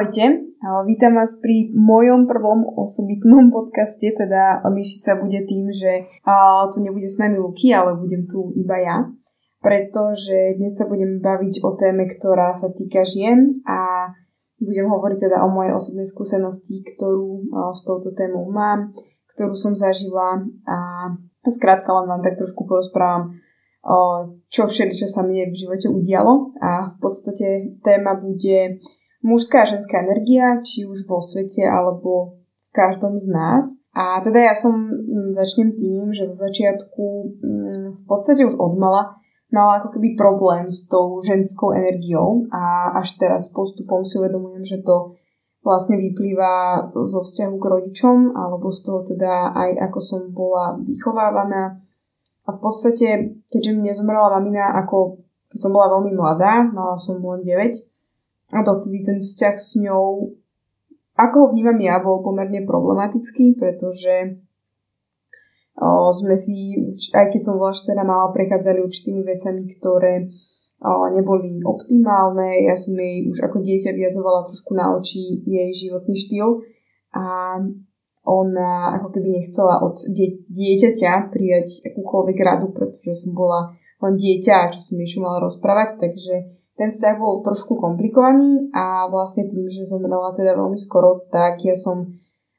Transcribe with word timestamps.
Ahojte, 0.00 0.48
vítam 0.88 1.12
vás 1.12 1.36
pri 1.44 1.76
mojom 1.76 2.24
prvom 2.24 2.64
osobitnom 2.72 3.52
podcaste, 3.52 4.08
teda 4.16 4.64
líšiť 4.64 5.00
sa 5.04 5.20
bude 5.20 5.36
tým, 5.44 5.68
že 5.68 6.08
tu 6.72 6.80
nebude 6.80 7.04
s 7.04 7.20
nami 7.20 7.36
Luky, 7.36 7.68
ale 7.76 8.00
budem 8.00 8.24
tu 8.24 8.48
iba 8.56 8.80
ja, 8.80 9.04
pretože 9.60 10.56
dnes 10.56 10.72
sa 10.72 10.88
budem 10.88 11.20
baviť 11.20 11.60
o 11.60 11.76
téme, 11.76 12.08
ktorá 12.08 12.56
sa 12.56 12.72
týka 12.72 13.04
žien 13.04 13.60
a 13.68 14.08
budem 14.56 14.88
hovoriť 14.88 15.28
teda 15.28 15.44
o 15.44 15.52
mojej 15.52 15.76
osobnej 15.76 16.08
skúsenosti, 16.08 16.80
ktorú 16.80 17.52
s 17.76 17.84
touto 17.84 18.16
témou 18.16 18.48
mám, 18.48 18.96
ktorú 19.36 19.52
som 19.52 19.76
zažila 19.76 20.40
a 20.64 21.12
skrátka 21.44 21.92
len 21.92 22.08
vám 22.08 22.24
tak 22.24 22.40
trošku 22.40 22.64
porozprávam 22.64 23.36
čo 24.48 24.64
všetko, 24.64 24.96
čo 24.96 25.08
sa 25.12 25.28
mne 25.28 25.52
v 25.52 25.60
živote 25.60 25.92
udialo 25.92 26.56
a 26.56 26.96
v 26.96 26.96
podstate 27.04 27.76
téma 27.84 28.16
bude 28.16 28.80
mužská 29.22 29.62
a 29.62 29.70
ženská 29.70 30.00
energia, 30.00 30.60
či 30.64 30.88
už 30.88 31.04
vo 31.04 31.20
svete 31.20 31.64
alebo 31.64 32.40
v 32.40 32.68
každom 32.72 33.18
z 33.18 33.26
nás. 33.28 33.64
A 33.92 34.22
teda 34.22 34.52
ja 34.52 34.54
som, 34.54 34.72
mm, 34.88 35.34
začnem 35.34 35.74
tým, 35.76 36.14
že 36.14 36.30
zo 36.30 36.36
začiatku 36.38 37.04
mm, 37.42 37.86
v 38.00 38.04
podstate 38.06 38.46
už 38.46 38.56
odmala 38.56 39.20
mala 39.50 39.82
ako 39.82 39.98
keby 39.98 40.14
problém 40.14 40.70
s 40.70 40.86
tou 40.86 41.18
ženskou 41.26 41.74
energiou 41.74 42.46
a 42.54 42.94
až 43.02 43.18
teraz 43.18 43.50
postupom 43.50 44.06
si 44.06 44.18
uvedomujem, 44.22 44.62
že 44.62 44.78
to 44.86 45.18
vlastne 45.60 45.98
vyplýva 45.98 46.86
zo 46.94 47.20
vzťahu 47.20 47.54
k 47.58 47.68
rodičom 47.68 48.18
alebo 48.32 48.70
z 48.72 48.80
toho 48.86 49.00
teda 49.04 49.52
aj 49.52 49.90
ako 49.90 49.98
som 50.00 50.20
bola 50.30 50.78
vychovávaná. 50.80 51.82
A 52.46 52.56
v 52.56 52.58
podstate, 52.62 53.36
keďže 53.52 53.70
mi 53.76 53.90
nezomrela 53.92 54.32
mamina 54.40 54.72
ako 54.86 55.20
keď 55.50 55.58
som 55.66 55.74
bola 55.74 55.98
veľmi 55.98 56.14
mladá, 56.14 56.62
mala 56.70 56.94
som 56.94 57.18
len 57.18 57.42
9, 57.42 57.89
a 58.50 58.66
dovtedy 58.66 59.06
ten 59.06 59.18
vzťah 59.22 59.56
s 59.56 59.78
ňou, 59.78 60.34
ako 61.14 61.36
ho 61.38 61.46
vnímam 61.54 61.78
ja, 61.78 62.02
bol 62.02 62.22
pomerne 62.24 62.66
problematický, 62.66 63.54
pretože 63.54 64.42
o, 65.78 66.10
sme 66.10 66.34
si, 66.34 66.74
aj 67.14 67.30
keď 67.30 67.40
som 67.40 67.54
bola 67.62 67.70
teda 67.70 68.02
mala, 68.02 68.34
prechádzali 68.34 68.82
určitými 68.82 69.22
vecami, 69.22 69.62
ktoré 69.78 70.26
o, 70.82 70.90
neboli 71.14 71.62
optimálne. 71.62 72.66
Ja 72.66 72.74
som 72.74 72.98
jej 72.98 73.30
už 73.30 73.38
ako 73.46 73.62
dieťa 73.62 73.94
vyjadzovala 73.94 74.50
trošku 74.50 74.74
na 74.74 74.98
oči 74.98 75.46
jej 75.46 75.70
životný 75.70 76.18
štýl 76.18 76.66
a 77.14 77.58
ona 78.26 79.00
ako 79.00 79.16
keby 79.16 79.28
nechcela 79.40 79.80
od 79.80 79.96
die- 80.12 80.44
dieťaťa 80.50 81.32
prijať 81.32 81.86
akúkoľvek 81.88 82.38
radu, 82.44 82.68
pretože 82.74 83.24
som 83.24 83.32
bola 83.32 83.72
len 84.00 84.14
dieťa 84.16 84.54
a 84.56 84.70
čo 84.72 84.80
som 84.80 85.00
jej 85.00 85.20
mala 85.20 85.40
rozprávať, 85.44 86.00
takže 86.00 86.59
ten 86.78 86.88
vzťah 86.88 87.14
bol 87.18 87.42
trošku 87.44 87.76
komplikovaný 87.76 88.70
a 88.72 89.08
vlastne 89.10 89.46
tým, 89.50 89.68
že 89.68 89.88
zomrela 89.88 90.32
teda 90.34 90.56
veľmi 90.56 90.78
skoro, 90.78 91.26
tak 91.28 91.60
ja 91.66 91.74
som 91.76 92.14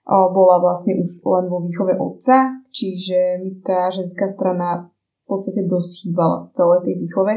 bola 0.07 0.59
vlastne 0.59 0.97
už 0.97 1.21
len 1.23 1.45
vo 1.47 1.61
výchove 1.61 1.95
otca, 1.95 2.61
čiže 2.73 3.39
mi 3.41 3.61
tá 3.61 3.87
ženská 3.93 4.27
strana 4.27 4.91
v 5.23 5.25
podstate 5.29 5.63
dosť 5.69 5.91
chýbala 6.03 6.49
v 6.49 6.53
celej 6.57 6.79
tej 6.83 6.95
výchove. 6.99 7.33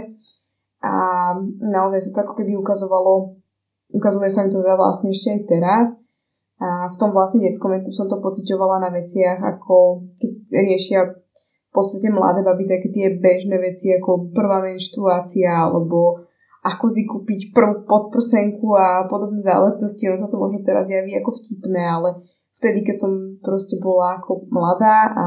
A 0.84 0.92
naozaj 1.60 2.00
sa 2.00 2.10
to 2.10 2.18
ako 2.28 2.34
keby 2.42 2.58
ukazovalo, 2.58 3.38
ukazuje 3.94 4.28
sa 4.28 4.42
mi 4.44 4.50
to 4.50 4.60
teda 4.60 4.76
vlastne 4.76 5.12
ešte 5.12 5.28
aj 5.30 5.40
teraz. 5.48 5.86
A 6.60 6.88
v 6.88 6.96
tom 6.96 7.10
vlastne 7.10 7.44
detskom 7.44 7.70
veku 7.72 7.90
som 7.92 8.06
to 8.06 8.22
pocitovala 8.22 8.80
na 8.80 8.90
veciach, 8.90 9.42
ako 9.42 10.06
keď 10.16 10.32
riešia 10.54 11.00
v 11.04 11.70
podstate 11.74 12.08
mladé 12.14 12.46
baby 12.46 12.70
také 12.70 12.88
tie 12.94 13.06
bežné 13.18 13.58
veci, 13.58 13.90
ako 13.90 14.30
prvá 14.30 14.62
menštruácia, 14.62 15.50
alebo 15.50 16.23
ako 16.64 16.86
si 16.88 17.04
kúpiť 17.04 17.52
prvú 17.52 17.84
podprsenku 17.84 18.72
a 18.72 19.04
podobné 19.04 19.44
záležitosti. 19.44 20.08
Ono 20.08 20.16
sa 20.16 20.32
to 20.32 20.40
možno 20.40 20.64
teraz 20.64 20.88
javí 20.88 21.12
ako 21.20 21.36
vtipné, 21.36 21.84
ale 21.84 22.24
vtedy, 22.56 22.80
keď 22.80 22.96
som 23.04 23.12
proste 23.44 23.76
bola 23.84 24.16
ako 24.16 24.48
mladá 24.48 25.12
a 25.12 25.24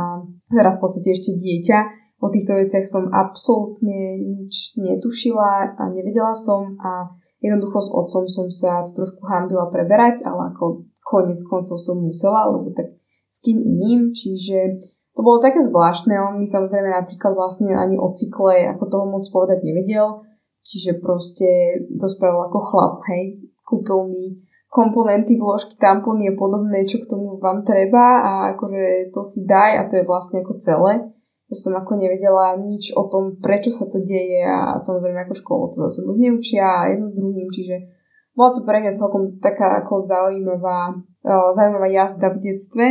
teda 0.50 0.76
v 0.76 0.80
podstate 0.82 1.14
ešte 1.14 1.38
dieťa, 1.38 1.78
o 2.18 2.28
týchto 2.34 2.58
veciach 2.58 2.86
som 2.90 3.14
absolútne 3.14 4.18
nič 4.18 4.74
netušila 4.82 5.78
a 5.78 5.84
nevedela 5.94 6.34
som 6.34 6.74
a 6.82 7.14
jednoducho 7.38 7.78
s 7.86 7.90
otcom 7.94 8.26
som 8.26 8.48
sa 8.50 8.82
trošku 8.90 9.22
hambila 9.30 9.70
preberať, 9.70 10.26
ale 10.26 10.50
ako 10.50 10.90
konec 11.06 11.38
koncov 11.46 11.78
som 11.78 12.02
musela, 12.02 12.50
lebo 12.50 12.74
tak 12.74 12.98
s 13.30 13.38
kým 13.46 13.62
iným, 13.62 14.18
čiže 14.18 14.82
to 15.14 15.22
bolo 15.22 15.38
také 15.38 15.62
zvláštne, 15.62 16.18
on 16.18 16.42
mi 16.42 16.50
samozrejme 16.50 16.90
napríklad 16.90 17.38
vlastne 17.38 17.74
ani 17.74 17.98
o 17.98 18.10
cykle 18.14 18.74
ako 18.74 18.84
toho 18.90 19.06
moc 19.06 19.26
povedať 19.30 19.62
nevedel, 19.62 20.26
Čiže 20.68 21.00
proste 21.00 21.48
to 21.96 22.12
spravil 22.12 22.44
ako 22.52 22.60
chlap, 22.60 22.96
hej. 23.08 23.40
Kúpil 23.64 24.00
mi 24.12 24.26
komponenty, 24.68 25.40
vložky, 25.40 25.80
tampóny 25.80 26.28
a 26.28 26.36
podobné, 26.36 26.84
čo 26.84 27.00
k 27.00 27.08
tomu 27.08 27.40
vám 27.40 27.64
treba 27.64 28.20
a 28.20 28.32
akože 28.56 29.16
to 29.16 29.24
si 29.24 29.48
daj 29.48 29.80
a 29.80 29.88
to 29.88 29.98
je 29.98 30.04
vlastne 30.04 30.44
ako 30.44 30.60
celé. 30.60 31.08
Že 31.48 31.56
som 31.56 31.74
ako 31.80 31.96
nevedela 31.96 32.60
nič 32.60 32.92
o 32.92 33.08
tom, 33.08 33.40
prečo 33.40 33.72
sa 33.72 33.88
to 33.88 34.04
deje 34.04 34.44
a 34.44 34.76
samozrejme 34.76 35.24
ako 35.24 35.36
školu 35.40 35.64
to 35.72 35.88
zase 35.88 36.04
moc 36.04 36.20
neučia 36.20 36.68
a 36.68 36.92
jedno 36.92 37.08
s 37.08 37.16
druhým, 37.16 37.48
čiže 37.48 37.76
bola 38.36 38.52
to 38.52 38.68
pre 38.68 38.84
mňa 38.84 39.00
celkom 39.00 39.40
taká 39.40 39.80
ako 39.82 40.04
zaujímavá, 40.04 40.94
uh, 41.00 41.50
zaujímavá 41.56 41.88
jazda 41.88 42.36
v 42.36 42.44
detstve. 42.44 42.86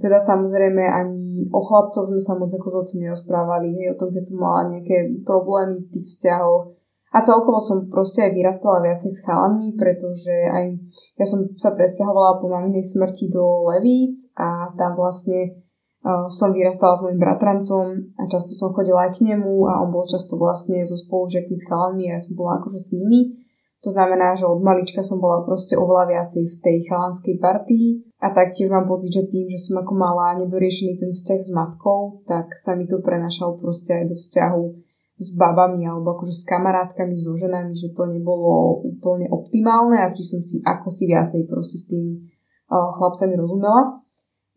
Teda 0.00 0.18
samozrejme 0.24 0.80
ani 0.80 1.52
o 1.52 1.60
chlapcoch 1.60 2.08
sme 2.08 2.22
sa 2.22 2.34
moc 2.40 2.48
ako 2.48 2.66
s 2.72 2.76
otcom 2.80 2.98
nerozprávali, 3.04 3.68
hej, 3.76 3.86
o 3.92 3.98
tom, 4.00 4.08
keď 4.14 4.24
som 4.24 4.36
mala 4.40 4.72
nejaké 4.72 5.22
problémy 5.28 5.84
v 5.84 5.90
tých 5.92 6.06
vzťahoch, 6.08 6.77
a 7.08 7.24
celkovo 7.24 7.56
som 7.56 7.88
proste 7.88 8.20
aj 8.20 8.36
vyrastala 8.36 8.84
viacej 8.84 9.08
s 9.08 9.24
chalami, 9.24 9.72
pretože 9.72 10.28
aj 10.28 10.76
ja 11.16 11.24
som 11.24 11.40
sa 11.56 11.72
presťahovala 11.72 12.36
po 12.36 12.52
maminej 12.52 12.84
smrti 12.84 13.32
do 13.32 13.72
Levíc 13.72 14.28
a 14.36 14.68
tam 14.76 14.92
vlastne 14.92 15.64
uh, 16.04 16.28
som 16.28 16.52
vyrastala 16.52 17.00
s 17.00 17.04
mojim 17.08 17.16
bratrancom 17.16 17.96
a 18.20 18.28
často 18.28 18.52
som 18.52 18.76
chodila 18.76 19.08
aj 19.08 19.16
k 19.16 19.24
nemu 19.24 19.64
a 19.72 19.80
on 19.80 19.88
bol 19.88 20.04
často 20.04 20.36
vlastne 20.36 20.84
so 20.84 21.00
spolužiakmi 21.00 21.56
s 21.56 21.64
chalami 21.64 22.12
a 22.12 22.16
ja 22.16 22.20
som 22.20 22.36
bola 22.36 22.60
akože 22.60 22.76
s 22.76 22.92
nimi. 22.92 23.40
To 23.86 23.94
znamená, 23.94 24.34
že 24.34 24.42
od 24.42 24.58
malička 24.58 25.06
som 25.06 25.22
bola 25.22 25.46
proste 25.46 25.78
oveľa 25.78 26.10
viacej 26.10 26.44
v 26.50 26.56
tej 26.60 26.76
chalanskej 26.90 27.38
partii 27.38 28.04
a 28.20 28.34
taktiež 28.34 28.74
mám 28.74 28.90
pocit, 28.90 29.14
že 29.14 29.30
tým, 29.30 29.48
že 29.48 29.70
som 29.70 29.78
ako 29.80 29.94
mala 29.94 30.34
nedoriešený 30.42 30.98
ten 30.98 31.14
vzťah 31.14 31.40
s 31.40 31.50
matkou, 31.54 32.26
tak 32.26 32.52
sa 32.58 32.74
mi 32.74 32.90
to 32.90 32.98
prenašalo 32.98 33.56
proste 33.62 33.94
aj 33.94 34.04
do 34.10 34.16
vzťahu 34.18 34.87
s 35.18 35.34
babami 35.34 35.82
alebo 35.82 36.14
akože 36.14 36.30
s 36.30 36.46
kamarátkami, 36.46 37.18
so 37.18 37.34
ženami, 37.34 37.74
že 37.74 37.90
to 37.90 38.06
nebolo 38.06 38.78
úplne 38.86 39.26
optimálne 39.26 39.98
a 39.98 40.14
či 40.14 40.22
som 40.22 40.38
si 40.38 40.62
ako 40.62 40.88
si 40.94 41.10
viacej 41.10 41.50
proste 41.50 41.76
s 41.76 41.90
tými 41.90 42.22
uh, 42.70 42.94
chlapcami 42.94 43.34
rozumela. 43.34 43.98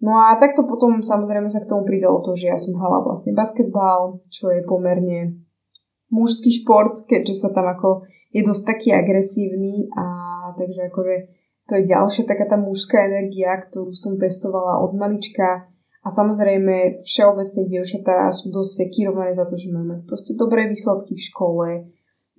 No 0.02 0.18
a 0.18 0.38
takto 0.38 0.66
potom 0.66 1.02
samozrejme 1.02 1.50
sa 1.50 1.62
k 1.62 1.70
tomu 1.70 1.86
pridalo 1.86 2.22
to, 2.22 2.34
že 2.38 2.54
ja 2.54 2.58
som 2.58 2.78
hrala 2.78 3.02
vlastne 3.06 3.34
basketbal, 3.34 4.22
čo 4.30 4.50
je 4.54 4.66
pomerne 4.66 5.42
mužský 6.14 6.62
šport, 6.62 7.06
keďže 7.10 7.38
sa 7.38 7.50
tam 7.54 7.66
ako 7.70 8.06
je 8.30 8.42
dosť 8.46 8.64
taký 8.66 8.90
agresívny 8.94 9.90
a 9.98 10.06
takže 10.58 10.94
akože 10.94 11.16
to 11.70 11.72
je 11.80 11.84
ďalšia 11.88 12.24
taká 12.28 12.46
tá 12.50 12.58
mužská 12.60 13.08
energia, 13.08 13.56
ktorú 13.56 13.96
som 13.96 14.20
pestovala 14.20 14.82
od 14.84 14.92
malička 14.98 15.72
a 16.02 16.10
samozrejme, 16.10 17.06
všeobecne 17.06 17.62
dievčatá 17.70 18.34
sú 18.34 18.50
dosť 18.50 18.72
sekírované 18.86 19.38
za 19.38 19.46
to, 19.46 19.54
že 19.54 19.70
majú 19.70 19.86
mať 19.94 20.02
proste 20.10 20.34
dobré 20.34 20.66
výsledky 20.66 21.14
v 21.14 21.26
škole, 21.30 21.68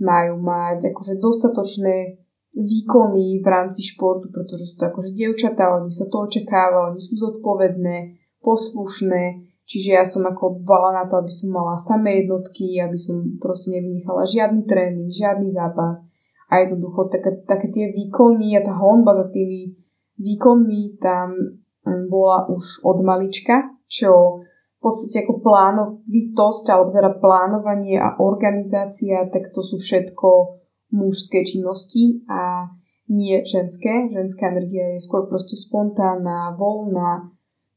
majú 0.02 0.34
mať 0.42 0.90
akože 0.90 1.22
dostatočné 1.22 2.18
výkony 2.58 3.38
v 3.38 3.46
rámci 3.46 3.86
športu, 3.86 4.34
pretože 4.34 4.66
sú 4.66 4.82
to 4.82 4.90
akože 4.90 5.14
dievčatá, 5.14 5.78
oni 5.78 5.94
sa 5.94 6.10
to 6.10 6.26
očakáva, 6.26 6.90
oni 6.90 7.00
sú 7.00 7.14
zodpovedné, 7.14 8.18
poslušné, 8.42 9.46
čiže 9.64 9.90
ja 9.94 10.02
som 10.02 10.26
ako 10.26 10.66
dbala 10.66 10.98
na 10.98 11.04
to, 11.06 11.22
aby 11.22 11.30
som 11.30 11.54
mala 11.54 11.78
samé 11.78 12.26
jednotky, 12.26 12.82
aby 12.82 12.98
som 12.98 13.38
proste 13.38 13.78
nevynechala 13.78 14.26
žiadny 14.26 14.66
tréning, 14.66 15.08
žiadny 15.08 15.54
zápas. 15.54 16.02
A 16.50 16.66
jednoducho 16.66 17.08
také, 17.08 17.46
také 17.46 17.70
tie 17.70 17.94
výkony 17.94 18.58
a 18.58 18.66
tá 18.66 18.74
honba 18.76 19.14
za 19.16 19.30
tými 19.30 19.72
výkonmi 20.20 21.00
tam 21.00 21.61
bola 21.84 22.46
už 22.48 22.86
od 22.86 23.02
malička, 23.02 23.74
čo 23.90 24.42
v 24.42 24.78
podstate 24.78 25.22
ako 25.22 25.42
plánovitosť, 25.42 26.64
alebo 26.74 26.90
teda 26.90 27.10
plánovanie 27.22 27.98
a 28.02 28.18
organizácia, 28.18 29.30
tak 29.30 29.54
to 29.54 29.62
sú 29.62 29.78
všetko 29.78 30.58
mužské 30.90 31.46
činnosti 31.46 32.26
a 32.26 32.66
nie 33.06 33.42
ženské. 33.46 34.10
Ženská 34.10 34.50
energia 34.50 34.98
je 34.98 35.04
skôr 35.04 35.30
proste 35.30 35.54
spontánna, 35.54 36.58
voľná, 36.58 37.30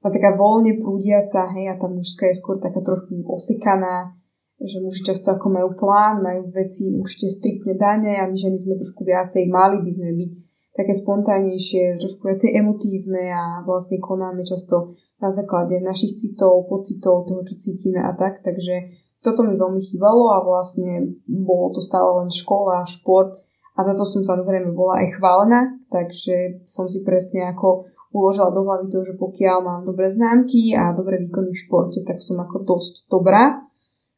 a 0.06 0.14
taká 0.14 0.38
voľne 0.38 0.78
prúdiaca, 0.78 1.50
hej, 1.58 1.74
a 1.74 1.82
tá 1.82 1.90
mužská 1.90 2.30
je 2.30 2.38
skôr 2.38 2.62
taká 2.62 2.78
trošku 2.78 3.26
osekaná, 3.26 4.14
že 4.62 4.78
muži 4.78 5.02
často 5.02 5.34
ako 5.34 5.50
majú 5.50 5.70
plán, 5.74 6.22
majú 6.22 6.54
veci 6.54 6.94
určite 6.94 7.34
striktne 7.34 7.74
dané 7.74 8.22
a 8.22 8.30
my 8.30 8.38
ženy 8.38 8.56
sme 8.62 8.78
trošku 8.78 9.02
viacej, 9.02 9.50
mali 9.50 9.82
by 9.82 9.92
sme 9.92 10.12
byť 10.14 10.32
také 10.76 10.92
spontánnejšie, 10.92 12.04
trošku 12.04 12.28
viacej 12.28 12.52
emotívne 12.52 13.32
a 13.32 13.64
vlastne 13.64 13.98
konáme 14.04 14.44
často 14.44 15.00
na 15.24 15.32
základe 15.32 15.80
našich 15.80 16.20
citov, 16.20 16.68
pocitov, 16.68 17.26
toho, 17.32 17.42
čo 17.48 17.56
cítime 17.56 18.04
a 18.04 18.12
tak. 18.12 18.44
Takže 18.44 18.92
toto 19.24 19.48
mi 19.48 19.56
veľmi 19.56 19.80
chýbalo 19.80 20.36
a 20.36 20.44
vlastne 20.44 21.16
bolo 21.26 21.74
to 21.74 21.82
stále 21.82 22.22
len 22.22 22.30
škola, 22.30 22.84
šport 22.86 23.40
A 23.76 23.84
za 23.84 23.96
to 23.96 24.04
som 24.04 24.22
samozrejme 24.24 24.76
bola 24.76 25.04
aj 25.04 25.20
chválená, 25.20 25.80
takže 25.92 26.68
som 26.68 26.92
si 26.92 27.04
presne 27.08 27.48
ako 27.52 27.88
uložila 28.16 28.52
do 28.52 28.64
hlavy 28.64 28.88
to, 28.88 29.04
že 29.04 29.20
pokiaľ 29.20 29.58
mám 29.64 29.82
dobré 29.84 30.08
známky 30.08 30.72
a 30.76 30.96
dobré 30.96 31.20
výkony 31.20 31.52
v 31.52 31.62
športe, 31.68 32.00
tak 32.08 32.24
som 32.24 32.40
ako 32.40 32.64
dosť 32.64 33.08
dobrá. 33.12 33.64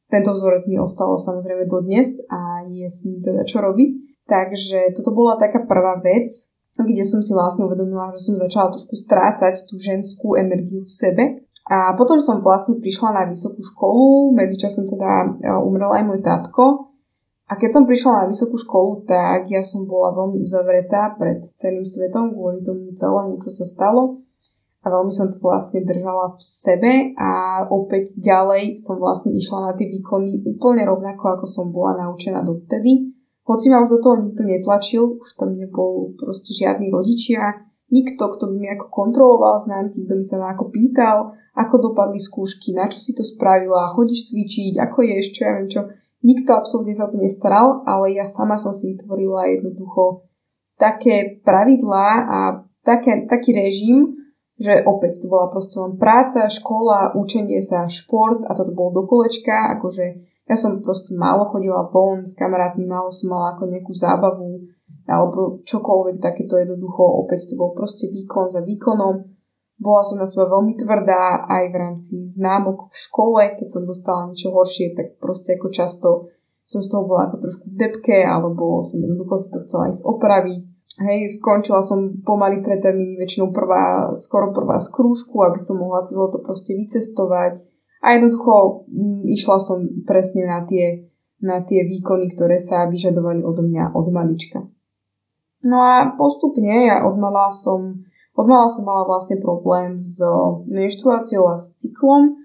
Tento 0.08 0.32
vzorek 0.34 0.70
mi 0.70 0.78
ostal 0.78 1.18
samozrejme 1.18 1.66
dodnes 1.66 2.22
a 2.30 2.64
je 2.70 2.86
s 2.86 3.04
ním 3.04 3.20
teda 3.20 3.44
čo 3.44 3.60
robiť. 3.60 4.07
Takže 4.28 4.92
toto 4.94 5.16
bola 5.16 5.40
taká 5.40 5.64
prvá 5.64 6.00
vec, 6.04 6.28
kde 6.76 7.04
som 7.08 7.24
si 7.24 7.32
vlastne 7.32 7.66
uvedomila, 7.66 8.12
že 8.14 8.28
som 8.28 8.36
začala 8.36 8.76
trošku 8.76 8.94
strácať 8.94 9.72
tú 9.72 9.80
ženskú 9.80 10.36
energiu 10.36 10.84
v 10.84 10.92
sebe. 10.92 11.24
A 11.68 11.96
potom 12.00 12.20
som 12.24 12.44
vlastne 12.44 12.80
prišla 12.80 13.12
na 13.12 13.24
vysokú 13.28 13.60
školu, 13.60 14.36
medzičasom 14.36 14.88
teda 14.88 15.12
e, 15.44 15.52
umrel 15.52 15.92
aj 15.92 16.04
môj 16.08 16.20
tátko 16.24 16.88
a 17.48 17.56
keď 17.56 17.70
som 17.72 17.88
prišla 17.88 18.12
na 18.12 18.26
vysokú 18.28 18.60
školu, 18.60 19.08
tak 19.08 19.48
ja 19.48 19.64
som 19.64 19.88
bola 19.88 20.12
veľmi 20.12 20.44
uzavretá 20.44 21.16
pred 21.16 21.40
celým 21.56 21.88
svetom 21.88 22.36
kvôli 22.36 22.60
tomu 22.60 22.92
celému, 22.92 23.40
čo 23.40 23.64
sa 23.64 23.64
stalo. 23.64 24.20
A 24.84 24.92
veľmi 24.92 25.12
som 25.16 25.32
to 25.32 25.40
vlastne 25.40 25.84
držala 25.84 26.36
v 26.36 26.44
sebe 26.44 26.92
a 27.16 27.64
opäť 27.72 28.16
ďalej 28.20 28.80
som 28.80 29.00
vlastne 29.00 29.32
išla 29.36 29.72
na 29.72 29.74
tie 29.76 29.88
výkony 29.88 30.44
úplne 30.44 30.84
rovnako, 30.84 31.40
ako 31.40 31.46
som 31.48 31.72
bola 31.72 32.08
naučená 32.08 32.44
dovtedy. 32.44 33.16
Hoci 33.48 33.72
ma 33.72 33.88
do 33.88 34.04
toho 34.04 34.20
nikto 34.20 34.44
netlačil, 34.44 35.24
už 35.24 35.40
tam 35.40 35.56
nebol 35.56 36.12
proste 36.20 36.52
žiadny 36.52 36.92
rodičia, 36.92 37.64
nikto, 37.88 38.28
kto 38.36 38.52
by 38.52 38.56
mi 38.60 38.68
ako 38.76 38.92
kontroloval 38.92 39.64
známky, 39.64 40.04
kto 40.04 40.14
by 40.20 40.26
sa 40.28 40.36
ma 40.44 40.48
ako 40.52 40.68
pýtal, 40.68 41.32
ako 41.56 41.76
dopadli 41.92 42.20
skúšky, 42.20 42.76
na 42.76 42.92
čo 42.92 43.00
si 43.00 43.16
to 43.16 43.24
spravila, 43.24 43.96
chodíš 43.96 44.36
cvičiť, 44.36 44.76
ako 44.84 44.98
je 45.00 45.14
ešte, 45.24 45.40
ja 45.48 45.52
viem 45.56 45.70
čo. 45.72 45.82
Nikto 46.28 46.52
absolútne 46.60 46.92
sa 46.92 47.08
to 47.08 47.16
nestaral, 47.16 47.88
ale 47.88 48.20
ja 48.20 48.28
sama 48.28 48.60
som 48.60 48.76
si 48.76 48.92
vytvorila 48.92 49.48
jednoducho 49.48 50.28
také 50.76 51.40
pravidlá 51.40 52.10
a 52.28 52.40
také, 52.84 53.24
taký 53.32 53.56
režim, 53.56 54.28
že 54.58 54.82
opäť 54.84 55.24
to 55.24 55.26
bola 55.30 55.48
proste 55.54 55.78
len 55.78 55.96
práca, 55.96 56.50
škola, 56.50 57.14
učenie 57.14 57.62
sa, 57.62 57.86
šport 57.88 58.44
a 58.44 58.58
toto 58.58 58.74
bolo 58.74 59.02
do 59.02 59.04
kolečka, 59.06 59.78
akože 59.78 60.06
ja 60.48 60.56
som 60.56 60.80
proste 60.80 61.12
málo 61.14 61.52
chodila 61.52 61.92
von 61.92 62.24
s 62.24 62.34
kamarátmi, 62.40 62.88
málo 62.88 63.12
som 63.12 63.32
mala 63.36 63.54
ako 63.56 63.68
nejakú 63.68 63.92
zábavu 63.92 64.64
alebo 65.08 65.64
čokoľvek 65.64 66.20
takéto 66.20 66.60
jednoducho, 66.60 67.04
opäť 67.24 67.48
to 67.48 67.56
bol 67.56 67.72
proste 67.72 68.12
výkon 68.12 68.52
za 68.52 68.60
výkonom 68.60 69.38
bola 69.78 70.02
som 70.02 70.18
na 70.18 70.26
seba 70.26 70.50
veľmi 70.50 70.74
tvrdá 70.74 71.46
aj 71.46 71.64
v 71.70 71.76
rámci 71.78 72.14
známok 72.26 72.90
v 72.90 72.98
škole, 72.98 73.42
keď 73.62 73.68
som 73.70 73.86
dostala 73.86 74.26
niečo 74.26 74.50
horšie, 74.50 74.98
tak 74.98 75.22
proste 75.22 75.54
ako 75.54 75.68
často 75.70 76.10
som 76.66 76.82
z 76.82 76.90
toho 76.90 77.06
bola 77.06 77.30
ako 77.30 77.46
trošku 77.46 77.66
v 77.70 77.78
depke, 77.78 78.18
alebo 78.26 78.82
som 78.82 79.00
jednoducho 79.00 79.38
si 79.38 79.48
to 79.54 79.62
chcela 79.64 79.94
ísť 79.94 80.04
opraviť. 80.04 80.62
Hej, 80.98 81.20
skončila 81.38 81.86
som 81.86 82.26
pomaly 82.26 82.66
pre 82.66 82.82
termíny, 82.82 83.22
väčšinou 83.22 83.54
prvá, 83.54 84.10
skoro 84.18 84.50
prvá 84.50 84.82
z 84.82 84.90
krúžku, 84.90 85.46
aby 85.46 85.62
som 85.62 85.78
mohla 85.78 86.02
cez 86.10 86.18
to 86.18 86.42
proste 86.42 86.74
vycestovať. 86.74 87.62
A 88.08 88.16
jednoducho 88.16 88.88
mm, 88.88 89.28
išla 89.36 89.60
som 89.60 89.84
presne 90.08 90.48
na 90.48 90.64
tie, 90.64 91.12
na 91.44 91.60
tie 91.68 91.84
výkony, 91.84 92.32
ktoré 92.32 92.56
sa 92.56 92.88
vyžadovali 92.88 93.44
odo 93.44 93.68
mňa 93.68 93.92
od 93.92 94.08
malička. 94.16 94.64
No 95.68 95.78
a 95.84 96.16
postupne 96.16 96.88
ja 96.88 97.04
od 97.04 97.20
mala 97.20 97.52
som 97.52 98.08
Odmala 98.38 98.70
som 98.70 98.86
mala 98.86 99.02
vlastne 99.02 99.42
problém 99.42 99.98
s 99.98 100.22
menštruáciou 100.70 101.50
a 101.50 101.58
s 101.58 101.74
cyklom. 101.82 102.38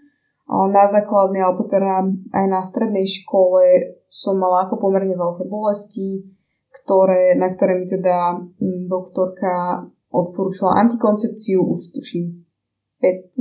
Na 0.49 0.89
základnej, 0.89 1.45
alebo 1.45 1.69
teda 1.69 2.09
aj 2.33 2.47
na 2.49 2.61
strednej 2.65 3.05
škole 3.05 3.93
som 4.09 4.41
mala 4.41 4.65
ako 4.65 4.81
pomerne 4.81 5.13
veľké 5.13 5.45
bolesti, 5.49 6.25
ktoré, 6.73 7.37
na 7.37 7.53
ktoré 7.53 7.77
mi 7.77 7.87
teda 7.89 8.41
doktorka 8.89 9.85
odporúčala 10.13 10.81
antikoncepciu 10.81 11.61
už 11.61 11.93
tuším 11.93 12.41
15, 13.01 13.37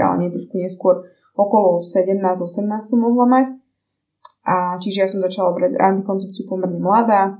ale 0.00 0.14
nie 0.24 0.32
trošku 0.32 0.56
neskôr, 0.60 1.04
okolo 1.34 1.82
17-18 1.82 2.46
som 2.80 2.98
mohla 3.02 3.26
mať. 3.26 3.46
A 4.44 4.76
čiže 4.78 4.98
ja 5.04 5.08
som 5.08 5.24
začala 5.24 5.56
brať 5.56 5.76
antikoncepciu 5.80 6.46
pomerne 6.46 6.78
mladá. 6.78 7.38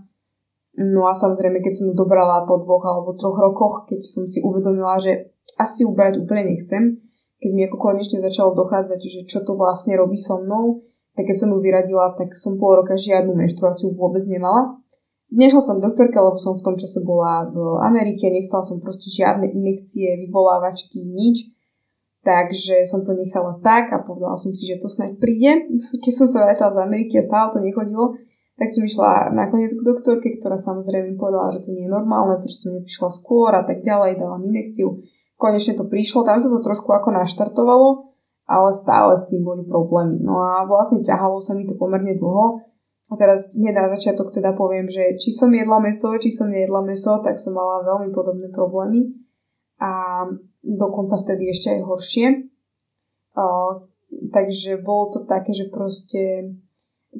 No 0.74 1.06
a 1.06 1.14
samozrejme, 1.14 1.62
keď 1.62 1.72
som 1.78 1.84
ju 1.90 1.94
dobrala 1.94 2.42
po 2.48 2.58
dvoch 2.58 2.82
alebo 2.82 3.14
troch 3.14 3.38
rokoch, 3.38 3.86
keď 3.86 4.00
som 4.02 4.26
si 4.26 4.42
uvedomila, 4.42 4.98
že 4.98 5.30
asi 5.54 5.86
ju 5.86 5.94
brať 5.94 6.18
úplne 6.18 6.50
nechcem, 6.50 6.98
keď 7.38 7.50
mi 7.54 7.62
ako 7.68 7.76
konečne 7.78 8.18
začalo 8.24 8.58
dochádzať, 8.58 8.98
že 8.98 9.20
čo 9.30 9.46
to 9.46 9.54
vlastne 9.54 9.94
robí 9.94 10.18
so 10.18 10.40
mnou, 10.42 10.82
tak 11.14 11.30
keď 11.30 11.36
som 11.46 11.52
ju 11.54 11.58
vyradila, 11.62 12.18
tak 12.18 12.34
som 12.34 12.58
pol 12.58 12.82
roka 12.82 12.98
žiadnu 12.98 13.30
menštruáciu 13.38 13.94
vôbec 13.94 14.26
nemala. 14.26 14.82
Nešla 15.30 15.62
som 15.62 15.76
doktorke, 15.78 16.14
lebo 16.18 16.38
som 16.42 16.58
v 16.58 16.64
tom 16.66 16.74
čase 16.74 17.04
bola 17.06 17.46
v 17.52 17.58
Amerike, 17.86 18.26
nechcela 18.32 18.66
som 18.66 18.82
proste 18.82 19.06
žiadne 19.14 19.46
inekcie, 19.50 20.18
vyvolávačky, 20.26 21.06
nič. 21.06 21.53
Takže 22.24 22.88
som 22.88 23.04
to 23.04 23.12
nechala 23.12 23.60
tak 23.60 23.92
a 23.92 24.00
povedala 24.00 24.40
som 24.40 24.56
si, 24.56 24.64
že 24.64 24.80
to 24.80 24.88
snáď 24.88 25.20
príde. 25.20 25.68
Keď 26.02 26.12
som 26.12 26.26
sa 26.26 26.48
vrátila 26.48 26.72
z 26.72 26.80
Ameriky 26.80 27.20
a 27.20 27.26
stále 27.26 27.52
to 27.52 27.60
nechodilo, 27.60 28.16
tak 28.54 28.70
som 28.70 28.86
išla 28.86 29.34
nakoniec 29.34 29.74
k 29.74 29.82
doktorke, 29.82 30.30
ktorá 30.40 30.56
samozrejme 30.56 31.18
povedala, 31.20 31.58
že 31.58 31.68
to 31.68 31.70
nie 31.74 31.84
je 31.84 31.92
normálne, 31.92 32.38
prečo 32.38 32.70
som 32.70 32.78
neprišla 32.78 33.10
skôr 33.10 33.50
a 33.50 33.66
tak 33.66 33.82
ďalej, 33.82 34.16
dala 34.16 34.38
mi 34.38 34.54
inekciu. 34.54 35.04
Konečne 35.34 35.74
to 35.74 35.84
prišlo, 35.90 36.22
tam 36.22 36.38
sa 36.38 36.48
to 36.48 36.62
trošku 36.62 36.86
ako 36.94 37.12
naštartovalo, 37.12 38.14
ale 38.46 38.70
stále 38.70 39.18
s 39.18 39.26
tým 39.26 39.42
boli 39.42 39.66
problémy. 39.66 40.22
No 40.22 40.38
a 40.38 40.62
vlastne 40.70 41.02
ťahalo 41.02 41.42
sa 41.42 41.58
mi 41.58 41.66
to 41.66 41.74
pomerne 41.74 42.14
dlho. 42.14 42.62
A 43.12 43.20
teraz 43.20 43.58
hneď 43.60 43.84
na 43.84 43.92
začiatok 43.92 44.32
teda 44.32 44.56
poviem, 44.56 44.88
že 44.88 45.20
či 45.20 45.34
som 45.34 45.52
jedla 45.52 45.76
meso, 45.76 46.14
či 46.16 46.32
som 46.32 46.48
nejedla 46.48 46.80
meso, 46.80 47.20
tak 47.20 47.36
som 47.36 47.52
mala 47.52 47.84
veľmi 47.84 48.14
podobné 48.16 48.48
problémy. 48.48 49.12
A 49.82 50.24
dokonca 50.64 51.20
vtedy 51.20 51.52
ešte 51.52 51.76
aj 51.76 51.80
horšie. 51.84 52.26
Uh, 53.36 53.84
takže 54.32 54.80
bolo 54.80 55.12
to 55.12 55.18
také, 55.28 55.52
že 55.52 55.68
proste 55.68 56.54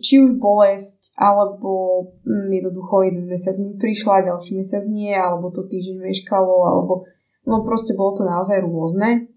či 0.01 0.19
už 0.19 0.43
bolesť, 0.43 1.15
alebo 1.15 2.03
mm, 2.27 2.51
jednoducho 2.51 3.07
jeden 3.07 3.31
mesiac 3.31 3.55
mi 3.63 3.79
prišla, 3.79 4.27
ďalší 4.27 4.59
mesiac 4.59 4.85
nie, 4.91 5.15
alebo 5.15 5.55
to 5.55 5.63
týždeň 5.67 6.03
meškalo, 6.03 6.57
alebo 6.67 7.07
no 7.47 7.63
proste 7.63 7.95
bolo 7.95 8.19
to 8.19 8.23
naozaj 8.27 8.59
rôzne. 8.65 9.31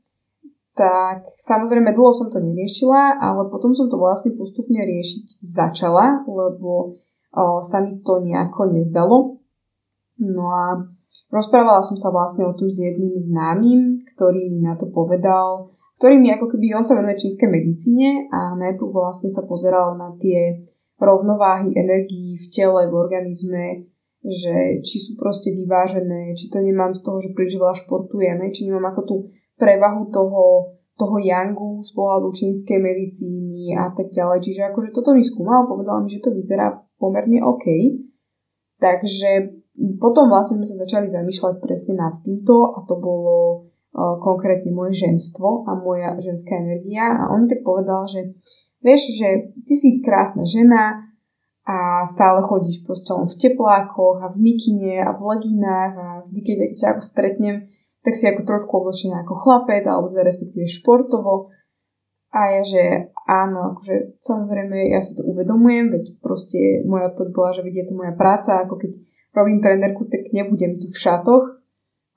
Tak 0.78 1.26
samozrejme 1.42 1.90
dlho 1.94 2.14
som 2.14 2.30
to 2.30 2.38
neriešila, 2.38 3.18
ale 3.18 3.50
potom 3.50 3.74
som 3.74 3.90
to 3.90 3.98
vlastne 3.98 4.38
postupne 4.38 4.78
riešiť 4.78 5.42
začala, 5.42 6.22
lebo 6.30 7.02
o, 7.34 7.44
sa 7.66 7.82
mi 7.82 7.98
to 8.06 8.22
nejako 8.22 8.70
nezdalo. 8.70 9.42
No 10.22 10.44
a 10.54 10.86
rozprávala 11.34 11.84
som 11.84 11.98
sa 12.00 12.10
vlastne 12.14 12.48
o 12.48 12.56
tom 12.56 12.72
s 12.72 12.80
jedným 12.80 13.14
známym, 13.14 14.06
ktorý 14.16 14.52
mi 14.54 14.64
na 14.64 14.80
to 14.80 14.88
povedal, 14.90 15.72
ktorý 15.98 16.22
mi 16.22 16.30
ako 16.30 16.54
keby, 16.54 16.78
on 16.78 16.86
sa 16.86 16.94
venuje 16.94 17.18
čínskej 17.18 17.50
medicíne 17.50 18.30
a 18.30 18.54
najprv 18.54 18.90
vlastne 18.94 19.34
sa 19.34 19.44
pozeral 19.50 19.98
na 19.98 20.14
tie 20.22 20.62
rovnováhy 20.98 21.74
energií 21.74 22.38
v 22.38 22.46
tele, 22.54 22.90
v 22.90 22.94
organizme, 22.94 23.90
že 24.26 24.82
či 24.82 24.98
sú 25.02 25.18
proste 25.18 25.54
vyvážené, 25.54 26.34
či 26.34 26.50
to 26.50 26.62
nemám 26.62 26.94
z 26.94 27.02
toho, 27.06 27.22
že 27.22 27.34
príliš 27.34 27.58
veľa 27.58 27.76
športujem, 27.86 28.38
či 28.54 28.70
nemám 28.70 28.94
ako 28.94 29.02
tú 29.06 29.16
prevahu 29.58 30.10
toho, 30.10 30.74
toho 30.98 31.18
yangu 31.22 31.82
z 31.86 31.94
pohľadu 31.94 32.34
čínskej 32.34 32.78
medicíny 32.82 33.78
a 33.78 33.94
tak 33.94 34.10
ďalej. 34.10 34.42
Čiže 34.42 34.62
akože 34.74 34.90
toto 34.94 35.14
mi 35.14 35.22
skúmal, 35.22 35.70
povedal 35.70 36.02
mi, 36.02 36.14
že 36.14 36.22
to 36.22 36.34
vyzerá 36.34 36.78
pomerne 36.98 37.42
OK. 37.46 37.66
Takže 38.78 39.30
potom 39.78 40.26
vlastne 40.34 40.58
sme 40.58 40.68
sa 40.68 40.76
začali 40.82 41.06
zamýšľať 41.06 41.62
presne 41.62 42.02
nad 42.02 42.14
týmto 42.26 42.74
a 42.74 42.82
to 42.90 42.98
bolo 42.98 43.70
konkrétne 43.98 44.74
moje 44.74 45.06
ženstvo 45.06 45.66
a 45.66 45.78
moja 45.78 46.18
ženská 46.22 46.58
energia. 46.58 47.06
A 47.18 47.34
on 47.34 47.46
mi 47.46 47.48
tak 47.50 47.62
povedal, 47.66 48.06
že 48.10 48.38
vieš, 48.82 49.14
že 49.18 49.54
ty 49.66 49.74
si 49.74 50.02
krásna 50.02 50.46
žena 50.46 51.08
a 51.68 52.08
stále 52.08 52.46
chodíš 52.48 52.86
proste 52.88 53.12
len 53.12 53.28
v 53.28 53.36
teplákoch 53.38 54.24
a 54.24 54.32
v 54.32 54.38
mikine 54.40 55.04
a 55.04 55.12
v 55.18 55.22
leginách 55.22 55.94
a 55.98 56.08
vždy, 56.30 56.42
keď 56.42 56.58
ťa 56.78 56.88
ako 56.96 57.02
stretnem, 57.04 57.56
tak 58.08 58.14
si 58.16 58.24
ako 58.24 58.42
trošku 58.48 58.72
oblečená 58.72 59.28
ako 59.28 59.36
chlapec 59.44 59.84
alebo 59.84 60.08
teda 60.08 60.24
respektíve 60.24 60.64
športovo. 60.70 61.52
A 62.32 62.60
ja, 62.60 62.64
že 62.64 62.84
áno, 63.28 63.76
akože 63.76 64.20
samozrejme 64.20 64.94
ja 64.94 65.04
si 65.04 65.18
to 65.18 65.26
uvedomujem, 65.26 65.92
veď 65.92 66.04
proste 66.22 66.86
moja 66.86 67.12
odpoveď 67.12 67.32
bola, 67.34 67.52
že 67.56 67.66
je 67.66 67.88
to 67.88 67.94
moja 67.98 68.14
práca, 68.16 68.64
ako 68.64 68.78
keď 68.80 68.92
robím 69.38 69.62
trénerku, 69.62 70.10
tak 70.10 70.34
nebudem 70.34 70.82
tu 70.82 70.90
v 70.90 70.98
šatoch. 70.98 71.62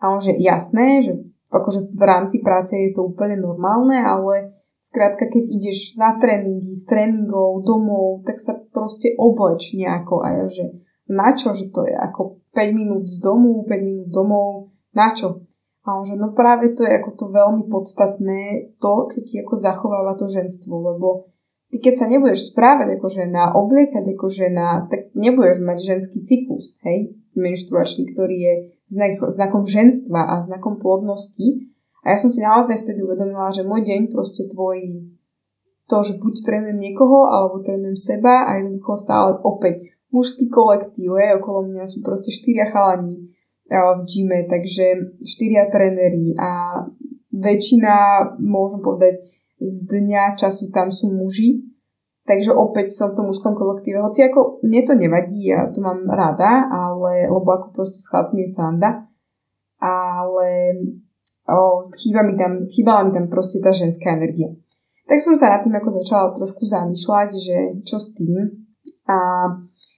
A 0.01 0.17
on, 0.17 0.25
že 0.25 0.33
jasné, 0.41 1.05
že 1.05 1.13
akože 1.53 1.93
v 1.93 2.05
rámci 2.09 2.41
práce 2.41 2.73
je 2.73 2.97
to 2.97 3.05
úplne 3.05 3.37
normálne, 3.37 4.01
ale 4.01 4.57
skrátka, 4.81 5.29
keď 5.29 5.45
ideš 5.45 6.01
na 6.01 6.17
tréningy, 6.17 6.73
z 6.73 6.89
tréningov, 6.89 7.67
domov, 7.69 8.25
tak 8.25 8.41
sa 8.41 8.57
proste 8.57 9.13
obleč 9.21 9.77
nejako 9.77 10.25
a 10.25 10.29
ja, 10.41 10.47
že 10.49 10.65
na 11.11 11.37
čo, 11.37 11.53
že 11.53 11.69
to 11.69 11.85
je 11.85 11.93
ako 11.93 12.41
5 12.57 12.71
minút 12.73 13.05
z 13.11 13.19
domu, 13.21 13.67
5 13.67 13.77
minút 13.83 14.09
domov, 14.09 14.73
na 14.97 15.13
čo? 15.13 15.45
A 15.85 15.97
on 16.01 16.05
že 16.07 16.15
no 16.15 16.33
práve 16.37 16.73
to 16.77 16.87
je 16.87 16.93
ako 16.97 17.11
to 17.19 17.27
veľmi 17.29 17.67
podstatné, 17.67 18.73
to, 18.79 18.93
čo 19.11 19.19
ti 19.27 19.43
ako 19.43 19.55
zachováva 19.59 20.13
to 20.15 20.31
ženstvo, 20.31 20.77
lebo 20.77 21.33
ty 21.71 21.77
keď 21.79 21.95
sa 21.97 22.07
nebudeš 22.11 22.51
správať 22.51 22.99
ako 22.99 23.07
žena, 23.09 23.55
obliekať 23.55 24.05
ako 24.15 24.27
žena, 24.27 24.91
tak 24.91 25.15
nebudeš 25.15 25.63
mať 25.63 25.79
ženský 25.79 26.19
cyklus, 26.27 26.83
hej, 26.83 27.15
menštruačný, 27.39 28.11
ktorý 28.11 28.37
je 28.37 28.55
znak, 28.91 29.23
znakom 29.31 29.65
ženstva 29.65 30.21
a 30.27 30.35
znakom 30.45 30.83
plodnosti. 30.83 31.71
A 32.03 32.15
ja 32.15 32.19
som 32.19 32.33
si 32.33 32.43
naozaj 32.43 32.83
vtedy 32.83 33.07
uvedomila, 33.07 33.55
že 33.55 33.63
môj 33.63 33.87
deň 33.87 34.11
proste 34.11 34.51
tvorí 34.51 35.15
to, 35.87 36.03
že 36.07 36.19
buď 36.23 36.35
trénujem 36.47 36.79
niekoho, 36.79 37.31
alebo 37.31 37.63
trénujem 37.63 37.99
seba 37.99 38.47
a 38.47 38.59
jednoducho 38.63 38.95
stále 38.95 39.39
opäť 39.43 39.91
mužský 40.11 40.51
kolektív, 40.51 41.19
je, 41.19 41.39
okolo 41.39 41.71
mňa 41.71 41.85
sú 41.87 42.03
proste 42.03 42.35
štyria 42.35 42.67
chalani 42.67 43.31
v 43.71 44.03
gyme, 44.07 44.51
takže 44.51 45.15
štyria 45.23 45.71
tréneri 45.71 46.35
a 46.35 46.83
väčšina, 47.31 47.95
môžem 48.43 48.83
povedať, 48.83 49.23
z 49.61 49.79
dňa 49.85 50.41
času 50.41 50.73
tam 50.73 50.89
sú 50.89 51.13
muži, 51.13 51.61
takže 52.25 52.57
opäť 52.57 52.97
som 52.97 53.13
v 53.13 53.17
tom 53.21 53.29
mužskom 53.29 53.53
kolektíve. 53.53 54.01
Hoci 54.01 54.25
ako 54.25 54.65
mne 54.65 54.81
to 54.89 54.95
nevadí, 54.97 55.53
ja 55.53 55.69
to 55.69 55.85
mám 55.85 56.09
rada, 56.09 56.67
ale, 56.73 57.29
lebo 57.29 57.45
ako 57.45 57.77
proste 57.77 58.01
s 58.01 58.09
chlapmi 58.09 58.49
je 58.49 58.53
sranda, 58.57 59.05
ale 59.81 60.49
o, 61.45 61.93
chýba 61.93 62.25
mi 62.25 62.41
tam, 62.41 62.65
chýbala 62.73 63.05
mi 63.05 63.13
tam 63.13 63.29
proste 63.29 63.61
tá 63.61 63.71
ženská 63.71 64.17
energia. 64.17 64.49
Tak 65.11 65.21
som 65.21 65.35
sa 65.35 65.53
nad 65.53 65.61
tým 65.67 65.75
ako 65.75 65.91
začala 66.01 66.33
trošku 66.39 66.63
zamýšľať, 66.65 67.29
že 67.35 67.57
čo 67.83 67.99
s 67.99 68.15
tým. 68.15 68.63
A 69.11 69.17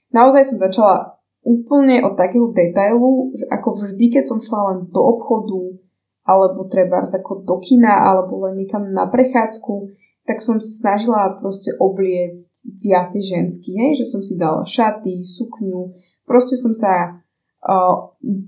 naozaj 0.08 0.48
som 0.48 0.56
začala 0.56 1.20
úplne 1.44 2.00
od 2.00 2.16
takého 2.16 2.48
detailu, 2.54 3.34
že 3.36 3.44
ako 3.52 3.68
vždy, 3.76 4.06
keď 4.08 4.24
som 4.24 4.38
šla 4.40 4.60
len 4.72 4.78
do 4.88 5.00
obchodu, 5.04 5.76
alebo 6.22 6.70
treba 6.70 7.02
ako 7.02 7.42
do 7.42 7.58
kina, 7.58 8.06
alebo 8.06 8.46
len 8.46 8.62
niekam 8.62 8.94
na 8.94 9.10
prechádzku, 9.10 9.90
tak 10.22 10.38
som 10.38 10.62
sa 10.62 10.70
snažila 10.70 11.34
proste 11.42 11.74
obliecť 11.74 12.62
viacej 12.78 13.22
ženský, 13.26 13.74
hej? 13.74 13.92
že 13.98 14.06
som 14.06 14.22
si 14.22 14.38
dala 14.38 14.62
šaty, 14.62 15.26
sukňu, 15.26 15.90
proste 16.22 16.54
som 16.54 16.70
sa 16.70 17.18
uh, 17.66 17.94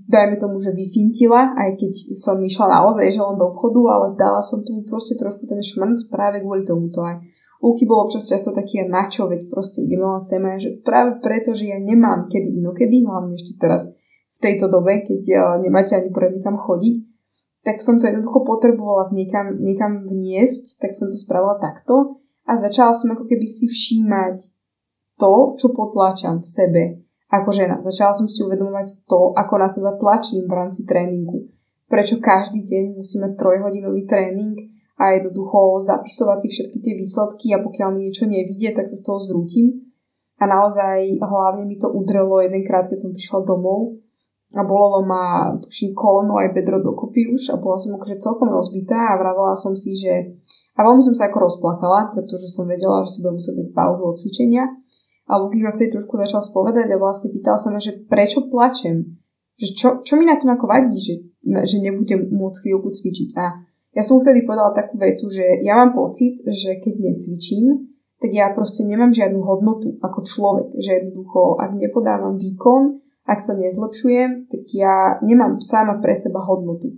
dajme 0.07 0.39
tomu, 0.39 0.63
že 0.63 0.71
vyfintila, 0.71 1.51
aj 1.55 1.75
keď 1.75 1.93
som 2.15 2.39
išla 2.39 2.79
naozaj 2.79 3.11
že 3.11 3.19
len 3.19 3.35
do 3.35 3.51
obchodu, 3.51 3.81
ale 3.91 4.07
dala 4.15 4.39
som 4.39 4.63
tomu 4.63 4.87
proste 4.87 5.19
trošku 5.19 5.43
ten 5.47 5.59
šmrnc 5.59 6.07
práve 6.07 6.39
kvôli 6.39 6.63
tomuto 6.63 7.03
aj. 7.03 7.19
Luky 7.59 7.83
bol 7.83 8.07
občas 8.07 8.29
často 8.29 8.55
taký 8.55 8.83
na 8.87 9.11
čo, 9.11 9.27
veď 9.27 9.51
proste 9.51 9.83
ideme 9.83 10.05
len 10.05 10.23
sem 10.23 10.43
že 10.59 10.79
práve 10.79 11.19
preto, 11.19 11.51
že 11.51 11.75
ja 11.75 11.79
nemám 11.79 12.31
kedy 12.31 12.55
inokedy, 12.61 13.03
hlavne 13.03 13.35
ešte 13.35 13.59
teraz 13.59 13.91
v 14.35 14.37
tejto 14.39 14.71
dobe, 14.71 15.03
keď 15.03 15.21
uh, 15.35 15.39
nemáte 15.59 15.95
ani 15.95 16.07
poriadne 16.11 16.39
kam 16.39 16.55
chodiť, 16.55 16.95
tak 17.65 17.81
som 17.81 17.97
to 17.97 18.05
jednoducho 18.05 18.45
potrebovala 18.45 19.09
niekam, 19.09 19.57
niekam 19.57 20.05
vniesť, 20.05 20.77
tak 20.77 20.93
som 20.93 21.09
to 21.09 21.17
spravila 21.17 21.57
takto 21.57 22.21
a 22.45 22.53
začala 22.61 22.93
som 22.93 23.17
ako 23.17 23.25
keby 23.25 23.49
si 23.49 23.65
všímať 23.65 24.53
to, 25.17 25.57
čo 25.57 25.73
potláčam 25.73 26.45
v 26.45 26.47
sebe 26.47 26.83
ako 27.33 27.49
žena. 27.49 27.81
Začala 27.81 28.13
som 28.13 28.29
si 28.29 28.45
uvedomovať 28.45 29.09
to, 29.09 29.33
ako 29.33 29.53
na 29.57 29.65
seba 29.65 29.97
tlačím 29.97 30.45
v 30.45 30.53
rámci 30.53 30.85
tréningu. 30.85 31.49
Prečo 31.89 32.21
každý 32.21 32.61
deň 32.69 33.01
musím 33.01 33.25
mať 33.25 33.33
trojhodinový 33.33 34.05
tréning 34.05 34.77
a 35.01 35.17
jednoducho 35.17 35.81
zapisovať 35.89 36.37
si 36.45 36.47
všetky 36.53 36.77
tie 36.85 36.93
výsledky 37.01 37.47
a 37.57 37.65
pokiaľ 37.65 37.89
mi 37.97 37.99
niečo 38.07 38.29
nevidie, 38.29 38.77
tak 38.77 38.85
sa 38.85 38.95
z 38.95 39.03
toho 39.03 39.17
zrútim. 39.17 39.89
A 40.37 40.45
naozaj 40.45 41.17
hlavne 41.17 41.65
mi 41.65 41.81
to 41.81 41.89
udrelo 41.89 42.45
jedenkrát, 42.45 42.85
keď 42.85 43.09
som 43.09 43.11
prišla 43.15 43.39
domov 43.41 44.04
a 44.53 44.61
bolelo 44.61 45.01
ma, 45.01 45.57
tuším, 45.57 45.97
koleno 45.97 46.37
aj 46.37 46.53
bedro 46.53 46.77
dokopy 46.77 47.33
už 47.33 47.49
a 47.49 47.57
bola 47.57 47.81
som 47.81 47.97
akože 47.97 48.21
celkom 48.21 48.53
rozbitá 48.53 49.15
a 49.15 49.17
vravela 49.17 49.57
som 49.57 49.73
si, 49.73 49.97
že 49.97 50.37
a 50.75 50.83
veľmi 50.83 51.01
som 51.07 51.15
sa 51.15 51.31
ako 51.31 51.47
rozplakala, 51.47 52.11
pretože 52.11 52.51
som 52.51 52.67
vedela, 52.67 53.07
že 53.07 53.15
si 53.15 53.19
budem 53.23 53.39
musieť 53.39 53.55
dať 53.63 53.69
pauzu 53.71 54.03
od 54.11 54.19
cvičenia. 54.19 54.63
A 55.25 55.39
Luky 55.41 55.63
ma 55.63 55.71
vtedy 55.71 55.95
trošku 55.95 56.19
začal 56.19 56.43
spovedať 56.43 56.91
a 56.91 57.01
vlastne 57.01 57.31
pýtal 57.31 57.57
sa 57.57 57.71
ma, 57.71 57.79
že 57.79 57.95
prečo 58.05 58.45
plačem? 58.51 59.17
Že 59.55 59.67
čo, 59.71 59.87
čo 60.03 60.13
mi 60.19 60.27
na 60.27 60.35
tom 60.35 60.51
ako 60.51 60.67
vadí, 60.67 60.99
že, 60.99 61.31
že 61.41 61.79
nebudem 61.79 62.27
môcť 62.29 62.59
chvíľku 62.61 62.91
cvičiť. 62.91 63.29
A 63.39 63.65
ja 63.95 64.03
som 64.03 64.19
vtedy 64.19 64.43
povedala 64.43 64.75
takú 64.75 64.99
vetu, 64.99 65.31
že 65.31 65.63
ja 65.63 65.79
mám 65.79 65.95
pocit, 65.95 66.43
že 66.43 66.83
keď 66.83 66.93
necvičím, 66.99 67.95
tak 68.19 68.35
ja 68.35 68.51
proste 68.51 68.83
nemám 68.83 69.15
žiadnu 69.15 69.39
hodnotu 69.39 69.95
ako 70.03 70.27
človek. 70.27 70.67
Že 70.75 70.91
jednoducho, 70.91 71.55
ak 71.55 71.71
nepodávam 71.79 72.35
výkon, 72.35 72.99
ak 73.25 73.41
sa 73.41 73.57
nezlepšujem, 73.57 74.49
tak 74.49 74.63
ja 74.69 75.17
nemám 75.25 75.57
sama 75.57 75.97
pre 75.97 76.13
seba 76.13 76.45
hodnotu. 76.45 76.93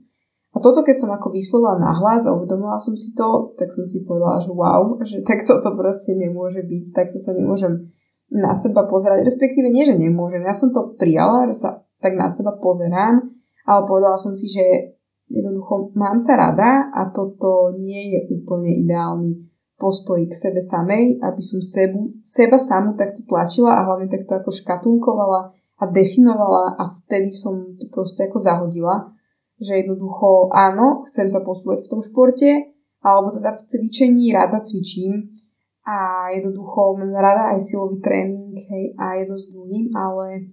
A 0.52 0.60
toto, 0.60 0.82
keď 0.82 0.96
som 1.00 1.12
ako 1.14 1.32
vyslovila 1.32 1.78
nahlas 1.78 2.26
a 2.26 2.34
uvedomila 2.34 2.82
som 2.82 2.98
si 2.98 3.14
to, 3.14 3.54
tak 3.56 3.72
som 3.72 3.86
si 3.86 4.04
povedala, 4.04 4.42
že 4.42 4.52
wow, 4.52 4.98
že 5.06 5.22
takto 5.24 5.62
to 5.62 5.70
proste 5.78 6.18
nemôže 6.18 6.66
byť, 6.66 6.84
takto 6.92 7.22
sa 7.22 7.32
nemôžem 7.32 7.94
na 8.34 8.52
seba 8.58 8.84
pozerať, 8.90 9.24
respektíve 9.24 9.72
nie, 9.72 9.88
že 9.88 9.96
nemôžem, 9.96 10.44
ja 10.44 10.52
som 10.52 10.74
to 10.74 10.98
prijala, 11.00 11.48
že 11.48 11.56
sa 11.56 11.70
tak 12.04 12.18
na 12.20 12.28
seba 12.28 12.58
pozerám, 12.60 13.24
ale 13.64 13.82
povedala 13.88 14.20
som 14.20 14.36
si, 14.36 14.52
že 14.52 14.98
jednoducho 15.32 15.96
mám 15.96 16.20
sa 16.20 16.36
rada 16.36 16.92
a 16.92 17.08
toto 17.12 17.76
nie 17.80 18.16
je 18.16 18.20
úplne 18.36 18.84
ideálny 18.84 19.48
postoj 19.78 20.26
k 20.26 20.34
sebe 20.34 20.60
samej, 20.60 21.22
aby 21.22 21.42
som 21.46 21.62
sebu, 21.62 22.18
seba 22.20 22.58
samu 22.58 22.98
takto 22.98 23.22
tlačila 23.30 23.78
a 23.78 23.86
hlavne 23.86 24.10
takto 24.10 24.42
ako 24.42 24.50
škatulkovala 24.50 25.54
a 25.78 25.84
definovala 25.86 26.74
a 26.78 26.84
vtedy 27.06 27.30
som 27.30 27.78
to 27.78 27.86
proste 27.94 28.26
ako 28.26 28.38
zahodila, 28.42 29.14
že 29.62 29.86
jednoducho 29.86 30.50
áno, 30.54 31.06
chcem 31.10 31.30
sa 31.30 31.42
posúvať 31.42 31.86
v 31.86 31.90
tom 31.90 32.02
športe, 32.02 32.50
alebo 33.02 33.30
teda 33.30 33.54
v 33.54 33.62
cvičení 33.66 34.34
rada 34.34 34.58
cvičím 34.62 35.38
a 35.86 36.28
jednoducho 36.34 36.98
mám 36.98 37.14
rada 37.16 37.56
aj 37.56 37.62
silový 37.62 38.02
tréning, 38.02 38.58
hej, 38.58 38.98
a 38.98 39.22
jedno 39.22 39.38
s 39.38 39.48
druhým, 39.54 39.94
ale 39.96 40.52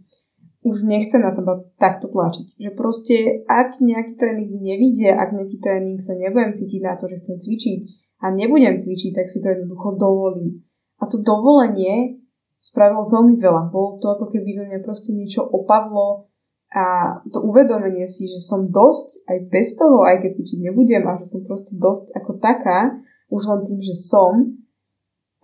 už 0.65 0.89
nechcem 0.89 1.21
na 1.21 1.29
seba 1.29 1.61
takto 1.77 2.09
tlačiť. 2.09 2.57
Že 2.57 2.71
proste, 2.73 3.17
ak 3.45 3.85
nejaký 3.85 4.17
tréning 4.17 4.65
nevidie, 4.65 5.13
ak 5.13 5.37
nejaký 5.37 5.61
tréning 5.61 6.01
sa 6.01 6.17
nebudem 6.17 6.57
cítiť 6.57 6.81
na 6.81 6.97
to, 6.97 7.05
že 7.13 7.21
chcem 7.21 7.37
cvičiť 7.37 7.81
a 8.25 8.33
nebudem 8.33 8.81
cvičiť, 8.81 9.13
tak 9.13 9.29
si 9.29 9.45
to 9.45 9.53
jednoducho 9.53 10.01
dovolím. 10.01 10.65
A 11.01 11.05
to 11.05 11.21
dovolenie 11.21 12.24
spravilo 12.65 13.05
veľmi 13.13 13.37
veľa. 13.37 13.69
Bolo 13.69 14.01
to 14.01 14.09
ako 14.17 14.33
keby 14.33 14.49
zo 14.57 14.65
mňa 14.65 14.81
proste 14.81 15.13
niečo 15.13 15.45
opadlo 15.45 16.33
a 16.73 17.21
to 17.29 17.45
uvedomenie 17.45 18.09
si, 18.09 18.25
že 18.25 18.41
som 18.41 18.65
dosť 18.65 19.29
aj 19.29 19.39
bez 19.53 19.77
toho, 19.77 20.03
aj 20.09 20.25
keď 20.25 20.31
cvičiť 20.33 20.59
nebudem 20.65 21.05
a 21.05 21.21
že 21.21 21.37
som 21.37 21.41
proste 21.45 21.77
dosť 21.77 22.17
ako 22.17 22.41
taká, 22.41 22.99
už 23.29 23.43
len 23.47 23.61
tým, 23.69 23.81
že 23.85 23.95
som, 23.95 24.59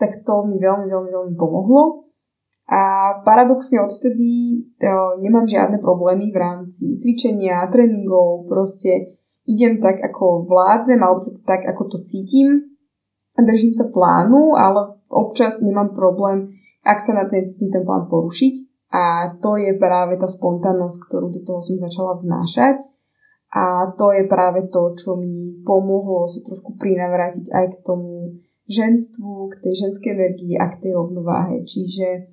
tak 0.00 0.16
to 0.24 0.48
mi 0.48 0.56
veľmi, 0.56 0.88
veľmi, 0.88 1.10
veľmi 1.12 1.34
pomohlo. 1.36 2.08
A 2.70 3.14
paradoxne 3.26 3.82
odvtedy 3.82 4.62
uh, 4.62 5.18
nemám 5.18 5.46
žiadne 5.46 5.82
problémy 5.82 6.30
v 6.30 6.38
rámci 6.38 6.94
cvičenia, 6.98 7.66
tréningov, 7.66 8.46
proste 8.46 9.18
idem 9.46 9.82
tak, 9.82 9.98
ako 9.98 10.46
vládzem, 10.46 10.98
alebo 11.02 11.20
tak, 11.42 11.66
ako 11.66 11.82
to 11.94 11.98
cítim. 12.06 12.78
Držím 13.34 13.74
sa 13.74 13.90
plánu, 13.90 14.54
ale 14.54 15.02
občas 15.10 15.58
nemám 15.62 15.94
problém 15.94 16.54
ak 16.84 16.98
sa 17.00 17.12
na 17.12 17.28
to 17.28 17.36
necítim 17.36 17.68
ten 17.68 17.84
plán 17.84 18.08
porušiť. 18.08 18.54
A 18.90 19.36
to 19.38 19.54
je 19.54 19.78
práve 19.78 20.18
tá 20.18 20.26
spontánnosť, 20.26 20.96
ktorú 21.06 21.30
do 21.30 21.40
toho 21.46 21.62
som 21.62 21.78
začala 21.78 22.18
vnášať. 22.18 22.82
A 23.50 23.94
to 23.98 24.14
je 24.14 24.26
práve 24.30 24.66
to, 24.70 24.94
čo 24.94 25.18
mi 25.18 25.62
pomohlo 25.66 26.26
sa 26.30 26.38
trošku 26.42 26.78
prinavrátiť 26.78 27.50
aj 27.50 27.66
k 27.70 27.76
tomu 27.82 28.38
ženstvu, 28.70 29.50
k 29.50 29.54
tej 29.66 29.74
ženskej 29.86 30.10
energii 30.14 30.54
a 30.54 30.70
k 30.70 30.86
tej 30.86 30.92
rovnováhe. 30.94 31.66
Čiže 31.66 32.30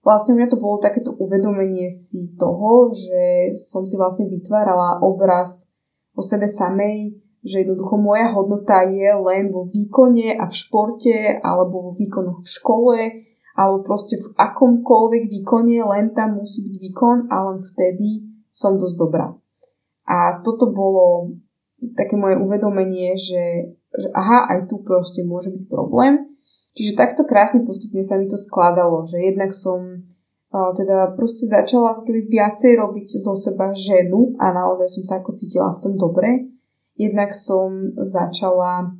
vlastne 0.00 0.40
mňa 0.40 0.48
to 0.48 0.56
bolo 0.56 0.80
takéto 0.80 1.12
uvedomenie 1.20 1.92
si 1.92 2.32
toho, 2.40 2.92
že 2.96 3.52
som 3.52 3.84
si 3.84 4.00
vlastne 4.00 4.32
vytvárala 4.32 5.04
obraz 5.04 5.68
o 6.16 6.24
sebe 6.24 6.48
samej, 6.48 7.12
že 7.44 7.64
jednoducho 7.64 8.00
moja 8.00 8.32
hodnota 8.32 8.88
je 8.88 9.08
len 9.20 9.52
vo 9.52 9.68
výkone 9.68 10.32
a 10.36 10.48
v 10.48 10.54
športe 10.56 11.16
alebo 11.44 11.92
vo 11.92 11.92
výkonoch 11.92 12.40
v 12.40 12.48
škole 12.48 12.98
alebo 13.58 13.82
proste 13.82 14.22
v 14.22 14.30
akomkoľvek 14.38 15.26
výkone, 15.26 15.82
len 15.82 16.14
tam 16.14 16.38
musí 16.38 16.62
byť 16.62 16.76
výkon 16.78 17.16
a 17.26 17.36
len 17.50 17.58
vtedy 17.66 18.22
som 18.46 18.78
dosť 18.78 18.94
dobrá. 18.94 19.34
A 20.06 20.38
toto 20.46 20.70
bolo 20.70 21.34
také 21.98 22.14
moje 22.14 22.38
uvedomenie, 22.38 23.18
že, 23.18 23.74
že 23.90 24.08
aha, 24.14 24.46
aj 24.54 24.70
tu 24.70 24.78
proste 24.86 25.26
môže 25.26 25.50
byť 25.50 25.66
problém. 25.66 26.38
Čiže 26.78 26.94
takto 26.94 27.26
krásne 27.26 27.66
postupne 27.66 28.06
sa 28.06 28.14
mi 28.14 28.30
to 28.30 28.38
skladalo, 28.38 29.02
že 29.10 29.18
jednak 29.18 29.50
som 29.50 30.06
teda 30.48 31.12
proste 31.12 31.44
začala 31.44 32.00
keby 32.06 32.30
viacej 32.30 32.80
robiť 32.80 33.20
zo 33.20 33.36
seba 33.36 33.74
ženu 33.76 34.32
a 34.40 34.48
naozaj 34.54 34.88
som 34.88 35.04
sa 35.04 35.14
ako 35.20 35.36
cítila 35.36 35.76
v 35.76 35.82
tom 35.84 35.94
dobre. 36.00 36.48
Jednak 36.96 37.36
som 37.36 37.92
začala 38.00 38.96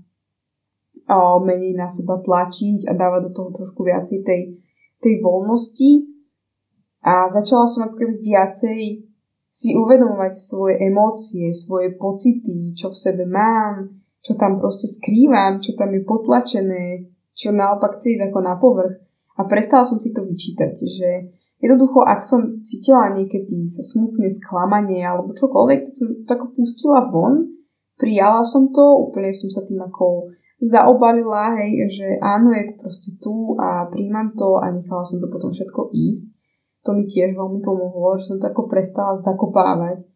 menej 1.16 1.72
na 1.72 1.88
seba 1.88 2.20
tlačiť 2.20 2.84
a 2.84 2.92
dávať 2.92 3.20
do 3.28 3.30
toho 3.32 3.48
trošku 3.56 3.80
viacej 3.80 4.20
tej, 4.22 4.60
tej 5.00 5.14
voľnosti. 5.24 6.04
A 7.08 7.24
začala 7.32 7.64
som 7.64 7.88
ako 7.88 7.96
keby 7.96 8.14
viacej 8.20 8.80
si 9.48 9.74
uvedomovať 9.74 10.36
svoje 10.36 10.76
emócie, 10.84 11.50
svoje 11.56 11.96
pocity, 11.96 12.76
čo 12.76 12.92
v 12.92 13.00
sebe 13.00 13.24
mám, 13.24 13.88
čo 14.20 14.36
tam 14.36 14.60
proste 14.60 14.86
skrývam, 14.86 15.58
čo 15.58 15.72
tam 15.72 15.94
je 15.96 16.04
potlačené, 16.04 16.86
čo 17.32 17.54
naopak 17.54 17.96
chce 17.96 18.18
ísť 18.18 18.22
ako 18.28 18.38
na 18.44 18.54
povrch. 18.60 19.00
A 19.38 19.46
prestala 19.46 19.86
som 19.86 19.96
si 20.02 20.10
to 20.10 20.26
vyčítať, 20.26 20.74
že 20.74 21.10
jednoducho, 21.62 22.02
ak 22.02 22.20
som 22.26 22.60
cítila 22.60 23.14
niekedy 23.14 23.64
sa 23.70 23.86
smutne, 23.86 24.26
sklamanie 24.26 25.00
alebo 25.00 25.32
čokoľvek, 25.32 25.78
tak 25.86 25.94
som 25.94 26.08
to 26.26 26.30
ako 26.34 26.46
pustila 26.58 27.06
von, 27.06 27.46
prijala 27.94 28.42
som 28.42 28.70
to, 28.74 28.82
úplne 28.82 29.30
som 29.30 29.46
sa 29.50 29.62
tým 29.62 29.78
ako 29.78 30.34
zaobalila, 30.58 31.54
hej, 31.62 31.86
že 31.90 32.06
áno, 32.18 32.50
je 32.50 32.70
to 32.70 32.74
proste 32.82 33.10
tu 33.22 33.54
a 33.62 33.86
príjmam 33.86 34.34
to 34.34 34.58
a 34.58 34.74
nechala 34.74 35.06
som 35.06 35.22
to 35.22 35.30
potom 35.30 35.54
všetko 35.54 35.94
ísť. 35.94 36.34
To 36.86 36.94
mi 36.98 37.06
tiež 37.06 37.38
veľmi 37.38 37.62
pomohlo, 37.62 38.18
že 38.18 38.34
som 38.34 38.36
to 38.42 38.50
ako 38.50 38.66
prestala 38.66 39.14
zakopávať. 39.18 40.06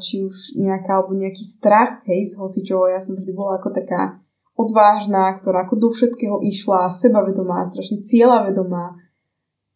Či 0.00 0.24
už 0.24 0.56
nejaká, 0.56 1.04
alebo 1.04 1.12
nejaký 1.12 1.44
strach, 1.44 2.00
hej, 2.08 2.24
z 2.24 2.40
hocičoho. 2.40 2.88
Ja 2.88 3.00
som 3.04 3.20
vždy 3.20 3.32
bola 3.36 3.60
ako 3.60 3.76
taká 3.76 4.16
odvážna, 4.56 5.36
ktorá 5.36 5.68
ako 5.68 5.76
do 5.76 5.88
všetkého 5.92 6.40
išla, 6.40 6.88
sebavedomá, 6.88 7.68
strašne 7.68 8.00
cieľavedomá. 8.00 8.96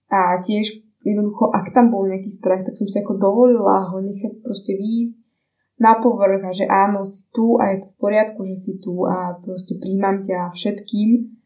A 0.09 0.41
tiež 0.41 0.81
jednoducho, 1.05 1.53
ak 1.53 1.77
tam 1.77 1.93
bol 1.93 2.09
nejaký 2.09 2.33
strach, 2.33 2.65
tak 2.65 2.81
som 2.81 2.89
si 2.89 2.97
ako 2.97 3.21
dovolila 3.21 3.85
ho 3.93 4.01
nechať 4.01 4.41
proste 4.41 4.73
výjsť 4.73 5.26
na 5.77 6.01
povrch 6.01 6.41
a 6.41 6.53
že 6.57 6.65
áno, 6.65 7.05
si 7.05 7.29
tu 7.33 7.61
a 7.61 7.77
je 7.77 7.85
to 7.85 7.89
v 7.93 7.97
poriadku, 8.01 8.41
že 8.49 8.57
si 8.57 8.73
tu 8.81 9.05
a 9.05 9.37
proste 9.45 9.77
príjmam 9.77 10.25
ťa 10.25 10.57
všetkým. 10.57 11.37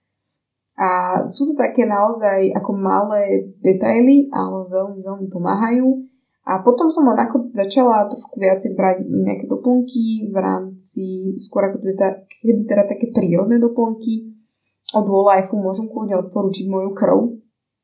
A 0.80 0.88
sú 1.28 1.50
to 1.50 1.54
také 1.58 1.84
naozaj 1.84 2.56
ako 2.56 2.72
malé 2.72 3.52
detaily, 3.60 4.32
ale 4.32 4.70
veľmi, 4.70 5.00
veľmi 5.04 5.26
pomáhajú. 5.28 6.08
A 6.48 6.64
potom 6.64 6.88
som 6.88 7.04
len 7.04 7.20
ako 7.20 7.52
začala 7.52 8.08
trošku 8.08 8.40
viacej 8.40 8.72
brať 8.72 9.04
nejaké 9.04 9.44
doplnky 9.44 10.32
v 10.32 10.36
rámci, 10.40 11.36
skôr 11.36 11.68
ako 11.68 11.84
teda, 11.84 12.24
keby 12.26 12.64
teda 12.64 12.84
také 12.88 13.12
prírodné 13.12 13.60
doplnky. 13.60 14.34
Od 14.96 15.06
Wolife 15.06 15.52
môžem 15.54 15.86
kľudne 15.86 16.16
odporučiť 16.26 16.66
moju 16.66 16.90
krv. 16.96 17.18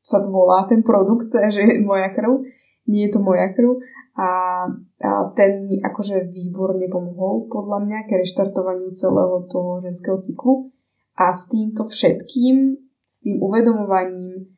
Sa 0.01 0.25
to 0.25 0.33
volá 0.33 0.65
ten 0.67 0.81
produkt, 0.81 1.31
že 1.55 1.63
je 1.63 1.85
moja 1.85 2.11
krv. 2.17 2.43
Nie 2.89 3.11
je 3.11 3.13
to 3.13 3.21
moja 3.21 3.53
krv. 3.53 3.77
A, 4.17 4.65
a 5.05 5.11
ten 5.37 5.69
mi 5.69 5.77
akože 5.81 6.33
výborne 6.33 6.89
pomohol 6.89 7.53
podľa 7.53 7.85
mňa 7.85 7.99
k 8.09 8.25
reštartovaniu 8.25 8.89
celého 8.97 9.45
toho 9.53 9.85
ženského 9.85 10.19
cyklu. 10.25 10.73
A 11.17 11.33
s 11.33 11.49
týmto 11.49 11.89
všetkým, 11.89 12.77
s 13.05 13.25
tým 13.25 13.41
uvedomovaním 13.41 14.57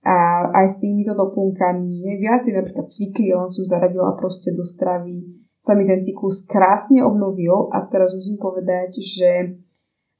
a 0.00 0.48
aj 0.56 0.66
s 0.66 0.76
týmito 0.80 1.12
doplnkami, 1.12 2.16
viacej 2.16 2.56
napríklad 2.56 2.88
cvikly, 2.88 3.36
len 3.36 3.52
som 3.52 3.68
zaradila 3.68 4.16
proste 4.16 4.48
do 4.56 4.64
stravy, 4.64 5.20
sa 5.60 5.76
mi 5.76 5.84
ten 5.84 6.00
cyklus 6.00 6.48
krásne 6.48 7.04
obnovil 7.04 7.68
a 7.68 7.84
teraz 7.84 8.16
musím 8.16 8.40
povedať, 8.40 8.96
že 8.96 9.60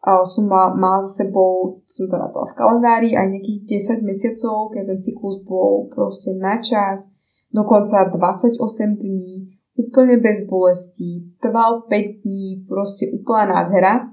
som 0.05 0.45
mal, 0.49 0.77
mala 0.77 1.09
za 1.09 1.25
sebou, 1.25 1.81
som 1.89 2.09
to 2.09 2.17
napala 2.17 2.49
v 2.53 2.57
kalendári, 2.57 3.11
aj 3.17 3.27
nejakých 3.33 3.61
10 4.01 4.05
mesiacov, 4.05 4.73
keď 4.73 4.83
ten 4.85 5.01
cyklus 5.01 5.41
bol 5.49 5.89
proste 5.93 6.37
na 6.37 6.61
čas, 6.61 7.09
dokonca 7.51 8.11
28 8.11 8.57
dní, 8.97 9.51
úplne 9.79 10.19
bez 10.23 10.47
bolesti, 10.47 11.35
trval 11.43 11.87
5 11.91 12.23
dní, 12.27 12.65
proste 12.67 13.11
úplná 13.11 13.51
nádhera. 13.51 14.11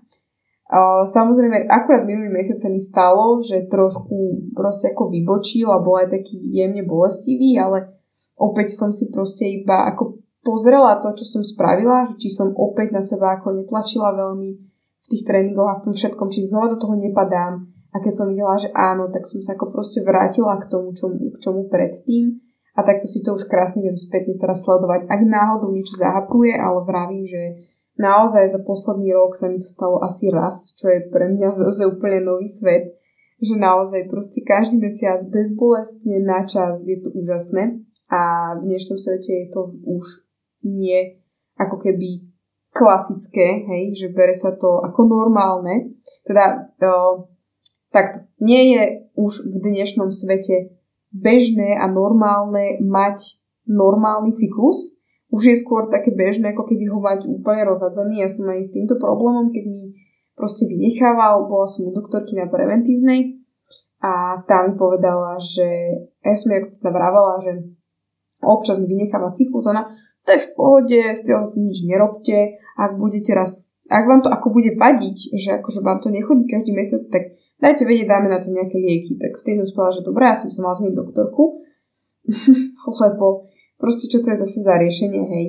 Samozrejme, 1.07 1.71
akurát 1.71 2.03
minulý 2.03 2.27
mesiac 2.27 2.59
sa 2.59 2.67
mi 2.67 2.83
stalo, 2.83 3.39
že 3.39 3.71
trošku 3.71 4.51
proste 4.51 4.91
ako 4.91 5.07
vybočil 5.07 5.71
a 5.71 5.79
bol 5.79 5.95
aj 5.95 6.11
taký 6.11 6.35
jemne 6.51 6.83
bolestivý, 6.83 7.55
ale 7.55 8.03
opäť 8.35 8.75
som 8.75 8.91
si 8.91 9.07
proste 9.07 9.47
iba 9.47 9.87
ako 9.87 10.19
pozrela 10.43 10.99
to, 10.99 11.15
čo 11.23 11.39
som 11.39 11.43
spravila, 11.43 12.11
či 12.19 12.27
som 12.27 12.51
opäť 12.51 12.91
na 12.91 12.99
seba 12.99 13.39
ako 13.39 13.63
netlačila 13.63 14.11
veľmi 14.11 14.49
v 15.03 15.07
tých 15.07 15.23
tréningoch 15.23 15.71
a 15.71 15.79
v 15.79 15.83
tom 15.87 15.93
všetkom, 15.95 16.27
či 16.31 16.51
znova 16.51 16.75
do 16.75 16.77
toho 16.79 16.99
nepadám. 16.99 17.63
A 17.95 18.03
keď 18.03 18.13
som 18.19 18.27
videla, 18.27 18.59
že 18.59 18.67
áno, 18.75 19.07
tak 19.07 19.23
som 19.23 19.39
sa 19.39 19.55
ako 19.55 19.71
proste 19.71 20.03
vrátila 20.03 20.59
k 20.59 20.67
tomu, 20.67 20.91
čomu, 20.91 21.31
k 21.31 21.37
čomu 21.39 21.71
predtým 21.71 22.43
a 22.77 22.85
takto 22.85 23.09
si 23.09 23.25
to 23.25 23.33
už 23.33 23.49
krásne 23.49 23.81
viem 23.81 23.97
spätne 23.97 24.37
teraz 24.37 24.61
sledovať. 24.61 25.09
Ak 25.09 25.21
náhodou 25.25 25.73
niečo 25.73 25.97
zahapuje, 25.97 26.53
ale 26.53 26.85
vravím, 26.85 27.25
že 27.25 27.41
naozaj 27.97 28.45
za 28.53 28.61
posledný 28.61 29.17
rok 29.17 29.33
sa 29.33 29.49
mi 29.49 29.57
to 29.57 29.65
stalo 29.65 29.97
asi 30.05 30.29
raz, 30.29 30.77
čo 30.77 30.93
je 30.93 31.09
pre 31.09 31.25
mňa 31.25 31.49
zase 31.65 31.89
úplne 31.89 32.21
nový 32.21 32.45
svet, 32.45 32.93
že 33.41 33.57
naozaj 33.57 34.05
proste 34.09 34.45
každý 34.45 34.77
mesiac 34.77 35.21
bezbolestne 35.25 36.21
na 36.21 36.45
čas 36.45 36.85
je 36.85 37.01
to 37.01 37.09
úžasné 37.17 37.81
a 38.13 38.53
v 38.61 38.69
dnešnom 38.69 38.97
svete 38.97 39.45
je 39.45 39.47
to 39.49 39.73
už 39.85 40.05
nie 40.65 41.21
ako 41.57 41.81
keby 41.81 42.29
klasické, 42.69 43.65
hej, 43.65 43.97
že 43.97 44.13
bere 44.13 44.37
sa 44.37 44.53
to 44.53 44.85
ako 44.85 45.09
normálne. 45.09 45.97
Teda 46.21 46.69
o, 46.77 47.25
takto, 47.89 48.29
nie 48.37 48.77
je 48.77 48.83
už 49.17 49.49
v 49.49 49.55
dnešnom 49.65 50.13
svete 50.13 50.76
bežné 51.19 51.77
a 51.77 51.89
normálne 51.89 52.81
mať 52.81 53.41
normálny 53.67 54.33
cyklus. 54.33 54.97
Už 55.27 55.51
je 55.51 55.59
skôr 55.59 55.91
také 55.91 56.15
bežné, 56.15 56.55
ako 56.55 56.63
keby 56.63 56.87
ho 56.87 57.03
mať 57.03 57.27
úplne 57.27 57.67
rozhadzaný. 57.67 58.23
Ja 58.23 58.29
som 58.31 58.47
aj 58.47 58.63
s 58.63 58.73
týmto 58.73 58.95
problémom, 58.95 59.51
keď 59.51 59.63
mi 59.67 59.91
proste 60.37 60.69
vynechával, 60.69 61.49
bola 61.49 61.67
som 61.67 61.89
u 61.89 61.91
doktorky 61.91 62.37
na 62.37 62.47
preventívnej 62.47 63.41
a 63.97 64.45
tá 64.45 64.61
mi 64.63 64.77
povedala, 64.77 65.41
že 65.41 65.65
ja 66.21 66.35
som 66.37 66.53
jej 66.53 66.69
teda 66.77 66.93
vravala, 66.93 67.41
že 67.41 67.65
občas 68.45 68.77
mi 68.77 68.85
vynecháva 68.85 69.33
cyklus, 69.33 69.65
ona 69.65 69.89
to 70.21 70.35
je 70.35 70.43
v 70.43 70.49
pohode, 70.53 70.99
z 71.15 71.21
toho 71.23 71.47
si 71.47 71.63
nič 71.63 71.87
nerobte, 71.87 72.59
ak 72.77 72.99
budete 72.99 73.31
raz, 73.33 73.79
ak 73.89 74.05
vám 74.05 74.21
to 74.21 74.29
ako 74.29 74.53
bude 74.53 74.75
vadiť, 74.75 75.17
že 75.33 75.49
akože 75.63 75.79
vám 75.81 76.03
to 76.03 76.11
nechodí 76.11 76.45
každý 76.45 76.75
mesiac, 76.75 77.01
tak 77.09 77.33
dajte 77.61 77.83
vedieť, 77.85 78.07
dáme 78.07 78.29
na 78.29 78.39
to 78.41 78.53
nejaké 78.53 78.77
lieky. 78.77 79.17
Tak 79.17 79.41
vtedy 79.41 79.61
som 79.65 79.81
povedala, 79.81 79.97
že 79.97 80.07
dobré, 80.07 80.23
ja 80.29 80.37
som 80.37 80.49
sa 80.53 80.59
mala 80.61 80.77
zmeniť 80.77 80.95
doktorku, 80.95 81.43
lebo 83.03 83.25
proste 83.77 84.05
čo 84.09 84.21
to 84.21 84.33
je 84.33 84.41
zase 84.41 84.59
za 84.61 84.75
riešenie, 84.77 85.23
hej. 85.25 85.45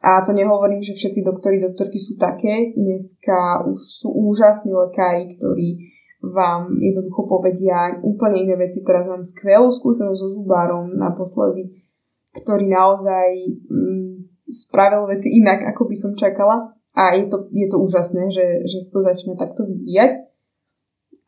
A 0.00 0.24
to 0.24 0.32
nehovorím, 0.32 0.80
že 0.80 0.96
všetci 0.96 1.20
doktori, 1.20 1.60
doktorky 1.60 2.00
sú 2.00 2.16
také. 2.16 2.72
Dneska 2.72 3.68
už 3.68 3.76
sú 3.84 4.08
úžasní 4.32 4.72
lekári, 4.72 5.36
ktorí 5.36 5.76
vám 6.24 6.72
jednoducho 6.80 7.28
povedia 7.28 8.00
úplne 8.00 8.48
iné 8.48 8.56
veci. 8.56 8.80
Teraz 8.80 9.04
mám 9.04 9.20
skvelú 9.20 9.68
skúsenosť 9.68 10.16
so 10.16 10.28
zubárom 10.40 10.96
naposledy, 10.96 11.84
ktorý 12.32 12.72
naozaj 12.72 13.60
mm, 13.68 14.48
spravil 14.48 15.04
veci 15.04 15.36
inak, 15.36 15.68
ako 15.76 15.92
by 15.92 15.96
som 15.96 16.16
čakala. 16.16 16.72
A 16.96 17.12
je 17.20 17.28
to, 17.28 17.52
je 17.52 17.68
to 17.68 17.76
úžasné, 17.76 18.32
že, 18.32 18.46
že 18.64 18.80
sa 18.80 18.90
to 18.96 19.00
začne 19.04 19.36
takto 19.36 19.68
vyvíjať 19.68 20.30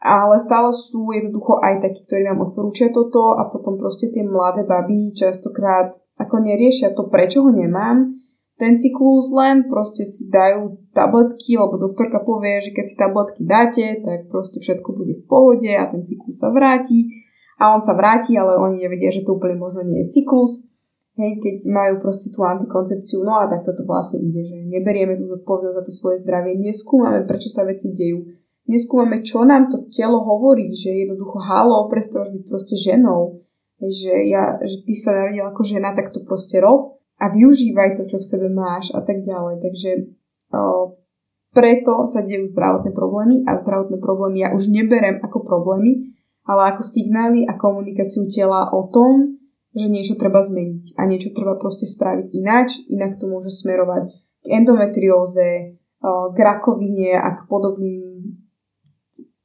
ale 0.03 0.35
stále 0.43 0.75
sú 0.75 1.15
jednoducho 1.15 1.63
aj 1.63 1.79
takí, 1.79 2.03
ktorí 2.11 2.27
vám 2.27 2.51
odporúčia 2.51 2.91
toto 2.91 3.39
a 3.39 3.47
potom 3.47 3.79
proste 3.79 4.11
tie 4.11 4.27
mladé 4.27 4.67
baby 4.67 5.15
častokrát 5.15 5.95
ako 6.19 6.43
neriešia 6.43 6.91
to, 6.99 7.07
prečo 7.07 7.47
ho 7.47 7.51
nemám, 7.55 8.11
ten 8.59 8.79
cyklus 8.79 9.31
len 9.31 9.71
proste 9.71 10.03
si 10.03 10.27
dajú 10.27 10.91
tabletky, 10.91 11.57
lebo 11.57 11.79
doktorka 11.79 12.23
povie, 12.23 12.63
že 12.67 12.71
keď 12.75 12.85
si 12.85 12.95
tabletky 12.99 13.43
dáte, 13.47 13.87
tak 14.03 14.29
proste 14.29 14.59
všetko 14.59 14.89
bude 14.93 15.23
v 15.23 15.25
pohode 15.25 15.71
a 15.71 15.87
ten 15.89 16.03
cyklus 16.03 16.43
sa 16.43 16.51
vráti. 16.51 17.11
A 17.63 17.75
on 17.75 17.81
sa 17.83 17.95
vráti, 17.95 18.35
ale 18.35 18.59
oni 18.59 18.83
nevedia, 18.83 19.15
že 19.15 19.23
to 19.23 19.39
úplne 19.39 19.55
možno 19.55 19.87
nie 19.87 20.03
je 20.07 20.19
cyklus, 20.19 20.67
hej, 21.15 21.39
keď 21.39 21.57
majú 21.71 21.95
proste 22.03 22.35
tú 22.35 22.43
antikoncepciu, 22.43 23.23
no 23.23 23.39
a 23.39 23.47
tak 23.47 23.63
toto 23.63 23.87
vlastne 23.87 24.19
ide, 24.19 24.43
že 24.51 24.57
neberieme 24.67 25.15
tú 25.15 25.31
zodpovednosť 25.31 25.77
za 25.79 25.83
to 25.87 25.93
svoje 25.93 26.17
zdravie, 26.27 26.59
neskúmame, 26.59 27.23
prečo 27.29 27.53
sa 27.53 27.63
veci 27.63 27.93
dejú, 27.93 28.42
neskúmame, 28.67 29.27
čo 29.27 29.43
nám 29.43 29.71
to 29.71 29.87
telo 29.91 30.23
hovorí, 30.23 30.71
že 30.75 31.07
jednoducho 31.07 31.39
halo, 31.43 31.91
prestávaš 31.91 32.31
byť 32.35 32.45
proste 32.47 32.77
ženou, 32.79 33.43
že, 33.83 34.15
ja, 34.31 34.59
že 34.63 34.87
ty 34.87 34.95
sa 34.95 35.11
narodila 35.15 35.51
ako 35.51 35.63
žena, 35.67 35.91
tak 35.95 36.15
to 36.15 36.23
proste 36.23 36.63
rob 36.63 37.03
a 37.19 37.31
využívaj 37.31 37.99
to, 37.99 38.07
čo 38.07 38.23
v 38.23 38.29
sebe 38.29 38.49
máš 38.51 38.95
a 38.95 39.03
tak 39.03 39.23
ďalej. 39.27 39.63
Takže 39.63 39.91
o, 40.55 40.95
preto 41.51 42.07
sa 42.07 42.23
dejú 42.23 42.47
zdravotné 42.47 42.95
problémy 42.95 43.43
a 43.47 43.59
zdravotné 43.59 43.99
problémy 43.99 44.47
ja 44.47 44.49
už 44.55 44.71
neberem 44.71 45.19
ako 45.23 45.43
problémy, 45.43 46.15
ale 46.47 46.75
ako 46.75 46.83
signály 46.83 47.47
a 47.47 47.59
komunikáciu 47.59 48.27
tela 48.31 48.71
o 48.71 48.91
tom, 48.91 49.39
že 49.73 49.89
niečo 49.89 50.15
treba 50.19 50.43
zmeniť 50.43 50.99
a 50.99 51.09
niečo 51.09 51.33
treba 51.33 51.57
proste 51.57 51.89
spraviť 51.89 52.29
ináč, 52.35 52.77
inak 52.93 53.17
to 53.17 53.25
môže 53.25 53.51
smerovať 53.55 54.11
k 54.43 54.47
endometrióze, 54.59 55.81
k 56.03 56.37
rakovine 56.37 57.15
a 57.15 57.29
k 57.39 57.41
podobným 57.47 58.12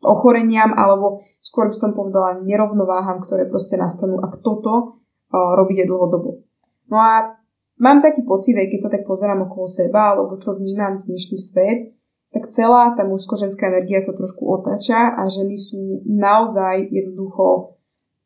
ochoreniam, 0.03 0.73
alebo 0.77 1.25
skôr 1.41 1.69
by 1.69 1.77
som 1.77 1.97
povedala 1.97 2.41
nerovnováham, 2.45 3.23
ktoré 3.23 3.49
proste 3.49 3.79
nastanú, 3.79 4.21
ak 4.21 4.41
toto 4.45 5.01
robíte 5.31 5.89
dlhodobo. 5.89 6.45
No 6.87 6.97
a 7.01 7.35
mám 7.81 7.99
taký 7.99 8.23
pocit, 8.23 8.55
aj 8.55 8.67
keď 8.71 8.79
sa 8.79 8.93
tak 8.93 9.03
pozerám 9.03 9.49
okolo 9.49 9.67
seba, 9.67 10.15
alebo 10.15 10.39
čo 10.39 10.55
vnímam 10.55 11.01
dnešný 11.01 11.37
svet, 11.37 11.97
tak 12.31 12.51
celá 12.51 12.93
tá 12.93 13.07
mužsko-ženská 13.07 13.71
energia 13.71 14.03
sa 14.03 14.11
trošku 14.13 14.43
otáča 14.43 15.15
a 15.15 15.25
ženy 15.31 15.55
sú 15.55 16.03
naozaj 16.05 16.91
jednoducho 16.91 17.79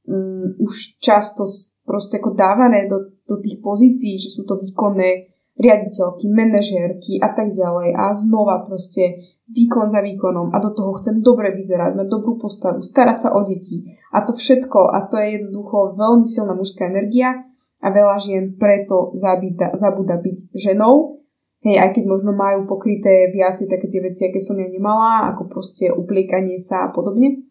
um, 0.09 0.57
už 0.57 0.97
často 0.97 1.45
proste 1.85 2.17
ako 2.17 2.33
dávané 2.33 2.89
do, 2.89 3.13
do 3.29 3.37
tých 3.39 3.61
pozícií, 3.61 4.17
že 4.17 4.33
sú 4.33 4.43
to 4.43 4.57
výkonné 4.57 5.31
riaditeľky, 5.59 6.31
manažérky 6.31 7.19
a 7.19 7.35
tak 7.35 7.51
ďalej. 7.51 7.95
A 7.95 8.15
znova 8.15 8.63
proste 8.63 9.19
výkon 9.51 9.87
za 9.91 9.99
výkonom. 9.99 10.55
A 10.55 10.57
do 10.63 10.71
toho 10.71 10.95
chcem 10.99 11.19
dobre 11.19 11.51
vyzerať, 11.51 11.95
mať 11.97 12.07
dobrú 12.07 12.39
postavu, 12.39 12.79
starať 12.79 13.17
sa 13.27 13.29
o 13.35 13.43
deti. 13.43 13.83
A 14.15 14.23
to 14.23 14.35
všetko 14.35 14.91
a 14.91 15.07
to 15.11 15.19
je 15.19 15.41
jednoducho 15.41 15.99
veľmi 15.99 16.25
silná 16.27 16.55
mužská 16.55 16.87
energia 16.87 17.43
a 17.81 17.87
veľa 17.89 18.15
žien 18.21 18.55
preto 18.55 19.11
zabída, 19.17 19.73
zabúda 19.75 20.21
byť 20.21 20.53
ženou. 20.55 21.19
Hej, 21.61 21.77
aj 21.77 21.89
keď 21.93 22.03
možno 22.09 22.33
majú 22.33 22.65
pokryté 22.65 23.29
viacej 23.29 23.69
také 23.69 23.85
tie 23.85 24.01
veci, 24.01 24.25
aké 24.25 24.41
som 24.41 24.57
ja 24.57 24.65
nemala, 24.65 25.29
ako 25.29 25.45
proste 25.45 25.93
upliekanie 25.93 26.57
sa 26.57 26.89
a 26.89 26.93
podobne. 26.93 27.45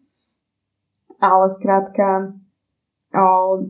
Ale 1.21 1.47
skrátka, 1.47 2.35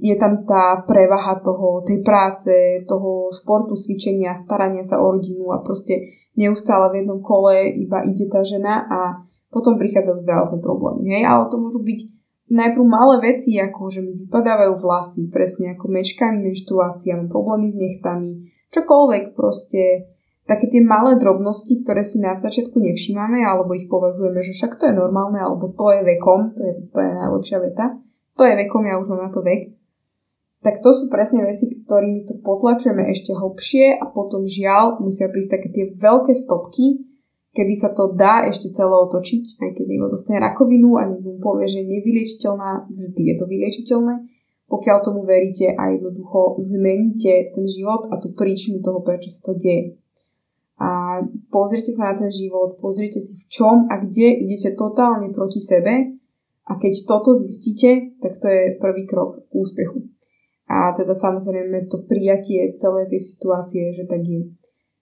je 0.02 0.16
tam 0.22 0.46
tá 0.46 0.86
prevaha 0.86 1.42
toho, 1.42 1.82
tej 1.82 2.06
práce, 2.06 2.54
toho 2.86 3.34
športu, 3.34 3.74
cvičenia, 3.74 4.38
starania 4.38 4.86
sa 4.86 5.02
o 5.02 5.18
rodinu 5.18 5.50
a 5.50 5.66
proste 5.66 6.14
neustále 6.38 6.94
v 6.94 6.98
jednom 7.02 7.26
kole 7.26 7.74
iba 7.74 8.06
ide 8.06 8.30
tá 8.30 8.46
žena 8.46 8.86
a 8.86 9.00
potom 9.50 9.82
prichádzajú 9.82 10.18
zdravotné 10.22 10.58
problémy. 10.62 11.06
Hej? 11.18 11.24
Ale 11.26 11.50
to 11.50 11.58
môžu 11.58 11.82
byť 11.82 12.00
najprv 12.54 12.86
malé 12.86 13.16
veci, 13.34 13.58
ako 13.58 13.90
že 13.90 14.06
mi 14.06 14.14
vypadávajú 14.28 14.74
vlasy, 14.78 15.34
presne 15.34 15.74
ako 15.74 15.90
mečkami 15.90 16.38
menštruácia, 16.46 17.18
mám 17.18 17.34
problémy 17.34 17.68
s 17.72 17.76
nechtami, 17.76 18.32
čokoľvek 18.70 19.34
proste 19.34 20.14
také 20.46 20.70
tie 20.70 20.86
malé 20.86 21.18
drobnosti, 21.18 21.72
ktoré 21.82 22.06
si 22.06 22.22
na 22.22 22.38
začiatku 22.38 22.78
nevšímame, 22.78 23.42
alebo 23.42 23.74
ich 23.74 23.90
považujeme, 23.90 24.44
že 24.44 24.54
však 24.54 24.78
to 24.78 24.84
je 24.86 24.94
normálne, 24.94 25.40
alebo 25.42 25.72
to 25.74 25.90
je 25.96 26.02
vekom, 26.04 26.54
to 26.54 26.62
je 26.62 26.74
úplne 26.92 27.12
najlepšia 27.18 27.58
veta, 27.58 27.86
to 28.42 28.50
je 28.50 28.58
vekom, 28.58 28.82
ja 28.90 28.98
už 28.98 29.06
mám 29.06 29.30
na 29.30 29.30
to 29.30 29.46
vek, 29.46 29.78
tak 30.66 30.82
to 30.82 30.90
sú 30.98 31.14
presne 31.14 31.46
veci, 31.46 31.70
ktorými 31.70 32.26
to 32.26 32.42
potlačujeme 32.42 33.06
ešte 33.14 33.38
hlbšie 33.38 34.02
a 34.02 34.10
potom 34.10 34.50
žiaľ 34.50 34.98
musia 34.98 35.30
prísť 35.30 35.62
také 35.62 35.70
tie 35.70 35.86
veľké 35.94 36.34
stopky, 36.34 37.06
kedy 37.54 37.74
sa 37.78 37.94
to 37.94 38.18
dá 38.18 38.50
ešte 38.50 38.74
celé 38.74 38.98
otočiť, 38.98 39.62
aj 39.62 39.70
keď 39.78 39.86
niekto 39.86 40.10
dostane 40.10 40.42
rakovinu 40.42 40.98
a 40.98 41.06
niekto 41.06 41.38
mu 41.38 41.40
povie, 41.42 41.70
že 41.70 41.86
je 41.86 41.94
nevyliečiteľná, 41.94 42.90
vždy 42.90 43.22
je 43.30 43.36
to 43.38 43.46
vyliečiteľné, 43.46 44.14
pokiaľ 44.70 44.98
tomu 45.06 45.22
veríte 45.22 45.70
a 45.78 45.94
jednoducho 45.94 46.58
zmeníte 46.66 47.54
ten 47.54 47.66
život 47.70 48.10
a 48.10 48.18
tú 48.18 48.34
príčinu 48.34 48.82
toho, 48.82 49.06
prečo 49.06 49.30
sa 49.30 49.54
to 49.54 49.54
deje. 49.54 50.02
A 50.82 51.22
pozrite 51.54 51.94
sa 51.94 52.10
na 52.10 52.18
ten 52.18 52.34
život, 52.34 52.82
pozrite 52.82 53.22
si 53.22 53.38
v 53.38 53.46
čom 53.54 53.86
a 53.86 54.02
kde 54.02 54.46
idete 54.46 54.74
totálne 54.74 55.30
proti 55.30 55.62
sebe 55.62 56.21
a 56.70 56.78
keď 56.78 56.94
toto 57.10 57.34
zistíte, 57.34 58.18
tak 58.22 58.38
to 58.38 58.48
je 58.48 58.78
prvý 58.78 59.10
krok 59.10 59.46
k 59.50 59.52
úspechu. 59.54 60.06
A 60.70 60.96
teda 60.96 61.12
samozrejme 61.12 61.92
to 61.92 62.06
prijatie 62.08 62.72
celej 62.78 63.12
tej 63.12 63.22
situácie, 63.36 63.92
že 63.92 64.08
tak 64.08 64.24
je. 64.24 64.56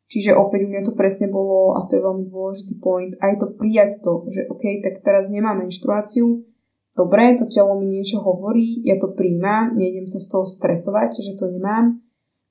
Čiže 0.10 0.34
opäť 0.34 0.66
u 0.66 0.70
mňa 0.74 0.82
to 0.90 0.98
presne 0.98 1.30
bolo, 1.30 1.78
a 1.78 1.86
to 1.86 2.00
je 2.00 2.02
veľmi 2.02 2.26
dôležitý 2.34 2.74
point, 2.82 3.14
aj 3.22 3.38
to 3.38 3.54
prijať 3.54 4.02
to, 4.02 4.26
že 4.34 4.50
OK, 4.50 4.82
tak 4.82 5.06
teraz 5.06 5.30
nemám 5.30 5.62
menštruáciu, 5.62 6.42
dobre, 6.98 7.38
to 7.38 7.46
telo 7.46 7.78
mi 7.78 8.02
niečo 8.02 8.18
hovorí, 8.18 8.82
ja 8.82 8.98
to 8.98 9.14
príjmam, 9.14 9.78
nejdem 9.78 10.10
sa 10.10 10.18
z 10.18 10.34
toho 10.34 10.50
stresovať, 10.50 11.22
že 11.22 11.38
to 11.38 11.54
nemám, 11.54 12.02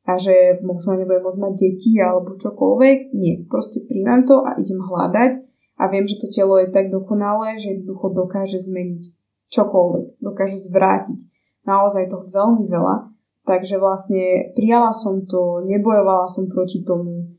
a 0.08 0.16
že 0.16 0.62
možno 0.64 0.96
nebudem 0.96 1.20
môcť 1.20 1.42
mať 1.42 1.54
deti 1.58 1.92
alebo 2.00 2.40
čokoľvek. 2.40 3.12
Nie, 3.12 3.44
proste 3.44 3.84
príjmam 3.84 4.24
to 4.24 4.40
a 4.40 4.56
idem 4.56 4.80
hľadať 4.80 5.47
a 5.78 5.86
viem, 5.86 6.04
že 6.10 6.18
to 6.18 6.26
telo 6.26 6.58
je 6.58 6.68
tak 6.74 6.90
dokonalé, 6.90 7.62
že 7.62 7.78
jednoducho 7.78 8.10
dokáže 8.10 8.58
zmeniť 8.58 9.14
čokoľvek, 9.46 10.18
dokáže 10.18 10.58
zvrátiť. 10.58 11.18
Naozaj 11.62 12.10
to 12.10 12.26
veľmi 12.28 12.66
veľa. 12.66 13.14
Takže 13.46 13.80
vlastne 13.80 14.52
prijala 14.52 14.92
som 14.92 15.24
to, 15.24 15.64
nebojovala 15.64 16.28
som 16.28 16.50
proti 16.50 16.84
tomu. 16.84 17.32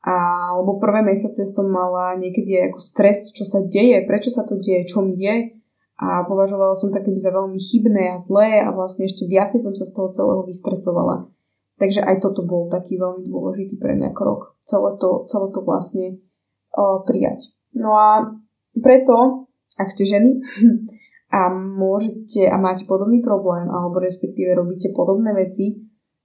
A, 0.00 0.48
lebo 0.56 0.80
prvé 0.80 1.04
mesiace 1.04 1.44
som 1.44 1.68
mala 1.68 2.16
niekedy 2.16 2.56
ako 2.72 2.80
stres, 2.80 3.28
čo 3.36 3.44
sa 3.44 3.60
deje, 3.60 4.00
prečo 4.08 4.32
sa 4.32 4.48
to 4.48 4.56
deje, 4.56 4.88
čo 4.88 5.04
mi 5.04 5.20
je. 5.20 5.60
A 6.00 6.24
považovala 6.24 6.72
som 6.80 6.88
také 6.88 7.12
za 7.12 7.28
veľmi 7.28 7.60
chybné 7.60 8.16
a 8.16 8.16
zlé 8.16 8.64
a 8.64 8.72
vlastne 8.72 9.04
ešte 9.04 9.28
viacej 9.28 9.60
som 9.60 9.76
sa 9.76 9.84
z 9.84 9.92
toho 9.92 10.08
celého 10.08 10.42
vystresovala. 10.48 11.28
Takže 11.76 12.00
aj 12.00 12.24
toto 12.24 12.48
bol 12.48 12.72
taký 12.72 12.96
veľmi 12.96 13.28
dôležitý 13.28 13.76
pre 13.76 13.92
mňa 14.00 14.16
krok. 14.16 14.56
Celé 14.64 14.96
to, 14.96 15.28
celé 15.28 15.52
to 15.52 15.60
vlastne 15.60 16.24
uh, 16.72 17.04
prijať. 17.04 17.52
No 17.74 17.94
a 17.94 18.26
preto, 18.78 19.46
ak 19.78 19.88
ste 19.90 20.06
ženy 20.06 20.30
a 21.38 21.50
môžete 21.54 22.46
a 22.50 22.56
máte 22.58 22.86
podobný 22.86 23.22
problém, 23.22 23.70
alebo 23.70 24.02
respektíve 24.02 24.54
robíte 24.54 24.90
podobné 24.90 25.30
veci, 25.34 25.78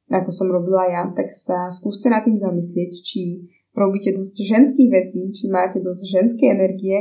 ako 0.09 0.29
som 0.29 0.53
robila 0.53 0.85
ja, 0.85 1.01
tak 1.13 1.33
sa 1.33 1.69
skúste 1.73 2.13
nad 2.13 2.21
tým 2.21 2.37
zamyslieť, 2.37 2.91
či 3.01 3.49
robíte 3.73 4.13
dosť 4.13 4.35
ženských 4.45 4.89
vecí, 4.89 5.19
či 5.33 5.49
máte 5.49 5.81
dosť 5.81 6.01
ženskej 6.21 6.47
energie 6.53 6.97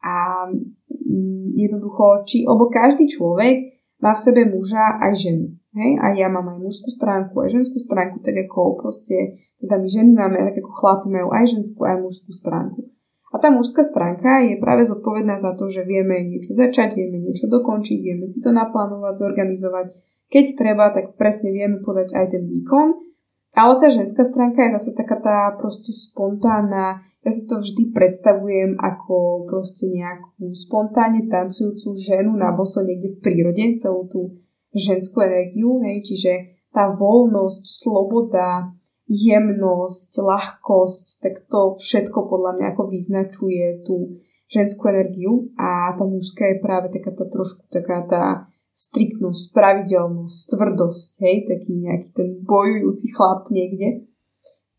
a 0.00 0.48
mm, 0.48 1.52
jednoducho, 1.54 2.24
či, 2.24 2.48
lebo 2.48 2.72
každý 2.72 3.06
človek 3.12 3.84
má 4.00 4.16
v 4.16 4.24
sebe 4.24 4.42
muža 4.48 4.96
aj 5.04 5.12
ženu. 5.20 5.60
Hej, 5.70 6.02
a 6.02 6.06
ja 6.18 6.26
mám 6.26 6.50
aj 6.50 6.58
mužskú 6.66 6.90
stránku, 6.90 7.46
aj 7.46 7.54
ženskú 7.54 7.78
stránku, 7.78 8.18
tak 8.26 8.34
ako 8.34 8.74
proste, 8.82 9.38
teda 9.62 9.78
my 9.78 9.86
ženy 9.86 10.10
máme, 10.18 10.42
tak 10.50 10.58
ako 10.66 10.72
chlapi 10.82 11.06
majú 11.14 11.28
aj 11.30 11.44
ženskú, 11.46 11.80
aj 11.86 11.96
mužskú 12.02 12.30
stránku. 12.34 12.90
A 13.30 13.38
tá 13.38 13.46
mužská 13.46 13.86
stránka 13.86 14.42
je 14.42 14.58
práve 14.58 14.82
zodpovedná 14.82 15.38
za 15.38 15.54
to, 15.54 15.70
že 15.70 15.86
vieme 15.86 16.18
niečo 16.26 16.50
začať, 16.50 16.98
vieme 16.98 17.22
niečo 17.22 17.46
dokončiť, 17.46 17.98
vieme 18.02 18.26
si 18.26 18.42
to 18.42 18.50
naplánovať, 18.50 19.14
zorganizovať. 19.22 19.94
Keď 20.30 20.44
treba, 20.58 20.90
tak 20.90 21.14
presne 21.14 21.54
vieme 21.54 21.78
podať 21.82 22.10
aj 22.14 22.26
ten 22.34 22.42
výkon. 22.50 23.10
Ale 23.54 23.82
tá 23.82 23.90
ženská 23.90 24.22
stránka 24.22 24.62
je 24.66 24.78
zase 24.78 24.90
taká 24.94 25.18
tá 25.18 25.38
proste 25.58 25.90
spontánna, 25.90 27.02
ja 27.20 27.30
si 27.34 27.44
to 27.50 27.60
vždy 27.60 27.92
predstavujem 27.92 28.78
ako 28.78 29.44
proste 29.44 29.90
nejakú 29.90 30.54
spontánne 30.54 31.26
tancujúcu 31.28 31.98
ženu 31.98 32.32
na 32.38 32.54
boso 32.54 32.80
niekde 32.86 33.18
v 33.18 33.22
prírode, 33.22 33.64
celú 33.76 34.06
tú 34.06 34.38
ženskú 34.72 35.20
energiu, 35.26 35.82
hej, 35.82 36.00
čiže 36.06 36.32
tá 36.70 36.94
voľnosť, 36.94 37.62
sloboda, 37.66 38.70
jemnosť, 39.10 40.22
ľahkosť, 40.22 41.06
tak 41.18 41.34
to 41.50 41.74
všetko 41.82 42.30
podľa 42.30 42.54
mňa 42.56 42.66
ako 42.78 42.82
vyznačuje 42.94 43.82
tú 43.82 44.22
ženskú 44.46 44.86
energiu 44.86 45.50
a 45.58 45.98
tá 45.98 46.04
mužská 46.06 46.54
je 46.54 46.62
práve 46.62 46.94
taká 46.94 47.10
tá 47.10 47.26
trošku 47.26 47.66
taká 47.74 48.06
tá 48.06 48.24
striktnosť, 48.70 49.50
pravidelnosť, 49.50 50.38
tvrdosť, 50.54 51.10
hej, 51.26 51.36
taký 51.50 51.72
nejaký 51.74 52.08
ten 52.14 52.28
bojujúci 52.46 53.10
chlap 53.10 53.50
niekde, 53.50 54.06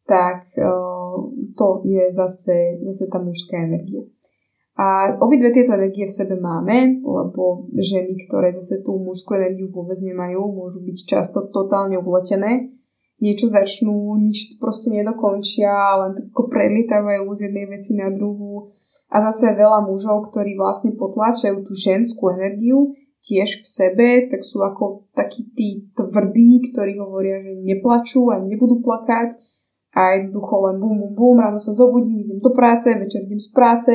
tak 0.08 0.48
uh, 0.56 1.15
to 1.60 1.67
je 1.84 2.08
zase, 2.15 2.80
zase 2.88 3.04
tá 3.12 3.20
mužská 3.20 3.67
energia. 3.67 4.08
A 4.80 5.13
obidve 5.20 5.52
tieto 5.52 5.76
energie 5.76 6.08
v 6.08 6.15
sebe 6.15 6.39
máme, 6.39 7.04
lebo 7.04 7.67
ženy, 7.76 8.15
ktoré 8.26 8.56
zase 8.56 8.80
tú 8.82 8.96
mužskú 8.96 9.36
energiu 9.36 9.67
vôbec 9.70 10.00
nemajú, 10.00 10.41
môžu 10.48 10.80
byť 10.80 10.98
často 11.06 11.52
totálne 11.52 12.00
uvletené. 12.00 12.72
Niečo 13.22 13.46
začnú, 13.46 14.18
nič 14.18 14.58
proste 14.58 14.90
nedokončia, 14.90 15.70
len 16.02 16.12
tak 16.18 16.26
ako 16.34 16.50
prelitávajú 16.50 17.30
z 17.38 17.40
jednej 17.48 17.66
veci 17.70 17.94
na 17.94 18.10
druhú. 18.10 18.74
A 19.14 19.22
zase 19.30 19.54
veľa 19.54 19.86
mužov, 19.86 20.34
ktorí 20.34 20.58
vlastne 20.58 20.98
potláčajú 20.98 21.62
tú 21.62 21.78
ženskú 21.78 22.34
energiu 22.34 22.98
tiež 23.22 23.62
v 23.62 23.68
sebe, 23.68 24.08
tak 24.26 24.42
sú 24.42 24.66
ako 24.66 25.14
takí 25.14 25.46
tí 25.54 25.94
tvrdí, 25.94 26.74
ktorí 26.74 26.98
hovoria, 26.98 27.38
že 27.46 27.62
neplačú 27.62 28.34
a 28.34 28.42
nebudú 28.42 28.82
plakať 28.82 29.38
a 29.94 30.18
jednoducho 30.18 30.56
len 30.72 30.76
bum, 30.82 30.96
bum, 30.98 31.14
bum, 31.14 31.38
ráno 31.38 31.60
sa 31.60 31.76
zobudím, 31.76 32.26
idem 32.26 32.40
do 32.40 32.52
práce, 32.56 32.90
večer 32.96 33.28
idem 33.28 33.40
z 33.40 33.52
práce 33.54 33.94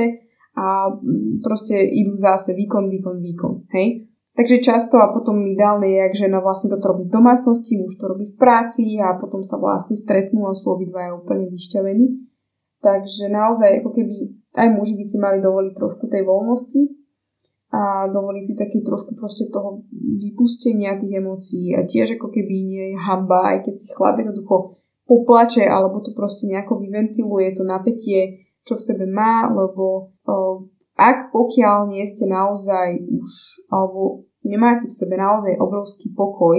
a 0.55 0.93
mm, 0.93 1.41
proste 1.43 1.75
idú 1.75 2.15
zase 2.15 2.55
výkon, 2.55 2.87
výkon, 2.89 3.17
výkon, 3.19 3.55
hej. 3.75 4.07
Takže 4.37 4.61
často 4.61 5.01
a 5.01 5.17
potom 5.17 5.41
ideálne 5.49 5.89
je, 5.97 6.01
ak 6.05 6.13
žena 6.13 6.45
vlastne 6.45 6.69
toto 6.69 6.93
robí 6.93 7.09
v 7.09 7.17
domácnosti, 7.17 7.81
muž 7.81 7.97
to 7.97 8.13
robí 8.13 8.29
v 8.29 8.37
práci 8.37 9.01
a 9.01 9.17
potom 9.17 9.41
sa 9.41 9.57
vlastne 9.57 9.97
stretnú 9.97 10.45
a 10.45 10.53
sú 10.53 10.77
obidvaja 10.77 11.17
úplne 11.17 11.49
vyšťavení. 11.49 12.21
Takže 12.85 13.33
naozaj 13.33 13.81
ako 13.81 13.97
keby 13.97 14.15
aj 14.61 14.69
muži 14.77 14.93
by 14.93 15.05
si 15.09 15.17
mali 15.17 15.41
dovoliť 15.41 15.73
trošku 15.73 16.05
tej 16.13 16.29
voľnosti 16.29 16.81
a 17.73 18.13
dovoliť 18.13 18.45
si 18.45 18.55
taký 18.55 18.85
trošku 18.85 19.17
proste 19.17 19.49
toho 19.49 19.89
vypustenia 20.21 21.01
tých 21.01 21.17
emócií 21.17 21.73
a 21.73 21.89
tiež 21.89 22.21
ako 22.21 22.29
keby 22.29 22.55
nie 22.69 22.85
je 22.93 22.97
hamba, 23.01 23.57
aj 23.57 23.65
keď 23.65 23.75
si 23.81 23.89
chlap 23.97 24.21
jednoducho 24.21 24.77
poplače 25.09 25.65
alebo 25.65 26.05
to 26.05 26.13
proste 26.13 26.45
nejako 26.53 26.77
vyventiluje 26.77 27.57
to 27.57 27.65
napätie, 27.65 28.53
čo 28.69 28.77
v 28.77 28.85
sebe 28.85 29.07
má, 29.09 29.49
lebo 29.49 30.13
ak 30.97 31.29
pokiaľ 31.29 31.93
nie 31.93 32.05
ste 32.09 32.25
naozaj 32.25 33.05
už, 33.05 33.29
alebo 33.69 34.25
nemáte 34.41 34.89
v 34.89 34.97
sebe 34.97 35.21
naozaj 35.21 35.61
obrovský 35.61 36.09
pokoj, 36.17 36.57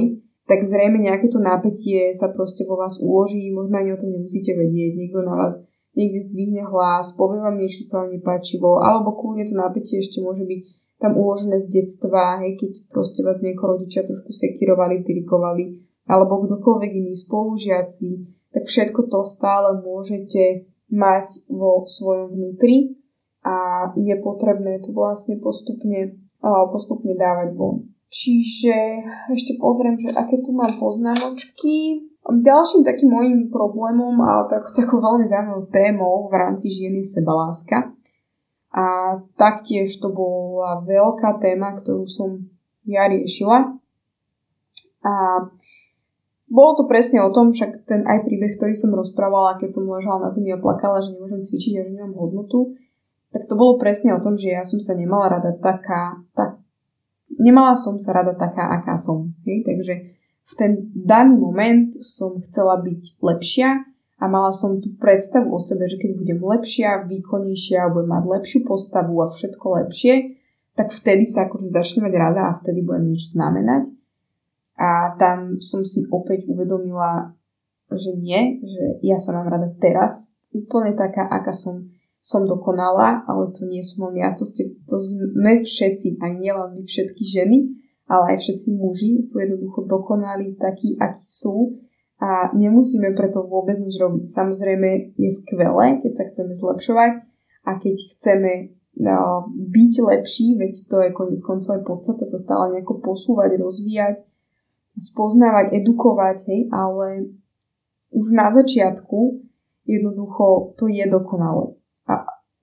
tak 0.47 0.63
zrejme 0.63 1.02
nejaké 1.02 1.28
to 1.28 1.41
napätie 1.41 2.13
sa 2.13 2.32
proste 2.32 2.63
vo 2.63 2.80
vás 2.80 3.02
uloží, 3.02 3.50
možno 3.52 3.82
ani 3.82 3.91
o 3.91 4.00
tom 4.00 4.13
nemusíte 4.13 4.56
vedieť, 4.56 4.95
niekto 4.95 5.26
na 5.26 5.36
vás 5.36 5.60
niekde 5.97 6.23
zdvihne 6.23 6.63
hlas, 6.69 7.17
povie 7.17 7.41
vám 7.41 7.58
niečo, 7.58 7.84
sa 7.84 8.06
vám 8.06 8.13
nepáčilo, 8.13 8.80
alebo 8.80 9.17
kľudne 9.17 9.50
to 9.50 9.58
napätie 9.58 10.00
ešte 10.00 10.21
môže 10.21 10.45
byť 10.45 10.62
tam 11.02 11.17
uložené 11.17 11.58
z 11.58 11.67
detstva, 11.73 12.41
hej, 12.45 12.58
keď 12.58 12.71
proste 12.93 13.21
vás 13.26 13.41
nieko 13.41 13.73
rodičia 13.73 14.06
trošku 14.06 14.30
sekirovali, 14.30 15.02
tirikovali, 15.02 15.82
alebo 16.06 16.45
kdokoľvek 16.45 16.91
iný 16.93 17.13
spolužiaci, 17.17 18.10
tak 18.54 18.63
všetko 18.69 19.10
to 19.10 19.26
stále 19.26 19.82
môžete 19.82 20.69
mať 20.88 21.43
vo 21.52 21.84
svojom 21.84 22.34
vnútri 22.34 22.97
a 23.48 23.56
je 23.96 24.16
potrebné 24.20 24.84
to 24.84 24.92
vlastne 24.92 25.40
postupne, 25.40 26.20
postupne 26.44 27.16
dávať 27.16 27.56
von. 27.56 27.88
Čiže 28.12 28.76
ešte 29.32 29.56
pozriem, 29.56 29.96
že 30.00 30.12
aké 30.12 30.44
tu 30.44 30.52
mám 30.52 30.72
poznámočky. 30.76 32.08
Ďalším 32.28 32.84
takým 32.84 33.08
môjim 33.08 33.40
problémom 33.48 34.20
a 34.20 34.44
tak, 34.52 34.68
takou 34.76 35.00
veľmi 35.00 35.24
zaujímavou 35.24 35.72
témou 35.72 36.28
v 36.28 36.36
rámci 36.36 36.68
žien 36.68 36.92
je 37.00 37.08
sebaláska. 37.08 37.96
A 38.76 39.16
taktiež 39.40 39.96
to 40.04 40.12
bola 40.12 40.84
veľká 40.84 41.40
téma, 41.40 41.80
ktorú 41.80 42.04
som 42.08 42.52
ja 42.84 43.08
riešila. 43.08 43.80
A 45.08 45.14
bolo 46.48 46.72
to 46.80 46.84
presne 46.88 47.20
o 47.24 47.32
tom, 47.32 47.52
však 47.52 47.88
ten 47.88 48.08
aj 48.08 48.24
príbeh, 48.24 48.56
ktorý 48.56 48.76
som 48.76 48.96
rozprávala, 48.96 49.60
keď 49.60 49.80
som 49.80 49.88
ležala 49.88 50.28
na 50.28 50.30
zemi 50.32 50.56
a 50.56 50.60
plakala, 50.60 51.04
že 51.04 51.16
nemôžem 51.16 51.44
cvičiť 51.44 51.74
a 51.80 51.84
že 51.84 51.92
nemám 51.96 52.16
hodnotu, 52.16 52.76
tak 53.32 53.44
to 53.46 53.54
bolo 53.60 53.76
presne 53.76 54.16
o 54.16 54.24
tom, 54.24 54.40
že 54.40 54.56
ja 54.56 54.63
som 54.63 54.80
sa 54.80 54.96
nemala 54.96 55.40
rada 55.40 55.52
taká, 55.60 56.24
tak, 56.32 56.63
nemala 57.36 57.76
som 57.76 58.00
sa 58.00 58.16
rada 58.16 58.34
taká, 58.34 58.72
aká 58.82 58.96
som. 58.96 59.36
Hej? 59.44 59.68
Takže 59.68 59.94
v 60.48 60.54
ten 60.56 60.72
daný 60.96 61.36
moment 61.36 61.92
som 62.00 62.40
chcela 62.40 62.80
byť 62.80 63.20
lepšia 63.20 63.84
a 64.18 64.26
mala 64.26 64.56
som 64.56 64.80
tú 64.80 64.96
predstavu 64.96 65.52
o 65.52 65.60
sebe, 65.60 65.86
že 65.92 66.00
keď 66.00 66.12
budem 66.18 66.40
lepšia, 66.40 67.06
výkonnejšia, 67.06 67.92
budem 67.92 68.10
mať 68.16 68.24
lepšiu 68.26 68.60
postavu 68.63 69.13
a 69.22 69.30
všetko 69.30 69.66
lepšie, 69.84 70.40
tak 70.74 70.94
vtedy 70.94 71.28
sa 71.28 71.46
akože 71.50 71.68
začne 71.68 72.08
mať 72.08 72.13
rada 72.16 72.42
a 72.48 72.58
vtedy 72.63 72.82
budem 72.82 73.13
niečo 73.13 73.34
znamenať. 73.36 73.92
A 74.78 75.18
tam 75.18 75.58
som 75.58 75.82
si 75.82 76.06
opäť 76.13 76.46
uvedomila, 76.48 77.34
že 77.90 78.13
nie, 78.13 78.62
že 78.62 79.02
ja 79.02 79.18
sa 79.18 79.34
mám 79.34 79.50
rada 79.50 79.74
teraz, 79.82 80.38
úplne 80.54 80.94
taká, 80.94 81.26
aká 81.28 81.50
som, 81.50 81.90
som 82.20 82.44
dokonala, 82.44 83.24
ale 83.30 83.54
to 83.54 83.64
nie 83.70 83.80
som 83.80 84.10
len 84.10 84.26
ja, 84.26 84.34
to, 84.34 84.44
ste, 84.44 84.74
to 84.90 84.98
sme 84.98 85.64
všetci, 85.64 86.20
aj 86.20 86.32
nielen 86.38 86.76
my 86.76 86.84
všetky 86.84 87.24
ženy, 87.24 87.58
ale 88.10 88.36
aj 88.36 88.38
všetci 88.44 88.70
muži 88.76 89.20
sú 89.22 89.40
jednoducho 89.40 89.86
dokonali 89.86 90.56
takí, 90.60 90.98
akí 90.98 91.24
sú 91.24 91.78
a 92.18 92.50
nemusíme 92.56 93.14
preto 93.14 93.46
vôbec 93.46 93.78
nič 93.78 93.96
robiť. 94.02 94.26
Samozrejme 94.26 95.14
je 95.16 95.30
skvelé, 95.30 96.02
keď 96.02 96.12
sa 96.18 96.24
chceme 96.34 96.54
zlepšovať 96.58 97.12
a 97.70 97.72
keď 97.78 97.96
chceme 98.18 98.52
no, 98.98 99.54
byť 99.54 99.94
lepší, 100.02 100.58
veď 100.58 100.74
to 100.90 100.98
je 101.06 101.10
konec 101.14 101.40
koncov 101.46 101.78
aj 101.78 101.86
podstata 101.86 102.26
sa 102.26 102.42
stále 102.42 102.74
nejako 102.74 103.06
posúvať, 103.06 103.62
rozvíjať, 103.62 104.26
spoznávať, 104.98 105.78
edukovať, 105.78 106.38
hej, 106.50 106.62
ale 106.74 107.38
už 108.10 108.34
na 108.34 108.50
začiatku 108.50 109.46
jednoducho 109.86 110.74
to 110.74 110.90
je 110.90 111.06
dokonalé. 111.06 111.77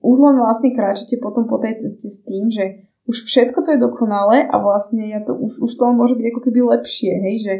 Už 0.05 0.17
len 0.21 0.37
vlastne 0.37 0.69
kráčate 0.77 1.17
potom 1.17 1.49
po 1.49 1.57
tej 1.57 1.81
ceste 1.81 2.13
s 2.13 2.21
tým, 2.21 2.53
že 2.53 2.85
už 3.09 3.25
všetko 3.25 3.65
to 3.65 3.69
je 3.73 3.79
dokonalé 3.81 4.45
a 4.45 4.61
vlastne 4.61 5.01
ja 5.09 5.21
to, 5.25 5.33
už, 5.33 5.61
už 5.65 5.71
to 5.73 5.85
môže 5.93 6.13
byť 6.13 6.25
ako 6.29 6.41
keby 6.45 6.59
lepšie, 6.61 7.09
hej, 7.09 7.35
že 7.41 7.53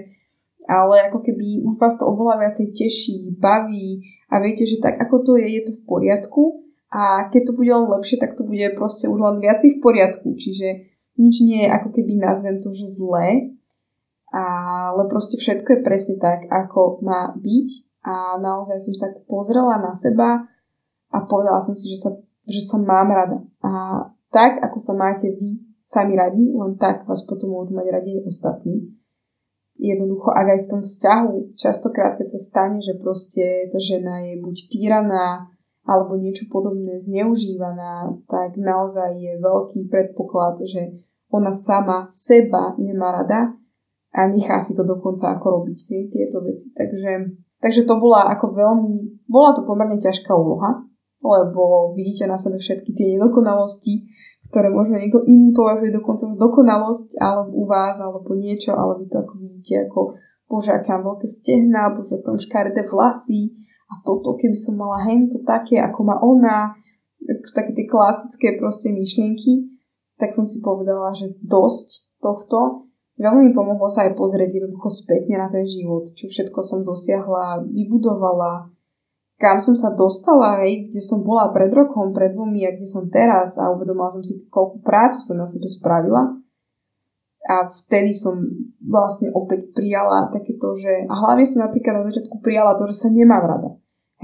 ale 0.66 1.10
ako 1.10 1.22
keby 1.22 1.62
už 1.62 1.78
vás 1.78 1.94
to 1.98 2.06
oveľa 2.06 2.42
viacej 2.42 2.74
teší, 2.74 3.38
baví 3.38 4.02
a 4.34 4.42
viete, 4.42 4.66
že 4.66 4.82
tak 4.82 4.98
ako 4.98 5.22
to 5.22 5.32
je, 5.38 5.46
je 5.46 5.62
to 5.70 5.72
v 5.78 5.82
poriadku 5.86 6.66
a 6.90 7.30
keď 7.30 7.42
to 7.50 7.52
bude 7.54 7.70
len 7.70 7.86
lepšie, 7.86 8.18
tak 8.18 8.34
to 8.34 8.42
bude 8.46 8.66
proste 8.74 9.06
už 9.06 9.20
len 9.22 9.38
viacej 9.38 9.78
v 9.78 9.82
poriadku, 9.86 10.34
čiže 10.34 10.90
nič 11.22 11.36
nie 11.46 11.66
je 11.66 11.70
ako 11.70 11.90
keby 11.94 12.18
nazvem 12.18 12.58
to, 12.66 12.74
že 12.74 12.90
zlé, 12.90 13.54
ale 14.34 15.02
proste 15.08 15.38
všetko 15.38 15.80
je 15.80 15.86
presne 15.86 16.16
tak, 16.18 16.50
ako 16.50 17.06
má 17.06 17.32
byť 17.38 17.70
a 18.06 18.38
naozaj 18.42 18.82
som 18.82 18.94
sa 18.98 19.08
pozrela 19.30 19.80
na 19.80 19.94
seba 19.94 20.50
a 21.14 21.18
povedala 21.24 21.62
som 21.62 21.78
si, 21.78 21.88
že 21.94 21.98
sa, 22.02 22.10
že 22.46 22.62
sa 22.62 22.78
mám 22.82 23.10
rada. 23.10 23.42
A 23.62 23.72
tak, 24.30 24.62
ako 24.62 24.78
sa 24.82 24.94
máte 24.94 25.34
vy 25.34 25.60
sami 25.86 26.18
radi, 26.18 26.50
len 26.50 26.78
tak 26.82 27.06
vás 27.06 27.22
potom 27.26 27.54
môžu 27.54 27.78
mať 27.78 27.88
radi 27.94 28.18
ostatní. 28.26 28.90
Jednoducho, 29.76 30.32
ak 30.32 30.48
aj 30.48 30.60
v 30.66 30.70
tom 30.72 30.82
vzťahu, 30.82 31.34
častokrát, 31.60 32.16
keď 32.16 32.28
sa 32.32 32.40
stane, 32.40 32.80
že 32.80 32.96
proste 32.96 33.70
tá 33.70 33.78
žena 33.78 34.24
je 34.24 34.40
buď 34.40 34.56
týraná, 34.72 35.52
alebo 35.86 36.18
niečo 36.18 36.50
podobné 36.50 36.98
zneužívaná, 36.98 38.10
tak 38.26 38.58
naozaj 38.58 39.20
je 39.20 39.38
veľký 39.38 39.86
predpoklad, 39.92 40.58
že 40.66 41.06
ona 41.30 41.54
sama 41.54 42.10
seba 42.10 42.74
nemá 42.82 43.22
rada 43.22 43.54
a 44.16 44.20
nechá 44.32 44.58
si 44.64 44.74
to 44.74 44.82
dokonca 44.82 45.38
ako 45.38 45.62
robiť, 45.62 45.78
tieto 46.10 46.42
veci. 46.42 46.74
Takže, 46.74 47.36
takže 47.62 47.86
to 47.86 48.00
bola 48.02 48.32
ako 48.34 48.56
veľmi, 48.56 49.28
bola 49.30 49.54
to 49.54 49.68
pomerne 49.68 50.02
ťažká 50.02 50.32
úloha, 50.34 50.88
lebo 51.26 51.92
vidíte 51.98 52.30
na 52.30 52.38
sebe 52.38 52.62
všetky 52.62 52.94
tie 52.94 53.18
nedokonalosti, 53.18 54.06
ktoré 54.54 54.70
možno 54.70 55.02
niekto 55.02 55.26
iný 55.26 55.58
považuje 55.58 55.90
dokonca 55.90 56.30
za 56.30 56.38
dokonalosť, 56.38 57.18
alebo 57.18 57.50
u 57.58 57.64
vás, 57.66 57.98
alebo 57.98 58.38
niečo, 58.38 58.78
ale 58.78 59.02
vy 59.02 59.06
to 59.10 59.26
ako 59.26 59.34
vidíte 59.42 59.90
ako 59.90 60.00
bože, 60.46 60.72
aké 60.72 60.94
mám 60.94 61.04
veľké 61.10 61.28
stehná, 61.28 61.90
bože, 61.90 62.22
aké 62.22 62.28
mám 62.30 62.42
škaredé 62.42 62.82
vlasy 62.86 63.58
a 63.90 63.94
toto, 64.06 64.38
keby 64.38 64.58
som 64.58 64.78
mala 64.78 65.02
hento 65.10 65.42
také, 65.42 65.82
ako 65.82 66.00
má 66.06 66.16
ona, 66.22 66.78
také 67.54 67.74
tie 67.74 67.86
klasické 67.90 68.58
proste 68.62 68.94
myšlienky, 68.94 69.74
tak 70.22 70.32
som 70.38 70.46
si 70.46 70.62
povedala, 70.62 71.12
že 71.18 71.34
dosť 71.42 72.06
tohto. 72.22 72.88
Veľmi 73.16 73.50
mi 73.50 73.52
pomohlo 73.56 73.88
sa 73.88 74.06
aj 74.06 74.20
pozrieť 74.20 74.60
jednoducho 74.60 74.92
spätne 74.92 75.40
na 75.40 75.48
ten 75.48 75.64
život, 75.64 76.12
čo 76.14 76.28
všetko 76.28 76.60
som 76.60 76.84
dosiahla, 76.84 77.64
vybudovala, 77.64 78.75
kam 79.36 79.60
som 79.60 79.76
sa 79.76 79.92
dostala, 79.92 80.64
hej, 80.64 80.88
kde 80.88 81.02
som 81.04 81.20
bola 81.22 81.52
pred 81.52 81.68
rokom, 81.72 82.16
pred 82.16 82.32
dvomi 82.32 82.64
a 82.64 82.72
kde 82.72 82.88
som 82.88 83.12
teraz 83.12 83.60
a 83.60 83.68
uvedomila 83.72 84.08
som 84.08 84.24
si, 84.24 84.48
koľku 84.48 84.80
prácu 84.80 85.20
som 85.20 85.36
na 85.36 85.48
sebe 85.48 85.68
spravila. 85.68 86.40
A 87.46 87.70
vtedy 87.70 88.16
som 88.18 88.42
vlastne 88.82 89.30
opäť 89.30 89.70
prijala 89.76 90.34
takéto, 90.34 90.74
že... 90.74 91.06
A 91.06 91.14
hlavne 91.14 91.46
som 91.46 91.62
napríklad 91.62 92.02
na 92.02 92.08
začiatku 92.10 92.42
prijala 92.42 92.74
to, 92.74 92.90
že 92.90 93.06
sa 93.06 93.08
nemám 93.14 93.46
rada. 93.46 93.70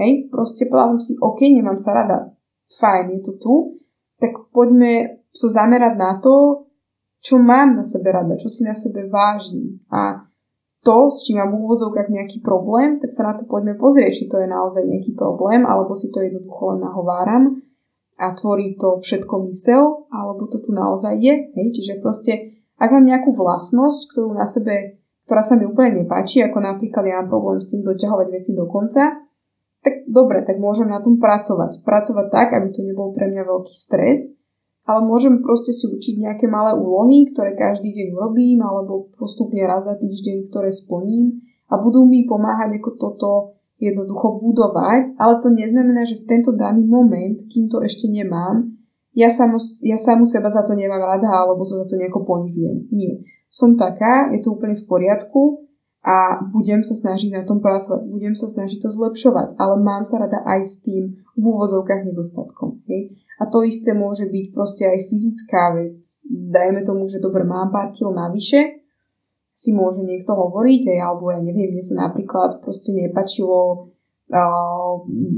Hej, 0.00 0.32
proste 0.32 0.66
povedala 0.66 0.98
som 0.98 1.02
si, 1.04 1.14
OK, 1.20 1.38
nemám 1.46 1.78
sa 1.78 1.94
rada. 1.94 2.34
Fajn, 2.82 3.14
je 3.14 3.20
to 3.22 3.32
tu. 3.38 3.54
Tak 4.18 4.50
poďme 4.50 5.22
sa 5.30 5.62
zamerať 5.62 5.94
na 5.94 6.18
to, 6.18 6.66
čo 7.22 7.38
mám 7.38 7.78
na 7.78 7.84
sebe 7.86 8.10
rada, 8.10 8.34
čo 8.34 8.50
si 8.50 8.66
na 8.66 8.74
sebe 8.74 9.06
vážim. 9.06 9.78
A 9.86 10.26
to, 10.82 11.10
s 11.14 11.22
čím 11.22 11.38
mám 11.38 11.54
v 11.54 11.62
úvodzovkách 11.62 12.10
nejaký 12.10 12.42
problém, 12.42 12.98
tak 12.98 13.14
sa 13.14 13.30
na 13.30 13.34
to 13.38 13.46
poďme 13.46 13.78
pozrieť, 13.78 14.12
či 14.18 14.24
to 14.26 14.42
je 14.42 14.50
naozaj 14.50 14.82
nejaký 14.82 15.14
problém, 15.14 15.62
alebo 15.62 15.94
si 15.94 16.10
to 16.10 16.18
jednoducho 16.18 16.74
len 16.74 16.82
nahováram 16.82 17.62
a 18.18 18.34
tvorí 18.34 18.74
to 18.74 18.98
všetko 18.98 19.46
mysel, 19.50 20.10
alebo 20.10 20.50
to 20.50 20.58
tu 20.58 20.74
naozaj 20.74 21.18
je. 21.22 21.34
Hej? 21.54 21.66
Čiže 21.78 22.02
proste, 22.02 22.62
ak 22.78 22.90
mám 22.90 23.06
nejakú 23.06 23.30
vlastnosť, 23.30 24.00
ktorú 24.10 24.34
na 24.34 24.46
sebe, 24.46 25.02
ktorá 25.26 25.42
sa 25.46 25.54
mi 25.54 25.70
úplne 25.70 26.02
nepáči, 26.02 26.42
ako 26.42 26.58
napríklad 26.58 27.04
ja 27.06 27.22
mám 27.22 27.30
problém 27.30 27.62
s 27.62 27.70
tým 27.70 27.86
doťahovať 27.86 28.26
veci 28.34 28.50
do 28.58 28.66
konca, 28.66 29.22
tak 29.82 30.06
dobre, 30.06 30.46
tak 30.46 30.62
môžem 30.62 30.86
na 30.86 31.02
tom 31.02 31.18
pracovať. 31.18 31.82
Pracovať 31.82 32.26
tak, 32.30 32.54
aby 32.54 32.70
to 32.70 32.86
nebol 32.86 33.10
pre 33.10 33.26
mňa 33.30 33.42
veľký 33.42 33.74
stres, 33.74 34.30
ale 34.82 35.00
môžem 35.06 35.38
proste 35.42 35.70
si 35.70 35.86
učiť 35.86 36.18
nejaké 36.18 36.50
malé 36.50 36.74
úlohy, 36.74 37.30
ktoré 37.30 37.54
každý 37.54 37.94
deň 37.94 38.06
urobím, 38.18 38.58
alebo 38.62 39.10
postupne 39.14 39.62
raz 39.62 39.86
za 39.86 39.94
týždeň, 39.94 40.50
ktoré 40.50 40.74
splním 40.74 41.38
a 41.70 41.78
budú 41.78 42.02
mi 42.04 42.26
pomáhať 42.26 42.82
ako 42.82 42.90
toto 42.98 43.30
jednoducho 43.78 44.38
budovať, 44.38 45.18
ale 45.18 45.42
to 45.42 45.50
neznamená, 45.50 46.06
že 46.06 46.22
v 46.22 46.28
tento 46.28 46.54
daný 46.54 46.86
moment, 46.86 47.38
kým 47.50 47.66
to 47.66 47.82
ešte 47.82 48.06
nemám, 48.06 48.70
ja 49.12 49.28
samu, 49.28 49.60
ja 49.84 49.98
samu 50.00 50.24
seba 50.24 50.48
za 50.48 50.64
to 50.64 50.72
nemám 50.72 51.02
rada, 51.02 51.28
alebo 51.28 51.66
sa 51.68 51.84
za 51.84 51.86
to 51.90 52.00
nejako 52.00 52.24
ponižujem. 52.24 52.88
Nie. 52.94 53.20
Som 53.52 53.76
taká, 53.76 54.32
je 54.32 54.40
to 54.40 54.56
úplne 54.56 54.72
v 54.72 54.88
poriadku 54.88 55.68
a 56.00 56.40
budem 56.50 56.80
sa 56.80 56.96
snažiť 56.96 57.30
na 57.36 57.42
tom 57.44 57.60
pracovať, 57.60 58.08
budem 58.08 58.32
sa 58.32 58.48
snažiť 58.48 58.80
to 58.80 58.88
zlepšovať, 58.88 59.60
ale 59.60 59.74
mám 59.84 60.08
sa 60.08 60.18
rada 60.18 60.40
aj 60.48 60.60
s 60.64 60.80
tým 60.80 61.20
v 61.36 61.44
úvozovkách 61.44 62.08
nedostatkom. 62.08 62.80
Hej? 62.88 63.21
A 63.42 63.50
to 63.50 63.66
isté 63.66 63.90
môže 63.90 64.30
byť 64.30 64.46
proste 64.54 64.86
aj 64.86 65.10
fyzická 65.10 65.74
vec. 65.74 65.98
Dajme 66.30 66.86
tomu, 66.86 67.10
že 67.10 67.18
dobre, 67.18 67.42
mám 67.42 67.74
pár 67.74 67.90
kil 67.90 68.14
navyše, 68.14 68.86
si 69.50 69.74
môže 69.74 70.06
niekto 70.06 70.30
hovoriť, 70.30 70.94
aj, 70.94 70.98
alebo 71.02 71.34
ja 71.34 71.42
neviem, 71.42 71.74
mne 71.74 71.82
sa 71.82 72.06
napríklad 72.06 72.62
proste 72.62 72.94
nepačilo 72.94 73.90
uh, 74.30 74.92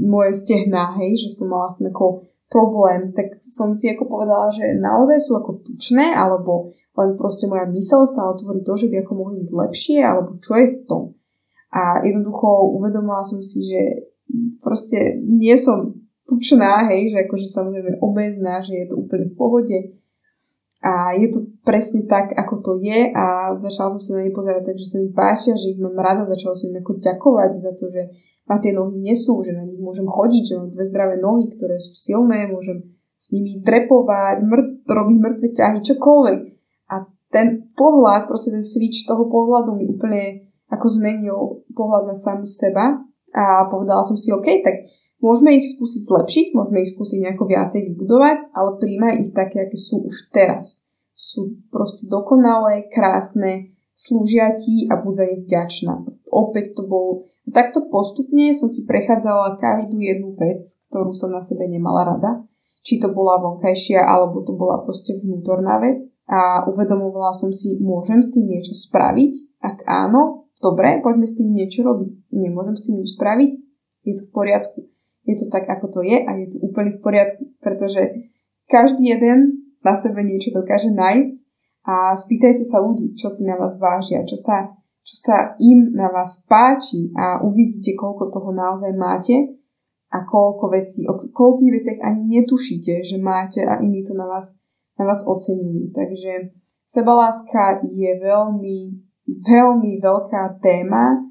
moje 0.05 0.37
stehná, 0.37 0.93
hej, 1.01 1.17
že 1.17 1.29
som 1.33 1.49
mala 1.49 1.65
s 1.65 1.81
tým 1.81 1.89
ako 1.89 2.29
problém, 2.45 3.09
tak 3.11 3.41
som 3.41 3.73
si 3.73 3.89
ako 3.89 4.05
povedala, 4.05 4.53
že 4.53 4.77
naozaj 4.77 5.17
sú 5.25 5.41
ako 5.41 5.65
tučné, 5.65 6.13
alebo 6.13 6.77
len 6.95 7.17
proste 7.17 7.49
moja 7.49 7.65
mysel 7.73 8.05
stále 8.05 8.37
tvorí 8.37 8.61
to, 8.61 8.77
že 8.77 8.87
by 8.87 9.01
ako 9.01 9.13
mohli 9.17 9.43
byť 9.43 9.51
lepšie, 9.51 9.99
alebo 9.99 10.37
čo 10.39 10.53
je 10.61 10.65
v 10.77 10.81
tom. 10.85 11.03
A 11.73 12.05
jednoducho 12.05 12.71
uvedomila 12.71 13.25
som 13.25 13.41
si, 13.41 13.65
že 13.65 13.81
proste 14.63 15.19
nie 15.25 15.57
som 15.59 16.04
tučná, 16.25 16.89
hej, 16.89 17.13
že 17.13 17.17
akože 17.29 17.47
samozrejme 17.49 18.01
obezná, 18.01 18.61
že 18.65 18.73
je 18.73 18.85
to 18.89 18.95
úplne 18.97 19.29
v 19.29 19.37
pohode. 19.37 19.77
A 20.85 21.17
je 21.17 21.33
to 21.33 21.49
presne 21.65 22.05
tak, 22.05 22.29
ako 22.37 22.61
to 22.61 22.71
je 22.77 23.09
a 23.09 23.57
začala 23.57 23.97
som 23.97 24.01
sa 24.01 24.21
na 24.21 24.21
ne 24.21 24.29
pozerať 24.29 24.69
takže 24.69 24.85
sa 24.85 24.97
mi 25.01 25.09
páčia, 25.09 25.57
že 25.57 25.73
ich 25.73 25.81
mám 25.81 25.97
rada, 25.97 26.29
začala 26.29 26.53
som 26.53 26.69
im 26.69 26.77
ako 26.77 27.01
ďakovať 27.01 27.49
za 27.57 27.71
to, 27.73 27.89
že 27.89 28.01
ma 28.45 28.61
tie 28.61 28.69
nohy 28.69 29.01
nesú, 29.01 29.41
že 29.41 29.57
na 29.57 29.65
nich 29.65 29.81
môžem 29.81 30.05
chodiť, 30.05 30.43
že 30.45 30.57
mám 30.61 30.69
dve 30.69 30.85
zdravé 30.85 31.15
nohy, 31.17 31.49
ktoré 31.49 31.81
sú 31.81 31.97
silné, 31.97 32.45
môžem 32.45 32.85
s 33.17 33.33
nimi 33.33 33.57
drepovať, 33.65 34.45
mŕ, 34.45 34.85
robiť 34.85 35.17
mŕtve 35.17 35.47
ťahy, 35.57 35.79
čokoľvek. 35.81 36.39
A 36.93 36.95
ten 37.33 37.65
pohľad, 37.73 38.29
proste 38.29 38.53
ten 38.53 38.61
switch 38.61 39.09
toho 39.09 39.25
pohľadu 39.25 39.73
mi 39.73 39.89
úplne 39.89 40.53
ako 40.69 40.85
zmenil 40.85 41.65
pohľad 41.73 42.13
na 42.13 42.15
samu 42.17 42.45
seba 42.45 43.01
a 43.33 43.65
povedala 43.73 44.05
som 44.05 44.13
si, 44.13 44.29
OK, 44.29 44.61
tak 44.61 44.85
môžeme 45.19 45.59
ich 45.59 45.71
skúsiť 45.75 46.01
zlepšiť, 46.07 46.45
môžeme 46.55 46.83
ich 46.83 46.93
skúsiť 46.95 47.19
nejako 47.21 47.43
viacej 47.45 47.81
vybudovať, 47.93 48.37
ale 48.51 48.69
príjmaj 48.81 49.13
ich 49.21 49.31
také, 49.31 49.67
aké 49.67 49.77
sú 49.77 50.05
už 50.05 50.31
teraz. 50.33 50.83
Sú 51.15 51.59
proste 51.71 52.07
dokonalé, 52.11 52.91
krásne, 52.91 53.75
slúžia 53.95 54.55
ti 54.59 54.85
a 54.91 54.99
buď 54.99 55.13
za 55.15 55.25
ne 55.25 55.37
vďačná. 55.47 55.93
Opäť 56.27 56.75
to 56.75 56.83
bol 56.83 57.31
takto 57.55 57.87
postupne 57.87 58.51
som 58.51 58.67
si 58.67 58.83
prechádzala 58.83 59.61
každú 59.61 60.01
jednu 60.01 60.35
vec, 60.35 60.65
ktorú 60.91 61.15
som 61.15 61.31
na 61.31 61.39
sebe 61.39 61.69
nemala 61.69 62.03
rada. 62.03 62.43
Či 62.85 63.01
to 63.01 63.09
bola 63.09 63.41
vonkajšia, 63.41 63.97
alebo 63.97 64.45
to 64.45 64.53
bola 64.53 64.85
proste 64.85 65.17
vnútorná 65.17 65.81
vec. 65.81 66.05
A 66.29 66.69
uvedomovala 66.69 67.33
som 67.33 67.49
si, 67.49 67.81
môžem 67.81 68.21
s 68.21 68.29
tým 68.29 68.45
niečo 68.45 68.77
spraviť? 68.77 69.57
Ak 69.57 69.81
áno, 69.89 70.53
dobre, 70.61 71.01
poďme 71.01 71.25
s 71.25 71.33
tým 71.33 71.49
niečo 71.49 71.81
robiť. 71.81 72.29
Nemôžem 72.29 72.75
s 72.77 72.85
tým 72.85 72.95
nič 73.01 73.17
spraviť? 73.17 73.51
Je 74.05 74.13
to 74.21 74.23
v 74.29 74.31
poriadku. 74.33 74.79
Je 75.25 75.35
to 75.35 75.49
tak, 75.49 75.65
ako 75.65 75.89
to 75.89 75.99
je 76.05 76.21
a 76.21 76.31
je 76.37 76.53
to 76.53 76.57
úplne 76.61 76.95
v 76.95 77.01
poriadku, 77.01 77.43
pretože 77.59 78.29
každý 78.69 79.17
jeden 79.17 79.69
na 79.81 79.97
sebe 79.97 80.21
niečo 80.21 80.53
dokáže 80.53 80.93
nájsť 80.93 81.33
a 81.85 82.13
spýtajte 82.13 82.65
sa 82.65 82.81
ľudí, 82.81 83.17
čo 83.17 83.29
si 83.29 83.45
na 83.45 83.57
vás 83.57 83.77
vážia, 83.77 84.25
čo 84.25 84.37
sa 84.37 84.73
čo 85.05 85.15
sa 85.21 85.53
im 85.61 85.93
na 85.93 86.09
vás 86.09 86.41
páči 86.49 87.13
a 87.13 87.37
uvidíte, 87.45 87.93
koľko 87.93 88.33
toho 88.33 88.49
naozaj 88.49 88.89
máte 88.97 89.61
a 90.09 90.25
koľko 90.25 90.73
vecí, 90.73 91.05
o 91.05 91.13
koľkých 91.13 91.71
veciach 91.77 91.99
ani 92.01 92.41
netušíte, 92.41 93.05
že 93.05 93.21
máte 93.21 93.61
a 93.61 93.77
iní 93.85 94.01
to 94.01 94.17
na 94.17 94.25
vás, 94.25 94.57
na 94.97 95.05
vás 95.05 95.21
ocenujú. 95.21 95.93
Takže 95.93 96.57
sebaláska 96.89 97.85
je 97.85 98.11
veľmi, 98.17 98.77
veľmi 99.45 99.91
veľká 100.01 100.57
téma, 100.57 101.21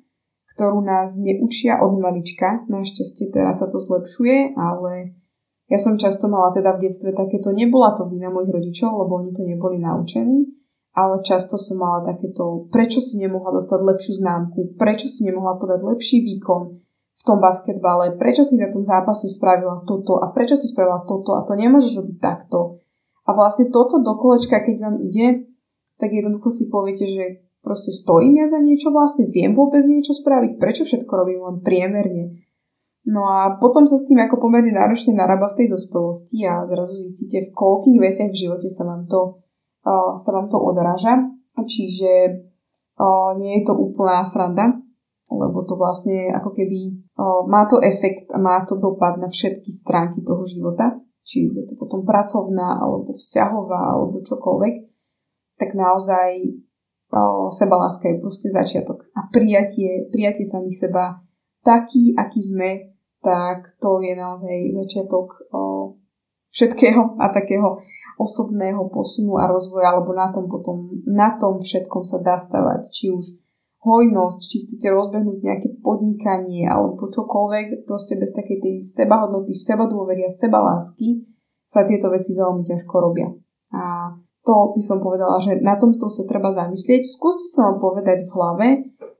ktorú 0.55 0.87
nás 0.87 1.19
neučia 1.19 1.83
od 1.83 1.99
malička. 1.99 2.62
Našťastie 2.71 3.35
teraz 3.35 3.59
sa 3.59 3.67
to 3.67 3.83
zlepšuje, 3.83 4.55
ale 4.55 5.19
ja 5.67 5.83
som 5.83 5.99
často 5.99 6.31
mala 6.31 6.55
teda 6.55 6.79
v 6.79 6.87
detstve 6.87 7.11
takéto, 7.11 7.51
nebola 7.51 7.97
to 7.99 8.07
vina 8.07 8.31
mojich 8.31 8.55
rodičov, 8.55 8.95
lebo 8.95 9.19
oni 9.19 9.35
to 9.35 9.43
neboli 9.43 9.83
naučení, 9.83 10.47
ale 10.95 11.25
často 11.27 11.59
som 11.59 11.83
mala 11.83 12.07
takéto, 12.07 12.71
prečo 12.71 13.03
si 13.03 13.19
nemohla 13.19 13.51
dostať 13.51 13.81
lepšiu 13.83 14.12
známku, 14.23 14.79
prečo 14.79 15.11
si 15.11 15.27
nemohla 15.27 15.59
podať 15.59 15.81
lepší 15.83 16.23
výkon 16.23 16.62
v 17.14 17.23
tom 17.27 17.43
basketbale, 17.43 18.14
prečo 18.14 18.47
si 18.47 18.55
na 18.55 18.71
tom 18.71 18.87
zápase 18.87 19.27
spravila 19.27 19.83
toto 19.83 20.23
a 20.23 20.31
prečo 20.31 20.55
si 20.55 20.71
spravila 20.71 21.03
toto 21.03 21.35
a 21.35 21.43
to 21.43 21.59
nemôžeš 21.59 21.99
robiť 21.99 22.17
takto. 22.23 22.85
A 23.25 23.33
vlastne 23.33 23.73
toto 23.73 24.05
do 24.05 24.14
kolečka, 24.21 24.61
keď 24.61 24.77
vám 24.79 24.97
ide, 25.01 25.49
tak 25.97 26.12
jednoducho 26.12 26.53
si 26.53 26.69
poviete, 26.69 27.09
že 27.09 27.25
proste 27.64 27.90
stojím 27.90 28.44
ja 28.44 28.46
za 28.46 28.61
niečo 28.61 28.92
vlastne, 28.92 29.24
viem 29.33 29.57
vôbec 29.57 29.81
niečo 29.88 30.12
spraviť, 30.12 30.61
prečo 30.61 30.85
všetko 30.85 31.12
robím 31.16 31.40
len 31.40 31.64
priemerne. 31.64 32.44
No 33.09 33.24
a 33.24 33.57
potom 33.57 33.88
sa 33.88 33.96
s 33.96 34.05
tým 34.05 34.20
ako 34.20 34.37
pomerne 34.44 34.77
náročne 34.77 35.16
narába 35.16 35.53
v 35.53 35.64
tej 35.64 35.66
dospelosti 35.72 36.44
a 36.44 36.68
zrazu 36.68 36.96
zistíte, 37.00 37.48
v 37.48 37.57
koľkých 37.57 37.98
veciach 38.00 38.31
v 38.33 38.40
živote 38.44 38.68
sa 38.68 38.85
vám 38.85 39.09
to 39.09 39.40
sa 40.16 40.31
vám 40.33 40.48
to 40.48 40.57
odráža. 40.57 41.29
Čiže 41.55 42.40
nie 43.37 43.53
je 43.61 43.64
to 43.68 43.77
úplná 43.77 44.24
sranda, 44.24 44.81
lebo 45.29 45.61
to 45.68 45.77
vlastne 45.77 46.33
ako 46.33 46.57
keby 46.57 47.05
má 47.44 47.68
to 47.68 47.77
efekt 47.85 48.33
a 48.33 48.40
má 48.40 48.64
to 48.64 48.81
dopad 48.81 49.20
na 49.20 49.29
všetky 49.29 49.68
stránky 49.68 50.24
toho 50.24 50.48
života, 50.48 50.96
či 51.29 51.44
už 51.44 51.53
je 51.61 51.64
to 51.68 51.74
potom 51.77 52.09
pracovná, 52.09 52.81
alebo 52.81 53.12
vzťahová, 53.20 53.96
alebo 53.96 54.24
čokoľvek, 54.24 54.74
tak 55.61 55.77
naozaj 55.77 56.40
sebaláska 57.55 58.11
je 58.11 58.20
proste 58.20 58.48
začiatok. 58.50 59.07
A 59.14 59.31
prijatie, 59.31 60.11
prijatie 60.11 60.42
samých 60.42 60.88
seba 60.88 61.22
taký, 61.62 62.14
aký 62.18 62.40
sme, 62.42 62.70
tak 63.22 63.79
to 63.79 64.03
je 64.03 64.12
naozaj 64.18 64.57
začiatok 64.85 65.46
všetkého 66.53 67.18
a 67.18 67.31
takého 67.35 67.83
osobného 68.14 68.90
posunu 68.94 69.42
a 69.42 69.50
rozvoja, 69.50 69.90
alebo 69.90 70.14
na 70.14 70.31
tom 70.31 70.46
potom, 70.46 70.87
na 71.09 71.35
tom 71.35 71.59
všetkom 71.59 72.03
sa 72.07 72.22
dá 72.22 72.38
stavať, 72.38 72.90
či 72.94 73.11
už 73.11 73.27
hojnosť, 73.83 74.38
či 74.40 74.57
chcete 74.64 74.87
rozbehnúť 74.87 75.38
nejaké 75.44 75.68
podnikanie 75.83 76.64
alebo 76.64 77.11
čokoľvek, 77.11 77.85
proste 77.85 78.16
bez 78.16 78.33
takej 78.33 78.59
tej 78.62 78.74
sebahodnoty, 78.81 79.53
sebadôveria, 79.53 80.31
sebalásky 80.31 81.27
sa 81.66 81.83
tieto 81.85 82.09
veci 82.09 82.33
veľmi 82.38 82.62
ťažko 82.64 82.94
robia. 83.03 83.29
A 83.74 84.14
to 84.44 84.76
by 84.76 84.83
som 84.85 85.00
povedala, 85.00 85.40
že 85.40 85.57
na 85.64 85.80
tomto 85.80 86.12
sa 86.12 86.28
treba 86.28 86.52
zamyslieť. 86.52 87.09
Skúste 87.09 87.48
sa 87.48 87.72
vám 87.72 87.80
povedať 87.80 88.28
v 88.28 88.33
hlave, 88.37 88.68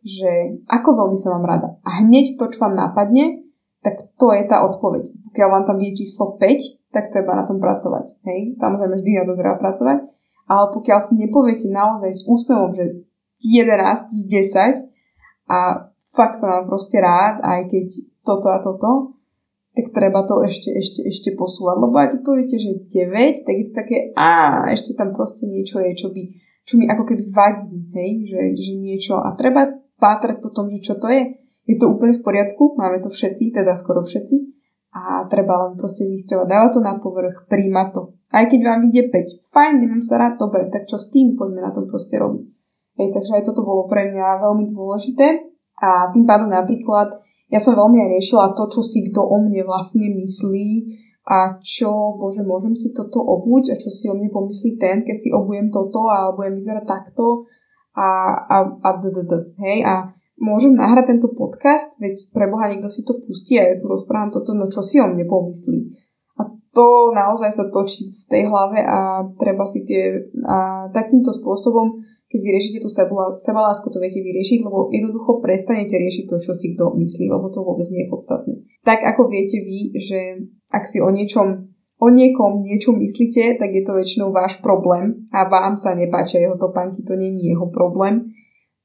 že 0.05 0.61
ako 0.69 1.01
veľmi 1.01 1.17
sa 1.17 1.33
vám 1.33 1.49
rada. 1.49 1.69
A 1.81 2.05
hneď 2.05 2.37
to, 2.37 2.53
čo 2.53 2.61
vám 2.61 2.77
napadne, 2.77 3.49
tak 3.81 4.05
to 4.21 4.33
je 4.37 4.45
tá 4.45 4.61
odpoveď. 4.69 5.09
Pokiaľ 5.33 5.49
vám 5.49 5.65
tam 5.65 5.81
je 5.81 5.97
číslo 5.97 6.37
5, 6.37 6.93
tak 6.93 7.09
treba 7.09 7.41
na 7.41 7.49
tom 7.49 7.57
pracovať. 7.57 8.21
Hej? 8.29 8.61
Samozrejme, 8.61 9.01
vždy 9.01 9.11
na 9.17 9.25
to 9.25 9.35
treba 9.37 9.57
pracovať, 9.57 9.99
ale 10.45 10.65
pokiaľ 10.77 10.99
si 11.01 11.13
nepoviete 11.17 11.67
naozaj 11.73 12.11
s 12.13 12.23
úspevom, 12.29 12.77
že 12.77 13.09
11 13.41 13.65
z 14.09 14.23
10 14.29 15.53
a 15.53 15.89
fakt 16.13 16.37
sa 16.37 16.47
mám 16.53 16.65
proste 16.69 17.01
rád, 17.01 17.41
aj 17.41 17.73
keď 17.73 17.87
toto 18.25 18.49
a 18.53 18.61
toto, 18.61 19.17
tak 19.75 19.91
treba 19.91 20.23
to 20.23 20.39
ešte, 20.47 20.71
ešte, 20.71 21.03
ešte 21.03 21.31
posúvať. 21.35 21.77
Lebo 21.83 21.95
ak 21.99 22.23
poviete, 22.23 22.63
že 22.63 22.87
9, 22.87 23.43
tak 23.43 23.55
je 23.59 23.65
to 23.71 23.75
také, 23.75 23.97
a 24.15 24.29
ešte 24.71 24.95
tam 24.95 25.11
proste 25.11 25.51
niečo 25.51 25.83
je, 25.83 25.99
čo, 25.99 26.15
by, 26.15 26.23
čo 26.63 26.79
mi 26.79 26.87
ako 26.87 27.03
keby 27.03 27.25
vadí, 27.35 27.91
hej? 27.91 28.11
Že, 28.31 28.41
že 28.55 28.73
niečo. 28.79 29.15
A 29.19 29.35
treba 29.35 29.67
pátrať 29.99 30.39
po 30.39 30.55
tom, 30.55 30.71
že 30.71 30.79
čo 30.79 30.95
to 30.95 31.11
je. 31.11 31.43
Je 31.67 31.75
to 31.75 31.91
úplne 31.91 32.15
v 32.17 32.23
poriadku, 32.23 32.79
máme 32.79 33.03
to 33.03 33.11
všetci, 33.11 33.51
teda 33.51 33.75
skoro 33.75 34.07
všetci 34.07 34.55
a 34.95 35.27
treba 35.27 35.67
len 35.67 35.75
proste 35.75 36.07
zisťovať. 36.07 36.47
Dáva 36.47 36.69
to 36.71 36.79
na 36.79 36.95
povrch, 37.03 37.51
príjma 37.51 37.91
to. 37.91 38.15
Aj 38.31 38.47
keď 38.47 38.61
vám 38.63 38.87
ide 38.87 39.11
5, 39.11 39.51
fajn, 39.51 39.75
nemám 39.83 40.03
sa 40.05 40.23
rád, 40.23 40.39
dobre, 40.39 40.71
tak 40.71 40.87
čo 40.87 41.03
s 41.03 41.11
tým, 41.11 41.35
poďme 41.35 41.67
na 41.67 41.75
tom 41.75 41.91
proste 41.91 42.15
robiť. 42.15 42.47
Hej, 42.95 43.11
takže 43.11 43.43
aj 43.43 43.45
toto 43.51 43.67
bolo 43.67 43.91
pre 43.91 44.07
mňa 44.15 44.39
veľmi 44.39 44.71
dôležité 44.71 45.54
a 45.81 46.11
tým 46.15 46.25
pádom 46.27 46.51
napríklad 46.51 47.19
ja 47.53 47.61
som 47.61 47.77
veľmi 47.77 47.99
aj 48.03 48.11
riešila 48.19 48.57
to, 48.57 48.67
čo 48.71 48.81
si 48.83 49.11
kto 49.11 49.21
o 49.21 49.37
mne 49.39 49.63
vlastne 49.69 50.11
myslí 50.11 50.69
a 51.25 51.57
čo, 51.65 52.21
bože, 52.21 52.45
môžem 52.45 52.77
si 52.77 52.93
toto 52.93 53.23
obuť 53.23 53.73
a 53.73 53.81
čo 53.81 53.89
si 53.89 54.13
o 54.13 54.15
mne 54.17 54.29
pomyslí 54.29 54.77
ten, 54.77 55.07
keď 55.07 55.17
si 55.17 55.29
obujem 55.33 55.73
toto 55.73 56.05
a 56.09 56.37
budem 56.37 56.61
vyzerať 56.61 56.85
takto 56.85 57.49
a, 57.97 58.09
a, 58.45 58.57
a 58.77 58.91
d, 59.01 59.09
d, 59.09 59.19
d, 59.25 59.33
hej, 59.63 59.87
a 59.89 60.13
môžem 60.37 60.77
nahrať 60.77 61.17
tento 61.17 61.33
podcast, 61.33 61.97
veď 61.97 62.29
pre 62.35 62.51
Boha 62.51 62.69
niekto 62.69 62.91
si 62.93 63.07
to 63.07 63.17
pustí 63.25 63.57
a 63.57 63.73
ja 63.73 63.75
tu 63.81 63.89
rozprávam 63.89 64.35
toto, 64.35 64.53
no 64.53 64.69
čo 64.69 64.85
si 64.85 65.01
o 65.01 65.09
mne 65.09 65.25
pomyslí. 65.25 65.95
A 66.37 66.51
to 66.75 67.15
naozaj 67.15 67.55
sa 67.55 67.71
točí 67.71 68.11
v 68.11 68.21
tej 68.29 68.43
hlave 68.51 68.83
a 68.83 69.25
treba 69.39 69.65
si 69.65 69.87
tie, 69.87 70.29
a 70.45 70.91
takýmto 70.93 71.33
spôsobom, 71.33 72.05
keď 72.35 72.41
vyriešite 72.43 72.79
tú 72.83 72.91
sebalásku, 73.39 73.87
to 73.87 74.03
viete 74.03 74.19
vyriešiť, 74.19 74.67
lebo 74.67 74.91
jednoducho 74.91 75.39
prestanete 75.39 75.95
riešiť 75.95 76.27
to, 76.27 76.37
čo 76.43 76.51
si 76.51 76.75
kto 76.75 76.99
myslí, 76.99 77.31
lebo 77.31 77.47
to 77.55 77.63
vôbec 77.63 77.87
nie 77.95 78.03
je 78.03 78.11
podstatné. 78.11 78.55
Tak 78.83 79.07
ako 79.15 79.31
viete 79.31 79.63
vy, 79.63 79.95
že 80.03 80.51
ak 80.75 80.83
si 80.91 80.99
o 80.99 81.09
niečom 81.15 81.71
o 82.03 82.11
niekom 82.11 82.67
niečo 82.67 82.91
myslíte, 82.91 83.55
tak 83.55 83.71
je 83.71 83.87
to 83.87 83.95
väčšinou 83.95 84.35
váš 84.35 84.59
problém 84.59 85.31
a 85.31 85.47
vám 85.47 85.79
sa 85.79 85.95
nepáčia 85.95 86.43
jeho 86.43 86.59
topánky, 86.59 87.07
to 87.07 87.15
nie 87.15 87.31
je 87.39 87.55
jeho 87.55 87.71
problém 87.71 88.35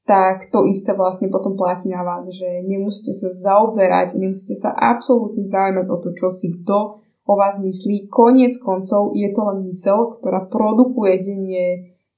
tak 0.10 0.50
to 0.50 0.66
isté 0.66 0.98
vlastne 0.98 1.30
potom 1.30 1.54
platí 1.54 1.86
na 1.86 2.02
vás, 2.02 2.26
že 2.34 2.66
nemusíte 2.66 3.14
sa 3.14 3.30
zaoberať, 3.30 4.18
nemusíte 4.18 4.58
sa 4.58 4.74
absolútne 4.74 5.46
zaujímať 5.46 5.86
o 5.86 5.98
to, 6.02 6.10
čo 6.18 6.34
si 6.34 6.50
kto 6.50 7.06
o 7.30 7.34
vás 7.38 7.62
myslí. 7.62 8.10
Koniec 8.10 8.58
koncov 8.58 9.14
je 9.14 9.30
to 9.30 9.41
len 9.45 9.70
mysel, 9.70 10.18
ktorá 10.18 10.50
produkuje 10.50 11.14
denne 11.22 11.66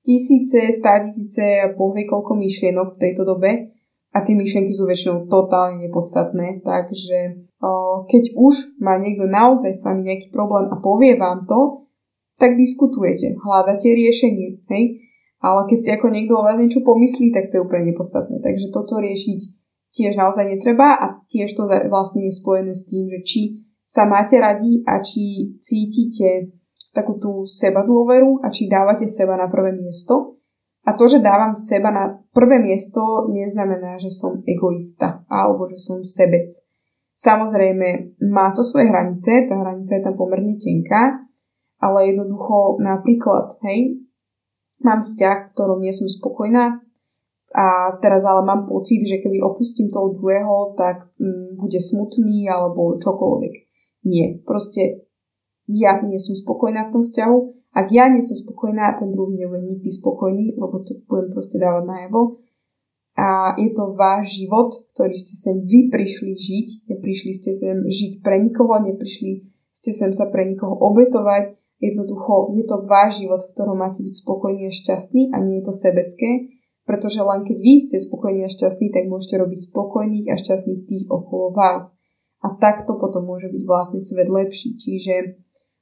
tisíce, 0.01 0.73
stá 0.73 0.99
tisíce 0.99 1.41
a 1.61 1.73
bohvie 1.73 2.09
koľko 2.09 2.37
myšlienok 2.37 2.97
v 2.97 3.01
tejto 3.01 3.23
dobe 3.25 3.73
a 4.11 4.17
tie 4.25 4.35
myšlienky 4.35 4.75
sú 4.75 4.89
väčšinou 4.89 5.31
totálne 5.31 5.79
nepodstatné, 5.87 6.65
takže 6.65 7.47
o, 7.63 8.03
keď 8.09 8.35
už 8.35 8.75
má 8.83 8.99
niekto 8.99 9.23
naozaj 9.29 9.71
s 9.71 9.87
vami 9.87 10.03
nejaký 10.03 10.27
problém 10.35 10.67
a 10.67 10.75
povie 10.83 11.15
vám 11.15 11.47
to, 11.47 11.87
tak 12.35 12.57
diskutujete, 12.57 13.37
hľadáte 13.39 13.87
riešenie, 13.93 14.65
hej? 14.67 14.83
Ale 15.41 15.65
keď 15.69 15.79
si 15.81 15.89
ako 15.89 16.07
niekto 16.13 16.37
o 16.37 16.45
vás 16.45 16.57
niečo 16.57 16.85
pomyslí, 16.85 17.33
tak 17.33 17.49
to 17.49 17.57
je 17.57 17.65
úplne 17.65 17.89
nepodstatné. 17.93 18.45
Takže 18.45 18.69
toto 18.69 19.01
riešiť 19.01 19.39
tiež 19.89 20.13
naozaj 20.13 20.45
netreba 20.45 20.97
a 20.97 21.05
tiež 21.25 21.53
to 21.57 21.65
vlastne 21.89 22.29
je 22.29 22.33
spojené 22.33 22.73
s 22.77 22.85
tým, 22.85 23.09
že 23.09 23.19
či 23.25 23.41
sa 23.81 24.05
máte 24.07 24.37
radi 24.37 24.85
a 24.85 25.01
či 25.01 25.57
cítite 25.59 26.60
takú 26.91 27.17
tú 27.19 27.47
seba 27.47 27.83
dôveru 27.87 28.43
a 28.43 28.51
či 28.51 28.67
dávate 28.67 29.07
seba 29.07 29.39
na 29.39 29.47
prvé 29.47 29.71
miesto. 29.75 30.39
A 30.81 30.97
to, 30.97 31.05
že 31.05 31.21
dávam 31.21 31.53
seba 31.53 31.93
na 31.93 32.19
prvé 32.33 32.57
miesto, 32.57 33.29
neznamená, 33.29 34.01
že 34.01 34.09
som 34.09 34.41
egoista 34.43 35.21
alebo 35.29 35.69
že 35.69 35.77
som 35.77 36.01
sebec. 36.01 36.49
Samozrejme, 37.13 38.17
má 38.33 38.49
to 38.49 38.65
svoje 38.65 38.89
hranice, 38.89 39.45
tá 39.45 39.53
hranica 39.61 39.93
je 39.93 40.03
tam 40.03 40.17
pomerne 40.17 40.57
tenká, 40.57 41.21
ale 41.77 42.09
jednoducho 42.09 42.81
napríklad, 42.81 43.61
hej, 43.61 44.01
mám 44.81 45.05
vzťah, 45.05 45.37
v 45.37 45.51
ktorom 45.53 45.85
nie 45.85 45.93
som 45.93 46.09
spokojná 46.09 46.81
a 47.51 47.99
teraz 47.99 48.23
ale 48.23 48.47
mám 48.47 48.63
pocit, 48.63 49.03
že 49.03 49.19
keby 49.19 49.43
opustím 49.43 49.91
toho 49.91 50.15
druhého, 50.15 50.73
tak 50.79 51.11
mm, 51.19 51.59
bude 51.59 51.79
smutný 51.83 52.47
alebo 52.47 52.95
čokoľvek. 52.95 53.53
Nie, 54.07 54.39
proste 54.47 55.10
ja 55.77 56.01
nie 56.03 56.19
som 56.19 56.35
spokojná 56.35 56.89
v 56.89 56.93
tom 56.99 57.03
vzťahu. 57.03 57.37
Ak 57.71 57.87
ja 57.91 58.11
nie 58.11 58.19
som 58.19 58.35
spokojná, 58.35 58.99
ten 58.99 59.15
druhý 59.15 59.39
nebude 59.39 59.63
nikdy 59.63 59.87
spokojný, 59.87 60.59
lebo 60.59 60.83
to 60.83 60.99
budem 61.07 61.31
proste 61.31 61.55
dávať 61.55 61.87
najavo. 61.87 62.43
A 63.15 63.55
je 63.59 63.69
to 63.71 63.95
váš 63.95 64.39
život, 64.39 64.71
ktorý 64.95 65.15
ste 65.15 65.35
sem 65.39 65.55
vy 65.63 65.87
prišli 65.87 66.35
žiť. 66.35 66.67
Neprišli 66.91 67.31
ste 67.31 67.51
sem 67.55 67.79
žiť 67.87 68.23
pre 68.23 68.43
nikoho, 68.43 68.75
neprišli 68.83 69.47
ste 69.71 69.91
sem 69.95 70.11
sa 70.11 70.27
pre 70.27 70.47
nikoho 70.47 70.75
obetovať, 70.75 71.61
Jednoducho 71.81 72.53
je 72.53 72.63
to 72.69 72.85
váš 72.85 73.25
život, 73.25 73.41
v 73.41 73.51
ktorom 73.57 73.81
máte 73.81 74.05
byť 74.05 74.13
spokojný 74.21 74.69
a 74.69 74.73
šťastný 74.73 75.33
a 75.33 75.41
nie 75.41 75.59
je 75.59 75.65
to 75.65 75.73
sebecké, 75.73 76.53
pretože 76.85 77.17
len 77.17 77.41
keď 77.41 77.57
vy 77.57 77.73
ste 77.81 77.97
spokojní 77.97 78.45
a 78.45 78.53
šťastní, 78.53 78.93
tak 78.93 79.09
môžete 79.09 79.41
robiť 79.41 79.73
spokojných 79.73 80.29
a 80.29 80.37
šťastných 80.37 80.85
tých 80.85 81.05
okolo 81.09 81.49
vás. 81.57 81.97
A 82.45 82.53
takto 82.53 83.01
potom 83.01 83.25
môže 83.25 83.49
byť 83.49 83.63
vlastne 83.65 83.97
svet 83.97 84.29
lepší. 84.29 84.77
Čiže 84.77 85.13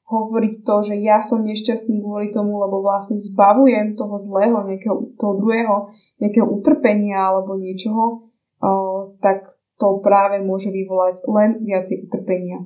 hovoriť 0.10 0.66
to, 0.66 0.76
že 0.90 0.96
ja 0.98 1.22
som 1.22 1.46
nešťastný 1.46 2.02
kvôli 2.02 2.34
tomu, 2.34 2.58
lebo 2.58 2.82
vlastne 2.82 3.14
zbavujem 3.16 3.94
toho 3.94 4.18
zlého, 4.18 4.58
nejakého, 4.66 5.14
toho 5.22 5.34
druhého, 5.38 5.94
nejakého 6.18 6.50
utrpenia 6.50 7.30
alebo 7.30 7.62
niečoho, 7.62 8.26
o, 8.60 8.72
tak 9.22 9.54
to 9.78 10.02
práve 10.02 10.42
môže 10.42 10.74
vyvolať 10.74 11.24
len 11.30 11.62
viacej 11.62 12.10
utrpenia. 12.10 12.66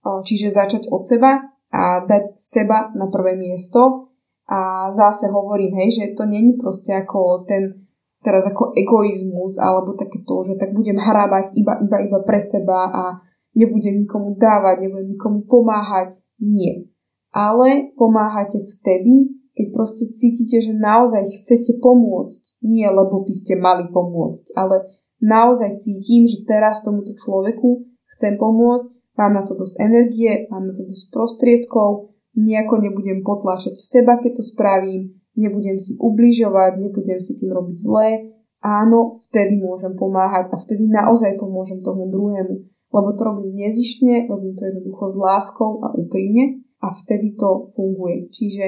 O, 0.00 0.24
čiže 0.24 0.56
začať 0.56 0.88
od 0.88 1.04
seba, 1.04 1.52
a 1.70 2.02
dať 2.02 2.34
seba 2.34 2.90
na 2.98 3.06
prvé 3.06 3.38
miesto. 3.38 4.10
A 4.50 4.90
zase 4.90 5.30
hovorím, 5.30 5.78
hej, 5.78 5.90
že 5.94 6.04
to 6.18 6.26
není 6.26 6.58
proste 6.58 6.90
ako 6.90 7.46
ten 7.46 7.86
teraz 8.20 8.44
ako 8.44 8.76
egoizmus 8.76 9.56
alebo 9.56 9.96
také 9.96 10.20
to, 10.26 10.44
že 10.44 10.60
tak 10.60 10.76
budem 10.76 11.00
hrábať 11.00 11.56
iba, 11.56 11.80
iba, 11.80 11.96
iba 12.04 12.18
pre 12.20 12.36
seba 12.36 12.90
a 12.92 13.02
nebudem 13.56 14.04
nikomu 14.04 14.36
dávať, 14.36 14.84
nebudem 14.84 15.16
nikomu 15.16 15.48
pomáhať. 15.48 16.19
Nie. 16.40 16.88
Ale 17.30 17.94
pomáhate 17.94 18.64
vtedy, 18.66 19.38
keď 19.54 19.66
proste 19.76 20.10
cítite, 20.10 20.64
že 20.64 20.72
naozaj 20.74 21.30
chcete 21.40 21.78
pomôcť. 21.78 22.64
Nie 22.64 22.90
lebo 22.90 23.22
by 23.22 23.34
ste 23.36 23.56
mali 23.56 23.88
pomôcť, 23.88 24.52
ale 24.56 24.88
naozaj 25.20 25.80
cítim, 25.80 26.28
že 26.28 26.44
teraz 26.44 26.84
tomuto 26.84 27.12
človeku 27.16 27.88
chcem 28.16 28.36
pomôcť 28.36 29.00
mám 29.20 29.36
na 29.36 29.42
to 29.44 29.52
dosť 29.52 29.84
energie, 29.84 30.48
mám 30.48 30.72
na 30.72 30.72
to 30.72 30.88
dosť 30.88 31.12
prostriedkov, 31.12 32.16
nejako 32.32 32.80
nebudem 32.80 33.20
potláčať 33.20 33.76
seba, 33.76 34.16
keď 34.16 34.40
to 34.40 34.44
spravím, 34.44 35.20
nebudem 35.36 35.76
si 35.76 36.00
ubližovať, 36.00 36.80
nebudem 36.80 37.20
si 37.20 37.36
tým 37.36 37.52
robiť 37.52 37.76
zlé. 37.76 38.08
Áno, 38.60 39.20
vtedy 39.28 39.60
môžem 39.60 39.96
pomáhať 39.96 40.52
a 40.52 40.56
vtedy 40.60 40.88
naozaj 40.88 41.36
pomôžem 41.40 41.80
tomu 41.80 42.08
druhému, 42.12 42.64
lebo 42.90 43.08
to 43.14 43.24
robím 43.24 43.54
nezištne, 43.54 44.26
robím 44.30 44.54
to 44.58 44.64
jednoducho 44.64 45.04
s 45.08 45.16
láskou 45.16 45.70
a 45.84 45.94
úprimne 45.94 46.62
a 46.82 46.90
vtedy 46.90 47.38
to 47.38 47.70
funguje. 47.74 48.28
Čiže 48.34 48.66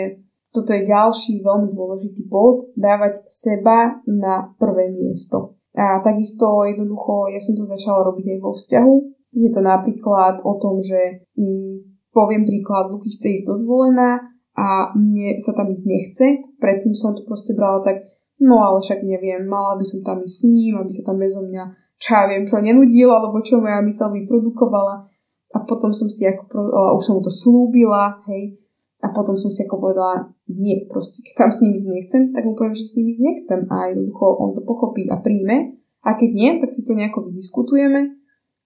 toto 0.52 0.76
je 0.76 0.84
ďalší 0.84 1.40
veľmi 1.40 1.72
dôležitý 1.72 2.28
bod, 2.28 2.70
dávať 2.76 3.24
seba 3.24 4.04
na 4.04 4.52
prvé 4.60 4.92
miesto. 4.92 5.56
A 5.72 6.04
takisto 6.04 6.68
jednoducho, 6.68 7.32
ja 7.32 7.40
som 7.40 7.56
to 7.56 7.64
začala 7.64 8.04
robiť 8.12 8.36
aj 8.36 8.38
vo 8.44 8.52
vzťahu, 8.52 8.94
je 9.32 9.48
to 9.48 9.60
napríklad 9.64 10.44
o 10.44 10.52
tom, 10.60 10.76
že 10.84 11.24
mm, 11.40 12.12
poviem 12.12 12.44
príklad, 12.44 12.92
Luky 12.92 13.08
chce 13.08 13.40
ísť 13.40 13.48
dozvolená 13.48 14.20
a 14.52 14.92
mne 14.92 15.40
sa 15.40 15.56
tam 15.56 15.72
ísť 15.72 15.84
nechce. 15.88 16.26
Predtým 16.60 16.92
som 16.92 17.16
to 17.16 17.24
proste 17.24 17.56
brala 17.56 17.80
tak, 17.80 18.04
no 18.44 18.60
ale 18.60 18.84
však 18.84 19.00
neviem, 19.00 19.48
mala 19.48 19.80
by 19.80 19.84
som 19.88 20.04
tam 20.04 20.20
ísť 20.20 20.36
s 20.36 20.42
ním, 20.44 20.76
aby 20.76 20.92
sa 20.92 21.02
tam 21.08 21.16
bezo 21.16 21.40
mňa, 21.40 21.64
čo 22.03 22.18
ja 22.18 22.26
viem, 22.26 22.42
čo 22.42 22.59
nenudilo, 22.59 23.14
alebo 23.14 23.38
čo 23.46 23.62
moja 23.62 23.78
mysel 23.86 24.11
vyprodukovala. 24.11 25.07
A 25.55 25.59
potom 25.62 25.94
som 25.94 26.11
si 26.11 26.26
ako, 26.26 26.50
už 26.98 27.03
som 27.07 27.14
mu 27.14 27.22
to 27.22 27.30
slúbila, 27.30 28.18
hej, 28.26 28.59
a 29.03 29.11
potom 29.11 29.34
som 29.34 29.50
si 29.50 29.66
ako 29.66 29.82
povedala, 29.82 30.30
nie, 30.46 30.86
proste, 30.86 31.22
keď 31.26 31.34
tam 31.46 31.50
s 31.50 31.59
ním 31.62 31.74
ísť 31.74 31.88
nechcem, 31.90 32.22
tak 32.30 32.42
mu 32.46 32.55
poviem, 32.55 32.74
že 32.74 32.86
s 32.86 32.94
ním 32.94 33.11
ísť 33.11 33.22
nechcem 33.22 33.61
a 33.66 33.90
jednoducho 33.90 34.26
on 34.38 34.55
to 34.55 34.62
pochopí 34.62 35.11
a 35.11 35.18
príjme. 35.18 35.78
A 36.03 36.14
keď 36.18 36.30
nie, 36.34 36.50
tak 36.59 36.70
si 36.70 36.82
to 36.82 36.94
nejako 36.94 37.30
vydiskutujeme 37.30 38.18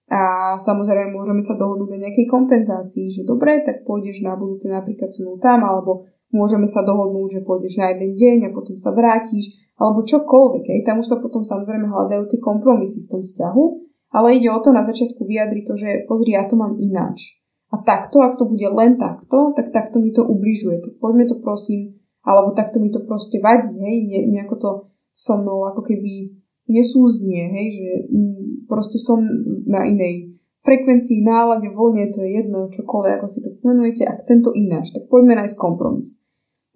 a 0.07 0.55
samozrejme 0.61 1.11
môžeme 1.11 1.43
sa 1.43 1.59
dohodnúť 1.59 1.99
na 1.99 2.07
nejakej 2.07 2.31
kompenzácii, 2.31 3.11
že 3.11 3.27
dobre, 3.27 3.59
tak 3.65 3.83
pôjdeš 3.83 4.23
na 4.23 4.39
budúce 4.39 4.71
napríklad 4.71 5.11
so 5.11 5.35
tam, 5.41 5.67
alebo 5.67 6.07
môžeme 6.31 6.69
sa 6.69 6.85
dohodnúť, 6.85 7.41
že 7.41 7.45
pôjdeš 7.45 7.75
na 7.81 7.91
jeden 7.91 8.15
deň 8.15 8.37
a 8.47 8.55
potom 8.55 8.77
sa 8.79 8.95
vrátiš, 8.95 9.51
alebo 9.77 10.01
čokoľvek. 10.01 10.63
Hej. 10.73 10.79
Tam 10.83 10.99
už 10.99 11.07
sa 11.07 11.17
potom 11.21 11.45
samozrejme 11.45 11.85
hľadajú 11.85 12.23
tie 12.33 12.39
kompromisy 12.41 13.05
v 13.05 13.09
tom 13.13 13.21
vzťahu, 13.21 13.63
ale 14.17 14.37
ide 14.41 14.49
o 14.49 14.59
to 14.59 14.73
na 14.73 14.81
začiatku 14.81 15.21
vyjadriť 15.21 15.63
to, 15.69 15.73
že 15.77 15.89
pozri, 16.09 16.33
ja 16.33 16.49
to 16.49 16.57
mám 16.57 16.75
ináč. 16.81 17.37
A 17.69 17.83
takto, 17.83 18.23
ak 18.23 18.39
to 18.39 18.47
bude 18.47 18.63
len 18.63 18.95
takto, 18.95 19.51
tak 19.53 19.75
takto 19.75 19.99
mi 19.99 20.15
to 20.15 20.23
ubližuje. 20.23 20.81
Tak 20.81 20.93
poďme 21.03 21.27
to 21.27 21.35
prosím, 21.43 21.99
alebo 22.23 22.55
takto 22.55 22.79
mi 22.79 22.89
to 22.89 23.03
proste 23.03 23.37
vadí, 23.43 23.75
hej, 23.75 23.97
ne, 24.07 24.19
nejako 24.33 24.55
to 24.55 24.69
so 25.11 25.35
mnou 25.35 25.67
ako 25.67 25.83
keby 25.83 26.31
nesúznie, 26.71 27.47
hej, 27.51 27.67
že 27.75 27.91
mm, 28.11 28.67
proste 28.71 28.99
som 28.99 29.19
na 29.67 29.83
inej 29.87 30.35
frekvencii, 30.67 31.23
nálade, 31.23 31.71
voľne, 31.71 32.11
to 32.11 32.23
je 32.23 32.43
jedno, 32.43 32.67
čokoľvek, 32.67 33.13
ako 33.19 33.27
si 33.27 33.39
to 33.39 33.55
pomenujete 33.63 34.03
a 34.03 34.19
chcem 34.19 34.43
to 34.43 34.51
ináč, 34.51 34.91
tak 34.91 35.07
poďme 35.07 35.39
nájsť 35.39 35.55
kompromis. 35.55 36.19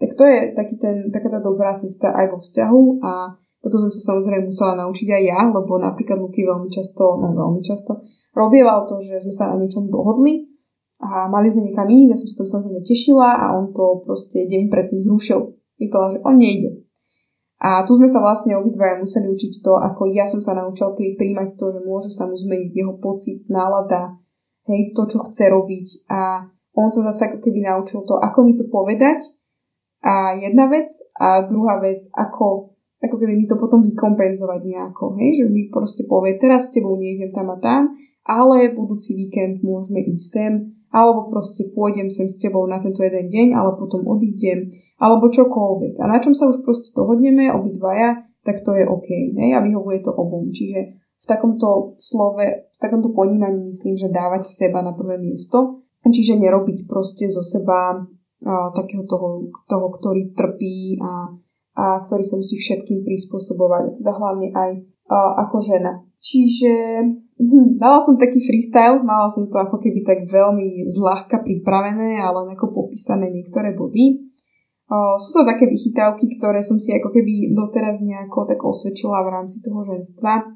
Tak 0.02 0.18
to 0.18 0.26
je 0.26 0.38
taký 0.58 0.82
ten, 0.82 1.14
taká 1.14 1.30
tá 1.30 1.38
dobrá 1.38 1.78
cesta 1.78 2.10
aj 2.10 2.34
vo 2.34 2.38
vzťahu 2.41 2.82
a 3.06 3.38
toto 3.62 3.78
som 3.78 3.93
sa 3.93 4.02
samozrejme 4.14 4.49
musela 4.49 4.74
naučiť 4.82 5.08
aj 5.14 5.24
ja, 5.30 5.39
lebo 5.54 5.78
napríklad 5.78 6.18
Luky 6.18 6.41
veľmi 6.41 6.74
často, 6.74 7.22
no 7.22 7.30
veľmi 7.38 7.62
často, 7.62 8.02
robieval 8.34 8.89
to, 8.89 8.97
že 8.97 9.22
sme 9.22 9.34
sa 9.34 9.54
na 9.54 9.62
niečom 9.62 9.86
dohodli 9.93 10.49
a 10.97 11.30
mali 11.30 11.54
sme 11.54 11.70
niekam 11.70 11.86
ísť, 11.86 12.10
ja 12.10 12.18
som 12.18 12.28
sa 12.28 12.36
tam 12.41 12.47
samozrejme 12.49 12.82
tešila 12.82 13.30
a 13.38 13.45
on 13.54 13.70
to 13.70 14.02
proste 14.02 14.49
deň 14.49 14.74
predtým 14.74 15.06
zrušil. 15.06 15.54
Vypadal, 15.78 16.18
že 16.18 16.20
on 16.26 16.36
nejde. 16.41 16.72
A 17.62 17.86
tu 17.86 17.93
sme 17.93 18.10
sa 18.10 18.18
vlastne 18.26 18.58
obidvaja 18.58 18.97
museli 18.97 19.30
učiť 19.30 19.62
to, 19.62 19.78
ako 19.78 20.10
ja 20.10 20.26
som 20.26 20.41
sa 20.41 20.58
naučil 20.58 20.97
príjmať 20.97 21.62
to, 21.62 21.78
že 21.78 21.80
môže 21.86 22.10
sa 22.10 22.26
mu 22.26 22.34
zmeniť 22.34 22.74
jeho 22.74 22.97
pocit, 22.97 23.45
nálada, 23.54 24.18
hej, 24.66 24.89
to, 24.97 25.06
čo 25.06 25.22
chce 25.30 25.45
robiť. 25.54 26.10
A 26.10 26.49
on 26.74 26.89
sa 26.89 27.06
zase 27.06 27.30
ako 27.30 27.38
keby 27.45 27.62
naučil 27.62 28.02
to, 28.02 28.18
ako 28.18 28.49
mi 28.49 28.58
to 28.58 28.66
povedať. 28.66 29.22
A 30.02 30.34
jedna 30.38 30.66
vec. 30.68 30.89
A 31.18 31.45
druhá 31.45 31.78
vec, 31.78 32.06
ako, 32.14 32.74
ako 33.02 33.16
keby 33.18 33.34
mi 33.38 33.45
to 33.45 33.58
potom 33.58 33.86
vykompenzovať 33.86 34.62
nejako. 34.66 35.18
Hej, 35.22 35.41
že 35.41 35.45
mi 35.49 35.70
proste 35.70 36.04
povie, 36.10 36.41
teraz 36.41 36.70
s 36.70 36.74
tebou 36.74 36.97
nejdem 36.97 37.34
tam 37.34 37.54
a 37.54 37.58
tam, 37.62 37.93
ale 38.26 38.74
budúci 38.74 39.14
víkend 39.14 39.62
môžeme 39.66 40.02
ísť 40.02 40.28
sem 40.28 40.54
alebo 40.91 41.32
proste 41.32 41.72
pôjdem 41.72 42.12
sem 42.12 42.28
s 42.28 42.38
tebou 42.38 42.68
na 42.68 42.78
tento 42.84 42.99
jeden 42.99 43.32
deň, 43.32 43.47
ale 43.56 43.80
potom 43.80 44.04
odídem, 44.04 44.68
alebo 44.99 45.32
čokoľvek. 45.32 45.95
A 46.04 46.06
na 46.06 46.20
čom 46.20 46.36
sa 46.36 46.52
už 46.52 46.68
proste 46.68 46.91
dohodneme, 46.91 47.47
obidvaja, 47.47 48.28
tak 48.43 48.60
to 48.68 48.76
je 48.76 48.84
OK. 48.84 49.08
Ne? 49.32 49.56
A 49.56 49.64
vyhovuje 49.64 50.04
to 50.04 50.12
obom. 50.12 50.52
Čiže 50.52 50.99
v 50.99 51.26
takomto 51.26 51.95
slove, 51.95 52.43
v 52.68 52.78
takomto 52.78 53.16
ponímaní 53.16 53.72
myslím, 53.72 53.95
že 53.95 54.12
dávať 54.12 54.52
seba 54.52 54.84
na 54.84 54.91
prvé 54.91 55.16
miesto. 55.16 55.80
Čiže 56.04 56.41
nerobiť 56.41 56.89
proste 56.89 57.30
zo 57.32 57.45
seba 57.45 58.04
takého 58.47 59.05
toho, 59.05 59.53
toho, 59.69 59.87
ktorý 59.93 60.33
trpí 60.33 60.97
a, 60.97 61.29
a 61.77 61.85
ktorý 62.05 62.23
sa 62.25 62.35
musí 62.41 62.57
všetkým 62.57 63.05
prispôsobovať. 63.05 64.01
Teda 64.01 64.11
hlavne 64.17 64.49
aj 64.51 64.71
ako 65.11 65.57
žena. 65.61 66.01
Čiže 66.21 66.73
hm, 67.41 67.81
dala 67.81 67.99
som 67.99 68.15
taký 68.15 68.39
freestyle, 68.45 69.01
mala 69.01 69.27
som 69.27 69.49
to 69.49 69.57
ako 69.57 69.81
keby 69.81 70.05
tak 70.05 70.29
veľmi 70.29 70.85
zľahka 70.87 71.41
pripravené, 71.41 72.21
ale 72.21 72.53
ako 72.53 72.85
popísané 72.85 73.33
niektoré 73.33 73.73
body. 73.73 74.31
Sú 75.23 75.31
to 75.31 75.47
také 75.47 75.71
vychytávky, 75.71 76.35
ktoré 76.35 76.59
som 76.59 76.75
si 76.75 76.91
ako 76.91 77.15
keby 77.15 77.55
doteraz 77.55 78.03
nejako 78.03 78.43
tak 78.43 78.59
osvedčila 78.59 79.23
v 79.23 79.39
rámci 79.39 79.63
toho 79.63 79.87
ženstva 79.87 80.51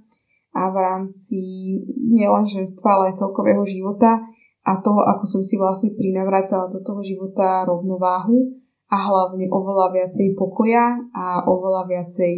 a 0.55 0.61
v 0.75 0.75
rámci 0.75 1.39
nielen 1.88 2.43
ženstva, 2.43 2.99
ale 2.99 3.03
aj 3.15 3.23
celkového 3.23 3.63
života 3.63 4.27
a 4.66 4.82
toho, 4.82 5.05
ako 5.05 5.24
som 5.30 5.41
si 5.45 5.61
vlastne 5.61 5.93
prinavrátila 5.93 6.66
do 6.74 6.82
toho 6.82 7.05
života 7.05 7.63
rovnováhu 7.70 8.57
a 8.89 8.97
hlavne 8.97 9.45
oveľa 9.53 9.93
viacej 9.93 10.34
pokoja 10.34 10.97
a 11.13 11.45
oveľa 11.45 11.86
viacej 11.86 12.34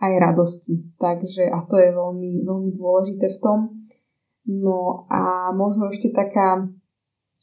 aj 0.00 0.12
radosti. 0.16 0.80
Takže 0.96 1.52
a 1.52 1.64
to 1.68 1.76
je 1.76 1.92
veľmi, 1.92 2.44
veľmi 2.44 2.70
dôležité 2.76 3.36
v 3.36 3.40
tom. 3.44 3.58
No 4.48 5.04
a 5.12 5.52
možno 5.52 5.92
ešte 5.92 6.16
taká 6.16 6.64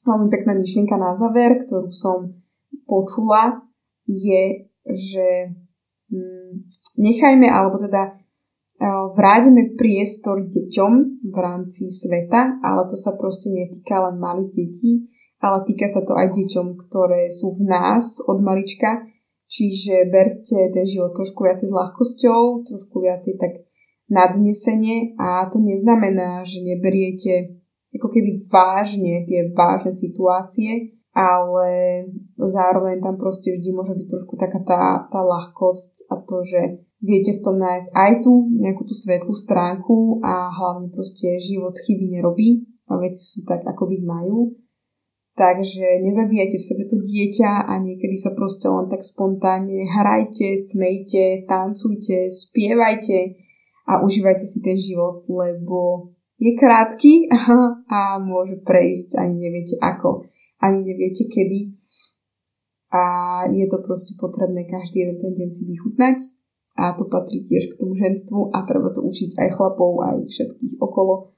veľmi 0.05 0.27
pekná 0.33 0.57
myšlienka 0.57 0.97
na 0.97 1.13
záver, 1.13 1.61
ktorú 1.65 1.93
som 1.93 2.33
počula, 2.89 3.61
je, 4.09 4.67
že 4.83 5.55
hm, 6.09 6.67
nechajme, 6.99 7.47
alebo 7.47 7.79
teda 7.79 8.17
vráťme 8.89 9.79
priestor 9.79 10.43
deťom 10.51 10.91
v 11.31 11.37
rámci 11.39 11.87
sveta, 11.87 12.59
ale 12.59 12.89
to 12.91 12.99
sa 12.99 13.15
proste 13.15 13.47
netýka 13.47 14.03
len 14.09 14.19
malých 14.19 14.51
detí, 14.51 14.91
ale 15.39 15.63
týka 15.63 15.87
sa 15.87 16.03
to 16.03 16.15
aj 16.15 16.35
deťom, 16.35 16.67
ktoré 16.87 17.31
sú 17.31 17.55
v 17.55 17.63
nás 17.67 18.19
od 18.27 18.43
malička, 18.43 19.07
čiže 19.47 20.11
berte 20.11 20.71
ten 20.75 20.85
život 20.87 21.15
trošku 21.15 21.47
viacej 21.47 21.67
s 21.69 21.73
ľahkosťou, 21.73 22.41
trošku 22.67 22.95
viacej 23.03 23.39
tak 23.39 23.63
nadnesenie 24.11 25.15
a 25.15 25.47
to 25.47 25.63
neznamená, 25.63 26.43
že 26.43 26.59
neberiete 26.63 27.63
ako 27.93 28.09
keby 28.09 28.49
vážne 28.49 29.23
tie 29.29 29.53
vážne 29.53 29.93
situácie, 29.93 30.97
ale 31.13 31.69
zároveň 32.41 33.05
tam 33.05 33.21
proste 33.21 33.53
vždy 33.53 33.69
môže 33.69 33.93
byť 33.93 34.07
trošku 34.09 34.33
taká 34.33 34.59
tá, 34.65 34.81
tá 35.13 35.21
ľahkosť 35.21 36.09
a 36.09 36.17
to, 36.25 36.41
že 36.41 36.61
viete 37.03 37.35
v 37.35 37.43
tom 37.43 37.59
nájsť 37.59 37.89
aj 37.91 38.11
tú 38.23 38.47
nejakú 38.47 38.87
tú 38.87 38.95
svetlú 38.95 39.35
stránku 39.35 40.23
a 40.23 40.47
hlavne 40.47 40.87
proste 40.87 41.35
život 41.43 41.75
chyby 41.75 42.15
nerobí 42.15 42.63
a 42.87 42.95
veci 42.95 43.19
sú 43.19 43.43
tak, 43.43 43.67
ako 43.67 43.91
byť 43.91 44.01
majú. 44.07 44.55
Takže 45.33 46.05
nezabíjajte 46.05 46.57
v 46.61 46.67
sebe 46.67 46.83
to 46.85 47.01
dieťa 47.01 47.65
a 47.65 47.73
niekedy 47.81 48.15
sa 48.15 48.31
proste 48.37 48.69
len 48.69 48.85
tak 48.87 49.01
spontánne 49.01 49.81
hrajte, 49.89 50.55
smejte, 50.55 51.49
tancujte, 51.49 52.29
spievajte 52.29 53.35
a 53.89 54.05
užívajte 54.05 54.45
si 54.45 54.61
ten 54.61 54.77
život, 54.77 55.25
lebo 55.25 56.13
je 56.37 56.53
krátky 56.53 57.27
a 57.97 58.21
môže 58.21 58.61
prejsť, 58.61 59.17
ani 59.17 59.49
neviete 59.49 59.75
ako, 59.81 60.29
ani 60.61 60.85
neviete 60.85 61.25
kedy. 61.27 61.81
A 62.93 63.03
je 63.49 63.65
to 63.65 63.81
proste 63.81 64.13
potrebné 64.21 64.69
každý 64.69 65.01
jeden 65.01 65.17
ten 65.17 65.33
deň 65.33 65.49
si 65.49 65.65
vychutnať 65.65 66.42
a 66.73 66.97
to 66.97 67.05
patrí 67.05 67.45
tiež 67.45 67.69
k 67.69 67.77
tomu 67.77 67.93
ženstvu 67.93 68.49
a 68.49 68.65
treba 68.65 68.89
to 68.89 69.05
učiť 69.05 69.37
aj 69.37 69.49
chlapov, 69.53 70.01
aj 70.01 70.25
všetkých 70.25 70.81
okolo. 70.81 71.29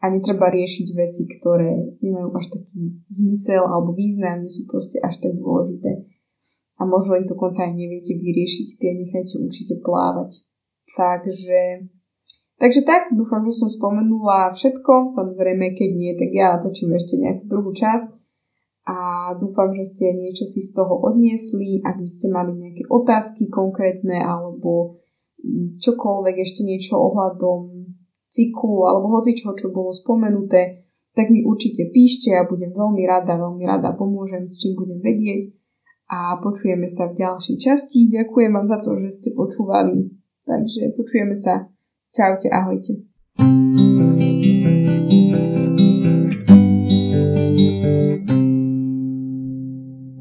A 0.00 0.08
netreba 0.08 0.48
riešiť 0.48 0.88
veci, 0.96 1.28
ktoré 1.28 2.00
nemajú 2.00 2.32
až 2.34 2.46
taký 2.50 3.04
zmysel 3.06 3.68
alebo 3.68 3.92
význam, 3.92 4.48
sú 4.48 4.64
proste 4.66 4.96
až 4.98 5.20
tak 5.20 5.36
dôležité. 5.36 6.08
A 6.80 6.88
možno 6.88 7.20
ich 7.20 7.28
dokonca 7.28 7.68
aj 7.68 7.76
neviete 7.76 8.16
vyriešiť, 8.16 8.68
tie 8.80 8.90
nechajte 8.96 9.36
určite 9.44 9.74
plávať. 9.84 10.40
Takže, 10.96 11.86
takže 12.56 12.80
tak, 12.88 13.12
dúfam, 13.12 13.44
že 13.44 13.60
som 13.60 13.68
spomenula 13.68 14.56
všetko. 14.56 15.12
Samozrejme, 15.12 15.76
keď 15.76 15.90
nie, 15.92 16.12
tak 16.16 16.32
ja 16.32 16.56
natočím 16.56 16.96
ešte 16.96 17.20
nejakú 17.20 17.44
druhú 17.46 17.70
časť 17.76 18.19
a 18.90 19.30
dúfam, 19.38 19.70
že 19.70 19.86
ste 19.86 20.10
niečo 20.18 20.42
si 20.42 20.58
z 20.58 20.74
toho 20.74 20.98
odniesli. 20.98 21.78
Ak 21.86 22.02
by 22.02 22.08
ste 22.10 22.26
mali 22.26 22.50
nejaké 22.58 22.90
otázky 22.90 23.46
konkrétne 23.46 24.18
alebo 24.18 24.98
čokoľvek 25.78 26.36
ešte 26.42 26.66
niečo 26.66 26.98
ohľadom 26.98 27.86
cyklu 28.26 28.82
alebo 28.90 29.14
hoci 29.14 29.38
čo, 29.38 29.54
čo 29.54 29.70
bolo 29.70 29.94
spomenuté, 29.94 30.90
tak 31.14 31.30
mi 31.30 31.46
určite 31.46 31.90
píšte 31.94 32.34
a 32.34 32.46
budem 32.46 32.74
veľmi 32.74 33.02
rada, 33.06 33.38
veľmi 33.38 33.62
rada 33.66 33.94
pomôžem, 33.94 34.42
s 34.46 34.58
čím 34.58 34.74
budem 34.74 34.98
vedieť 34.98 35.54
a 36.10 36.42
počujeme 36.42 36.90
sa 36.90 37.06
v 37.06 37.22
ďalšej 37.22 37.56
časti. 37.62 38.10
Ďakujem 38.10 38.50
vám 38.50 38.66
za 38.66 38.82
to, 38.82 38.98
že 38.98 39.22
ste 39.22 39.30
počúvali. 39.30 40.10
Takže 40.42 40.98
počujeme 40.98 41.38
sa. 41.38 41.70
Čaute, 42.10 42.50
ahojte. 42.50 43.06
thank 43.38 44.44
you 44.44 44.49